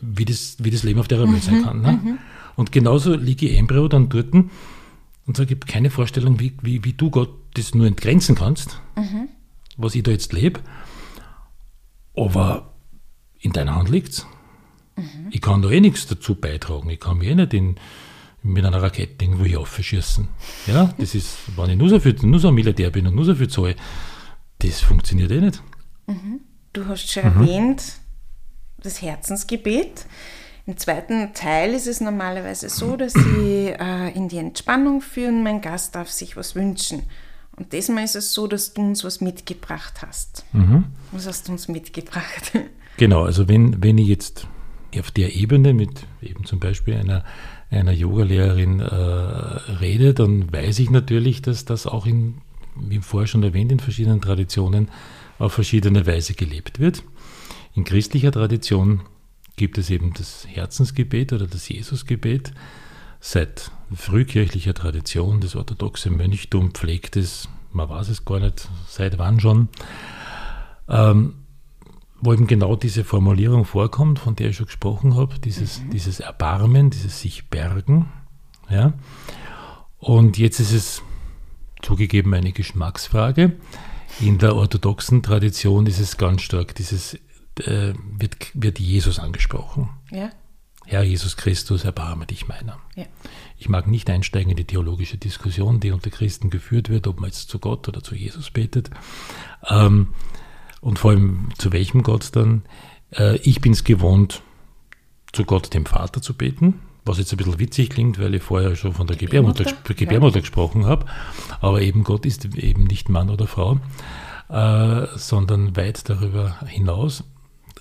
wie 0.00 0.24
das, 0.24 0.56
wie 0.58 0.70
das 0.70 0.82
Leben 0.82 1.00
auf 1.00 1.08
der 1.08 1.20
Welt 1.20 1.42
sein 1.42 1.62
kann. 1.62 1.80
Ne? 1.82 2.18
Und 2.56 2.72
genauso 2.72 3.14
liege 3.14 3.48
ich 3.48 3.58
Embryo 3.58 3.88
dann 3.88 4.08
dort 4.08 4.32
und 4.32 5.36
sage, 5.36 5.54
ich 5.54 5.60
habe 5.60 5.66
keine 5.70 5.90
Vorstellung, 5.90 6.40
wie, 6.40 6.54
wie, 6.62 6.84
wie 6.84 6.92
du 6.92 7.10
Gott 7.10 7.30
das 7.54 7.74
nur 7.74 7.86
entgrenzen 7.86 8.34
kannst, 8.34 8.80
was 9.76 9.94
ich 9.94 10.02
da 10.02 10.10
jetzt 10.10 10.32
lebe. 10.32 10.60
Aber 12.16 12.74
in 13.40 13.52
deiner 13.52 13.76
Hand 13.76 13.88
liegt 13.88 14.10
es. 14.10 14.26
Ich 15.30 15.40
kann 15.40 15.62
da 15.62 15.70
eh 15.70 15.80
nichts 15.80 16.06
dazu 16.06 16.34
beitragen. 16.34 16.90
Ich 16.90 17.00
kann 17.00 17.18
mich 17.18 17.28
eh 17.28 17.34
nicht 17.34 17.54
in, 17.54 17.76
mit 18.42 18.64
einer 18.64 18.82
Rakete 18.82 19.24
irgendwo 19.24 19.44
hier 19.44 19.60
aufschießen. 19.60 20.28
Ja, 20.66 20.92
das 20.98 21.14
ist, 21.14 21.38
wenn 21.56 21.70
ich 21.70 21.76
nur 21.76 21.88
so, 21.88 22.00
viel, 22.00 22.16
nur 22.22 22.40
so 22.40 22.48
ein 22.48 22.54
Milliardär 22.54 22.90
bin 22.90 23.06
und 23.06 23.14
nur 23.14 23.24
so 23.24 23.34
viel 23.34 23.48
zahle, 23.48 23.76
das 24.58 24.80
funktioniert 24.80 25.30
eh 25.30 25.40
nicht. 25.40 25.62
Mhm. 26.06 26.40
Du 26.72 26.86
hast 26.86 27.10
schon 27.10 27.24
mhm. 27.24 27.40
erwähnt, 27.42 27.82
das 28.82 29.02
Herzensgebet. 29.02 30.06
Im 30.66 30.76
zweiten 30.76 31.32
Teil 31.34 31.74
ist 31.74 31.86
es 31.86 32.00
normalerweise 32.00 32.68
so, 32.68 32.96
dass 32.96 33.12
sie 33.12 33.74
äh, 33.76 34.14
in 34.14 34.28
die 34.28 34.38
Entspannung 34.38 35.00
führen, 35.00 35.42
mein 35.42 35.60
Gast 35.60 35.94
darf 35.94 36.10
sich 36.10 36.36
was 36.36 36.54
wünschen. 36.54 37.02
Und 37.56 37.72
diesmal 37.72 38.04
ist 38.04 38.14
es 38.14 38.32
so, 38.32 38.46
dass 38.46 38.72
du 38.72 38.82
uns 38.82 39.02
was 39.04 39.20
mitgebracht 39.20 40.02
hast. 40.06 40.44
Mhm. 40.52 40.84
Was 41.12 41.26
hast 41.26 41.48
du 41.48 41.52
uns 41.52 41.68
mitgebracht? 41.68 42.52
Genau, 42.96 43.24
also 43.24 43.48
wenn, 43.48 43.82
wenn 43.82 43.96
ich 43.96 44.08
jetzt 44.08 44.46
auf 44.98 45.10
der 45.10 45.34
Ebene 45.34 45.72
mit 45.72 46.06
eben 46.20 46.44
zum 46.44 46.60
Beispiel 46.60 46.96
einer, 46.96 47.24
einer 47.70 47.92
Yogalehrerin 47.92 48.80
äh, 48.80 48.84
rede, 48.84 50.12
dann 50.12 50.52
weiß 50.52 50.80
ich 50.80 50.90
natürlich, 50.90 51.40
dass 51.40 51.64
das 51.64 51.86
auch 51.86 52.04
in, 52.04 52.42
wie 52.76 52.98
vorher 52.98 53.26
schon 53.26 53.42
erwähnt, 53.42 53.72
in 53.72 53.80
verschiedenen 53.80 54.20
Traditionen 54.20 54.90
auf 55.40 55.54
verschiedene 55.54 56.06
Weise 56.06 56.34
gelebt 56.34 56.78
wird. 56.78 57.02
In 57.74 57.84
christlicher 57.84 58.30
Tradition 58.30 59.00
gibt 59.56 59.78
es 59.78 59.90
eben 59.90 60.12
das 60.12 60.46
Herzensgebet 60.46 61.32
oder 61.32 61.46
das 61.46 61.68
Jesusgebet. 61.68 62.52
Seit 63.20 63.72
frühkirchlicher 63.94 64.74
Tradition, 64.74 65.40
das 65.40 65.56
orthodoxe 65.56 66.10
Mönchtum 66.10 66.72
pflegt 66.72 67.16
es, 67.16 67.48
man 67.72 67.88
weiß 67.88 68.08
es 68.10 68.24
gar 68.24 68.40
nicht, 68.40 68.68
seit 68.86 69.18
wann 69.18 69.40
schon, 69.40 69.68
ähm, 70.88 71.34
wo 72.20 72.32
eben 72.34 72.46
genau 72.46 72.76
diese 72.76 73.04
Formulierung 73.04 73.64
vorkommt, 73.64 74.18
von 74.18 74.36
der 74.36 74.50
ich 74.50 74.56
schon 74.56 74.66
gesprochen 74.66 75.16
habe, 75.16 75.38
dieses, 75.38 75.80
mhm. 75.80 75.90
dieses 75.90 76.20
Erbarmen, 76.20 76.90
dieses 76.90 77.20
sich 77.20 77.48
bergen. 77.48 78.10
Ja. 78.68 78.92
Und 79.98 80.38
jetzt 80.38 80.60
ist 80.60 80.72
es 80.72 81.02
zugegeben 81.80 82.34
eine 82.34 82.52
Geschmacksfrage. 82.52 83.52
In 84.20 84.36
der 84.36 84.54
orthodoxen 84.54 85.22
Tradition 85.22 85.86
ist 85.86 85.98
es 85.98 86.18
ganz 86.18 86.42
stark, 86.42 86.74
dieses 86.74 87.14
äh, 87.64 87.94
wird, 88.18 88.36
wird 88.52 88.78
Jesus 88.78 89.18
angesprochen. 89.18 89.88
Ja. 90.10 90.30
Herr 90.84 91.02
Jesus 91.04 91.36
Christus, 91.36 91.84
erbarme 91.84 92.26
dich 92.26 92.46
meiner. 92.46 92.78
Ja. 92.96 93.06
Ich 93.56 93.68
mag 93.68 93.86
nicht 93.86 94.10
einsteigen 94.10 94.50
in 94.50 94.56
die 94.56 94.64
theologische 94.64 95.16
Diskussion, 95.16 95.80
die 95.80 95.90
unter 95.90 96.10
Christen 96.10 96.50
geführt 96.50 96.90
wird, 96.90 97.06
ob 97.06 97.20
man 97.20 97.30
jetzt 97.30 97.48
zu 97.48 97.58
Gott 97.58 97.88
oder 97.88 98.02
zu 98.02 98.14
Jesus 98.14 98.50
betet. 98.50 98.90
Ähm, 99.68 100.08
und 100.82 100.98
vor 100.98 101.12
allem 101.12 101.48
zu 101.56 101.72
welchem 101.72 102.02
Gott 102.02 102.34
dann. 102.36 102.62
Äh, 103.12 103.36
ich 103.38 103.60
bin 103.60 103.72
es 103.72 103.84
gewohnt, 103.84 104.42
zu 105.32 105.44
Gott, 105.44 105.72
dem 105.72 105.86
Vater, 105.86 106.20
zu 106.20 106.34
beten, 106.34 106.80
was 107.04 107.18
jetzt 107.18 107.32
ein 107.32 107.36
bisschen 107.36 107.58
witzig 107.58 107.90
klingt, 107.90 108.18
weil 108.18 108.34
ich 108.34 108.42
vorher 108.42 108.76
schon 108.76 108.92
von 108.92 109.06
der 109.06 109.16
Gebärmutter, 109.16 109.64
Gebärmutter, 109.64 109.94
Gebärmutter 109.94 110.36
ja. 110.36 110.40
gesprochen 110.40 110.86
habe. 110.86 111.06
Aber 111.60 111.80
eben 111.80 112.04
Gott 112.04 112.26
ist 112.26 112.44
eben 112.56 112.84
nicht 112.84 113.08
Mann 113.08 113.30
oder 113.30 113.46
Frau, 113.46 113.80
äh, 114.48 115.06
sondern 115.16 115.76
weit 115.76 116.08
darüber 116.08 116.60
hinaus. 116.66 117.24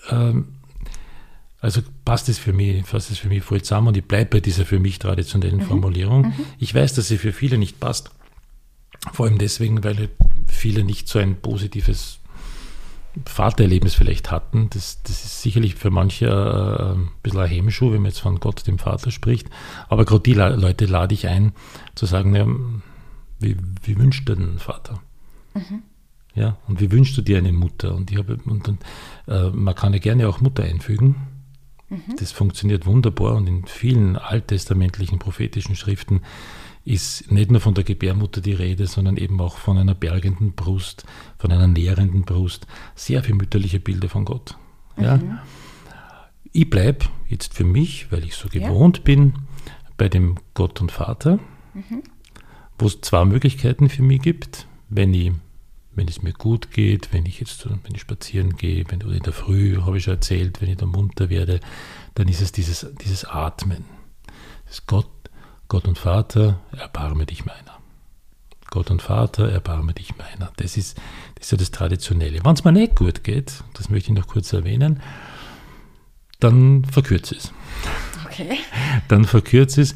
Ähm, 0.09 0.47
also 1.61 1.81
passt 2.05 2.29
es 2.29 2.39
für 2.39 2.53
mich, 2.53 2.85
passt 2.85 3.11
es 3.11 3.17
für 3.17 3.27
mich 3.27 3.43
voll 3.43 3.61
zusammen 3.61 3.89
und 3.89 3.97
ich 3.97 4.05
bleibe 4.05 4.37
bei 4.37 4.39
dieser 4.39 4.65
für 4.65 4.79
mich 4.79 4.99
traditionellen 4.99 5.57
mhm. 5.57 5.63
Formulierung. 5.63 6.27
Mhm. 6.27 6.33
Ich 6.57 6.73
weiß, 6.73 6.93
dass 6.93 7.09
sie 7.09 7.17
für 7.17 7.33
viele 7.33 7.57
nicht 7.57 7.79
passt. 7.79 8.11
Vor 9.13 9.25
allem 9.25 9.37
deswegen, 9.37 9.83
weil 9.83 10.09
viele 10.47 10.83
nicht 10.83 11.07
so 11.07 11.19
ein 11.19 11.35
positives 11.35 12.19
Vatererlebnis 13.25 13.95
vielleicht 13.95 14.31
hatten. 14.31 14.69
Das, 14.71 15.01
das 15.03 15.23
ist 15.25 15.41
sicherlich 15.41 15.75
für 15.75 15.89
manche 15.89 16.27
äh, 16.27 16.93
ein 16.95 17.09
bisschen 17.23 17.39
ein 17.39 17.49
Hemmschuh, 17.49 17.91
wenn 17.91 18.01
man 18.01 18.11
jetzt 18.11 18.19
von 18.19 18.39
Gott, 18.39 18.65
dem 18.67 18.79
Vater, 18.79 19.11
spricht. 19.11 19.49
Aber 19.87 20.05
gerade 20.05 20.23
die 20.23 20.33
Leute 20.33 20.85
lade 20.85 21.13
ich 21.13 21.27
ein, 21.27 21.53
zu 21.95 22.05
sagen, 22.05 22.35
ja, 22.35 22.47
wie, 23.39 23.57
wie 23.83 23.97
wünscht 23.97 24.27
du 24.27 24.35
denn 24.35 24.49
einen 24.49 24.59
Vater? 24.59 25.01
Mhm. 25.53 25.83
Ja, 26.35 26.57
und 26.67 26.79
wie 26.79 26.91
wünschst 26.91 27.17
du 27.17 27.21
dir 27.21 27.37
eine 27.37 27.51
Mutter? 27.51 27.95
Und, 27.95 28.11
ich 28.11 28.17
habe, 28.17 28.37
und, 28.45 28.67
und 28.67 28.79
äh, 29.27 29.49
man 29.49 29.75
kann 29.75 29.93
ja 29.93 29.99
gerne 29.99 30.27
auch 30.29 30.41
Mutter 30.41 30.63
einfügen. 30.63 31.15
Mhm. 31.89 32.15
Das 32.17 32.31
funktioniert 32.31 32.85
wunderbar 32.85 33.35
und 33.35 33.47
in 33.47 33.65
vielen 33.65 34.15
alttestamentlichen 34.15 35.19
prophetischen 35.19 35.75
Schriften 35.75 36.21
ist 36.89 37.31
nicht 37.31 37.51
nur 37.51 37.61
von 37.61 37.75
der 37.75 37.83
Gebärmutter 37.83 38.41
die 38.41 38.53
Rede, 38.53 38.87
sondern 38.87 39.15
eben 39.15 39.39
auch 39.39 39.57
von 39.57 39.77
einer 39.77 39.93
bergenden 39.93 40.53
Brust, 40.53 41.05
von 41.37 41.51
einer 41.51 41.67
nährenden 41.67 42.23
Brust. 42.23 42.65
Sehr 42.95 43.23
viele 43.23 43.37
mütterliche 43.37 43.79
Bilder 43.79 44.09
von 44.09 44.25
Gott. 44.25 44.57
Ja. 44.97 45.17
Mhm. 45.17 45.37
Ich 46.51 46.67
bleibe 46.67 47.05
jetzt 47.27 47.53
für 47.53 47.63
mich, 47.63 48.11
weil 48.11 48.23
ich 48.23 48.33
so 48.33 48.49
gewohnt 48.49 48.97
ja. 48.97 49.03
bin, 49.03 49.33
bei 49.97 50.09
dem 50.09 50.37
Gott 50.55 50.81
und 50.81 50.91
Vater, 50.91 51.37
mhm. 51.75 52.01
wo 52.79 52.87
es 52.87 53.01
zwei 53.01 53.23
Möglichkeiten 53.23 53.87
für 53.89 54.01
mich 54.01 54.21
gibt, 54.21 54.65
wenn 54.89 55.13
ich 55.13 55.31
wenn 55.95 56.07
es 56.07 56.21
mir 56.21 56.31
gut 56.31 56.71
geht, 56.71 57.11
wenn 57.11 57.25
ich 57.25 57.41
jetzt 57.41 57.67
wenn 57.67 57.93
ich 57.93 58.01
spazieren 58.01 58.55
gehe, 58.55 58.85
wenn 58.87 59.01
in 59.01 59.21
der 59.21 59.33
Früh, 59.33 59.81
habe 59.81 59.97
ich 59.97 60.05
schon 60.05 60.13
erzählt, 60.13 60.61
wenn 60.61 60.69
ich 60.69 60.77
da 60.77 60.85
munter 60.85 61.29
werde, 61.29 61.59
dann 62.15 62.29
ist 62.29 62.41
es 62.41 62.53
dieses, 62.53 62.87
dieses 63.01 63.25
Atmen. 63.25 63.83
Das 64.65 64.85
Gott 64.85 65.09
Gott 65.69 65.87
und 65.87 65.99
Vater, 65.99 66.59
erbarme 66.75 67.27
dich 67.27 67.45
meiner. 67.45 67.77
Gott 68.71 68.91
und 68.91 69.01
Vater, 69.01 69.49
erbarme 69.49 69.93
dich 69.93 70.17
meiner. 70.17 70.51
Das 70.57 70.77
ist, 70.77 70.97
das 71.35 71.45
ist 71.45 71.51
ja 71.51 71.57
das 71.57 71.71
Traditionelle. 71.71 72.43
Wenn 72.43 72.53
es 72.53 72.63
mir 72.63 72.71
nicht 72.71 72.95
gut 72.95 73.23
geht, 73.23 73.63
das 73.75 73.89
möchte 73.89 74.11
ich 74.11 74.17
noch 74.17 74.27
kurz 74.27 74.51
erwähnen, 74.51 75.01
dann 76.39 76.85
verkürze 76.85 77.35
es. 77.35 77.53
Okay. 78.25 78.57
Dann 79.07 79.25
verkürze 79.25 79.81
es. 79.81 79.95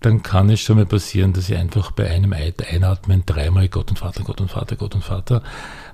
Dann 0.00 0.22
kann 0.22 0.48
es 0.48 0.60
schon 0.60 0.76
mal 0.76 0.86
passieren, 0.86 1.34
dass 1.34 1.50
ich 1.50 1.56
einfach 1.56 1.90
bei 1.90 2.08
einem 2.08 2.32
Einatmen 2.32 3.24
dreimal 3.26 3.68
Gott 3.68 3.90
und 3.90 3.98
Vater, 3.98 4.24
Gott 4.24 4.40
und 4.40 4.50
Vater, 4.50 4.76
Gott 4.76 4.94
und 4.94 5.04
Vater, 5.04 5.42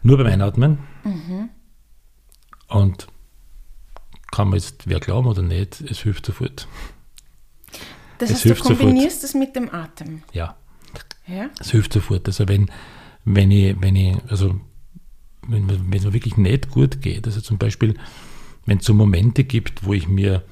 nur 0.03 0.19
beim 0.19 0.29
Einatmen. 0.29 0.79
Mhm. 1.03 1.51
Und 2.69 3.09
kann 4.31 4.49
man 4.49 4.59
jetzt 4.59 4.89
wer 4.89 5.01
glauben 5.01 5.27
oder 5.27 5.43
nicht, 5.43 5.81
es 5.81 6.01
hilft 6.01 6.27
sofort. 6.27 6.69
Das 8.19 8.31
heißt, 8.31 8.45
du 8.45 8.55
kombinierst 8.55 9.25
es 9.25 9.35
mit 9.35 9.57
dem 9.57 9.73
Atem. 9.73 10.23
Ja. 10.33 10.57
ja. 11.27 11.51
Es 11.61 11.71
hilft 11.71 11.93
sofort. 11.93 12.27
Also 12.27 12.49
wenn, 12.49 12.71
wenn 13.25 13.51
ich, 13.51 13.81
wenn 13.81 13.97
ich, 13.97 14.17
also 14.29 14.61
wenn, 15.47 15.69
wenn 15.69 15.93
es 15.93 16.05
mir 16.05 16.13
wirklich 16.13 16.37
nicht 16.37 16.71
gut 16.71 17.01
geht, 17.03 17.27
also 17.27 17.41
zum 17.41 17.59
Beispiel, 17.59 17.95
wenn 18.65 18.79
es 18.79 18.85
so 18.85 18.95
Momente 18.95 19.45
gibt, 19.45 19.85
wo 19.85 19.93
ich 19.93 20.09
mir, 20.09 20.45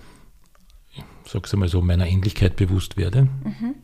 ich 0.92 1.02
sag's 1.26 1.52
einmal 1.52 1.68
so, 1.68 1.80
meiner 1.80 2.06
Ähnlichkeit 2.06 2.56
bewusst 2.56 2.96
werde, 2.96 3.22
mhm. 3.22 3.74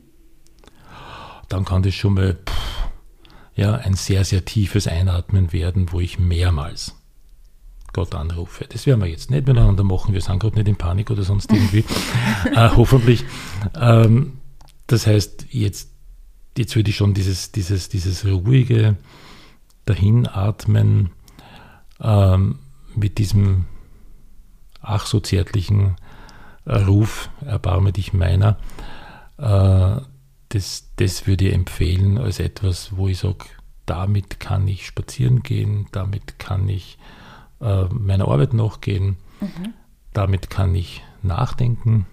dann 1.49 1.64
kann 1.64 1.83
das 1.83 1.95
schon 1.95 2.14
mal 2.14 2.35
pff, 2.35 2.89
ja, 3.57 3.74
ein 3.74 3.95
sehr, 3.95 4.24
sehr 4.24 4.45
tiefes 4.45 4.87
Einatmen 4.87 5.53
werden, 5.53 5.93
wo 5.93 6.01
ich 6.01 6.18
mehrmals 6.18 6.99
Gott 7.93 8.14
anrufe. 8.14 8.66
Das 8.68 8.86
werden 8.86 9.01
wir 9.01 9.09
jetzt 9.09 9.30
nicht 9.30 9.47
miteinander 9.47 9.84
machen, 9.84 10.14
wir 10.14 10.20
sind 10.20 10.38
gerade 10.38 10.57
nicht 10.57 10.68
in 10.68 10.76
Panik 10.76 11.11
oder 11.11 11.22
sonst 11.22 11.53
irgendwie, 11.53 11.84
äh, 12.55 12.70
hoffentlich. 12.76 13.24
Ähm, 13.78 14.38
das 14.86 15.07
heißt, 15.07 15.47
jetzt, 15.51 15.91
jetzt 16.57 16.76
würde 16.76 16.91
ich 16.91 16.97
schon 16.97 17.14
dieses, 17.14 17.53
dieses, 17.53 17.88
dieses 17.88 18.24
ruhige 18.24 18.97
Dahinatmen 19.86 21.11
ähm, 22.01 22.59
mit 22.95 23.18
diesem 23.18 23.66
ach 24.82 25.07
so 25.07 25.20
zärtlichen 25.20 25.97
Ruf, 26.66 27.30
erbarme 27.45 27.93
dich 27.93 28.12
meiner, 28.12 28.59
äh, 29.38 30.01
das, 30.51 30.91
das 30.97 31.26
würde 31.26 31.49
ich 31.49 31.55
empfehlen 31.55 32.18
als 32.18 32.41
etwas, 32.41 32.97
wo 32.97 33.09
ich 33.09 33.18
sage, 33.18 33.47
damit 33.86 34.41
kann 34.41 34.68
ich 34.68 34.86
spazieren 34.86 35.43
gehen, 35.43 35.86
damit 35.93 36.38
kann 36.38 36.68
ich 36.68 36.99
äh, 37.61 37.85
meiner 37.85 38.29
Arbeit 38.29 38.53
nachgehen. 38.55 39.17
Mhm. 39.41 39.75
Damit 40.13 40.51
kann 40.51 40.75
ich 40.75 41.03
nachdenken. 41.23 42.07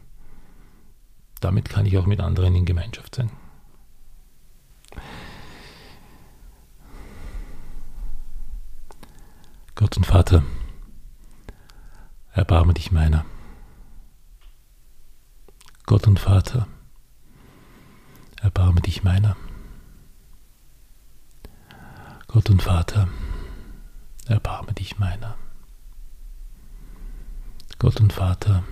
Damit 1.40 1.70
kann 1.70 1.86
ich 1.86 1.98
auch 1.98 2.06
mit 2.06 2.20
anderen 2.20 2.56
in 2.56 2.66
Gemeinschaft 2.66 3.16
sein. 3.16 3.30
Gott 9.76 9.96
und 9.96 10.06
Vater, 10.06 10.44
erbarme 12.34 12.74
dich 12.74 12.92
meiner. 12.92 13.26
Gott 15.86 16.08
und 16.08 16.20
Vater, 16.20 16.68
erbarme 18.42 18.82
dich 18.82 19.04
meiner. 19.04 19.38
Gott 22.28 22.50
und 22.50 22.64
Vater, 22.64 23.08
erbarme 24.30 24.74
dich 24.74 25.00
meiner. 25.00 25.36
Gott 27.80 28.00
und 28.00 28.14
Vater, 28.14 28.64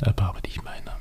erbarme 0.00 0.42
dich 0.42 0.62
meiner. 0.62 0.96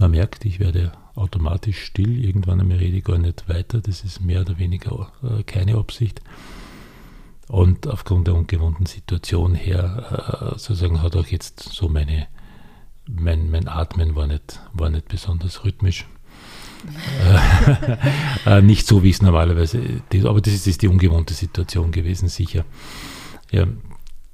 Man 0.00 0.12
merkt, 0.12 0.46
ich 0.46 0.60
werde 0.60 0.92
automatisch 1.14 1.84
still, 1.84 2.24
irgendwann 2.24 2.58
einmal 2.58 2.78
rede 2.78 2.96
ich 2.96 3.04
gar 3.04 3.18
nicht 3.18 3.50
weiter, 3.50 3.82
das 3.82 4.02
ist 4.02 4.22
mehr 4.22 4.40
oder 4.40 4.58
weniger 4.58 5.12
äh, 5.22 5.42
keine 5.42 5.76
Absicht. 5.76 6.22
Und 7.48 7.86
aufgrund 7.86 8.26
der 8.26 8.34
ungewohnten 8.34 8.86
Situation 8.86 9.54
her, 9.54 10.54
äh, 10.54 10.58
sozusagen, 10.58 11.02
hat 11.02 11.16
auch 11.16 11.26
jetzt 11.26 11.60
so 11.60 11.90
meine, 11.90 12.28
mein, 13.06 13.50
mein 13.50 13.68
Atmen 13.68 14.14
war 14.14 14.26
nicht, 14.26 14.60
war 14.72 14.88
nicht 14.88 15.08
besonders 15.08 15.64
rhythmisch. 15.64 16.06
äh, 18.46 18.62
nicht 18.62 18.86
so, 18.86 19.02
wie 19.02 19.10
es 19.10 19.20
normalerweise, 19.20 19.82
die, 20.12 20.26
aber 20.26 20.40
das 20.40 20.54
ist, 20.54 20.66
ist, 20.66 20.80
die 20.80 20.88
ungewohnte 20.88 21.34
Situation 21.34 21.92
gewesen, 21.92 22.30
sicher. 22.30 22.64
Ja, 23.50 23.66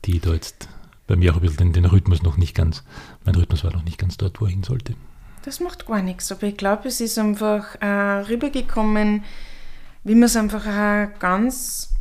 die 0.05 0.21
da 0.21 0.33
jetzt 0.33 0.69
bei 1.09 1.17
mir 1.17 1.33
auch 1.33 1.39
ein 1.39 1.43
bisschen 1.43 1.57
den, 1.57 1.73
den 1.73 1.87
Rhythmus 1.87 2.23
noch 2.23 2.37
nicht 2.37 2.55
ganz, 2.55 2.85
mein 3.25 3.35
Rhythmus 3.35 3.65
war 3.65 3.73
noch 3.73 3.85
nicht 3.85 3.99
ganz 3.99 4.17
dort, 4.17 4.41
wo 4.41 4.45
er 4.45 4.53
hin 4.53 4.63
sollte. 4.63 4.95
Das 5.47 5.61
macht 5.61 5.87
gar 5.87 6.03
nichts, 6.03 6.33
aber 6.33 6.43
ich 6.49 6.57
glaube, 6.57 6.89
es 6.89 7.01
ist 7.01 7.17
einfach 7.19 7.81
äh, 7.81 7.87
rübergekommen, 7.87 9.23
wie 10.03 10.15
man 10.17 10.25
es 10.25 10.35
einfach 10.35 10.67
äh, 10.67 11.09
ganz 11.21 11.95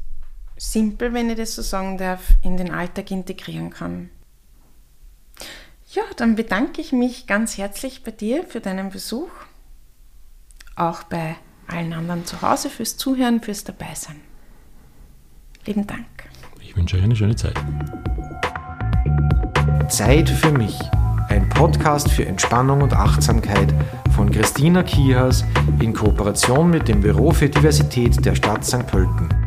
simpel, 0.57 1.13
wenn 1.13 1.29
ich 1.29 1.37
das 1.37 1.53
so 1.53 1.61
sagen 1.61 1.99
darf, 1.99 2.29
in 2.41 2.57
den 2.57 2.71
Alltag 2.71 3.11
integrieren 3.11 3.69
kann. 3.69 4.09
Ja, 5.91 6.01
dann 6.17 6.35
bedanke 6.35 6.81
ich 6.81 6.91
mich 6.91 7.27
ganz 7.27 7.55
herzlich 7.59 8.03
bei 8.03 8.09
dir 8.09 8.43
für 8.45 8.61
deinen 8.61 8.89
Besuch, 8.89 9.29
auch 10.75 11.03
bei 11.03 11.35
allen 11.67 11.93
anderen 11.93 12.25
zu 12.25 12.41
Hause 12.41 12.71
fürs 12.71 12.97
Zuhören, 12.97 13.41
fürs 13.41 13.63
Dabeisein. 13.63 14.21
Lieben 15.67 15.85
Dank. 15.85 16.07
Ich 16.61 16.75
wünsche 16.75 16.97
euch 16.97 17.03
eine 17.03 17.15
schöne 17.15 17.35
Zeit. 17.35 17.63
Zeit 19.87 20.31
für 20.31 20.51
mich. 20.51 20.79
Ein 21.35 21.49
Podcast 21.49 22.09
für 22.09 22.25
Entspannung 22.25 22.81
und 22.81 22.93
Achtsamkeit 22.93 23.73
von 24.15 24.31
Christina 24.31 24.83
Kihas 24.83 25.43
in 25.81 25.91
Kooperation 25.91 26.69
mit 26.69 26.87
dem 26.87 27.01
Büro 27.01 27.31
für 27.31 27.49
Diversität 27.49 28.25
der 28.25 28.35
Stadt 28.35 28.63
St. 28.63 28.87
Pölten. 28.87 29.44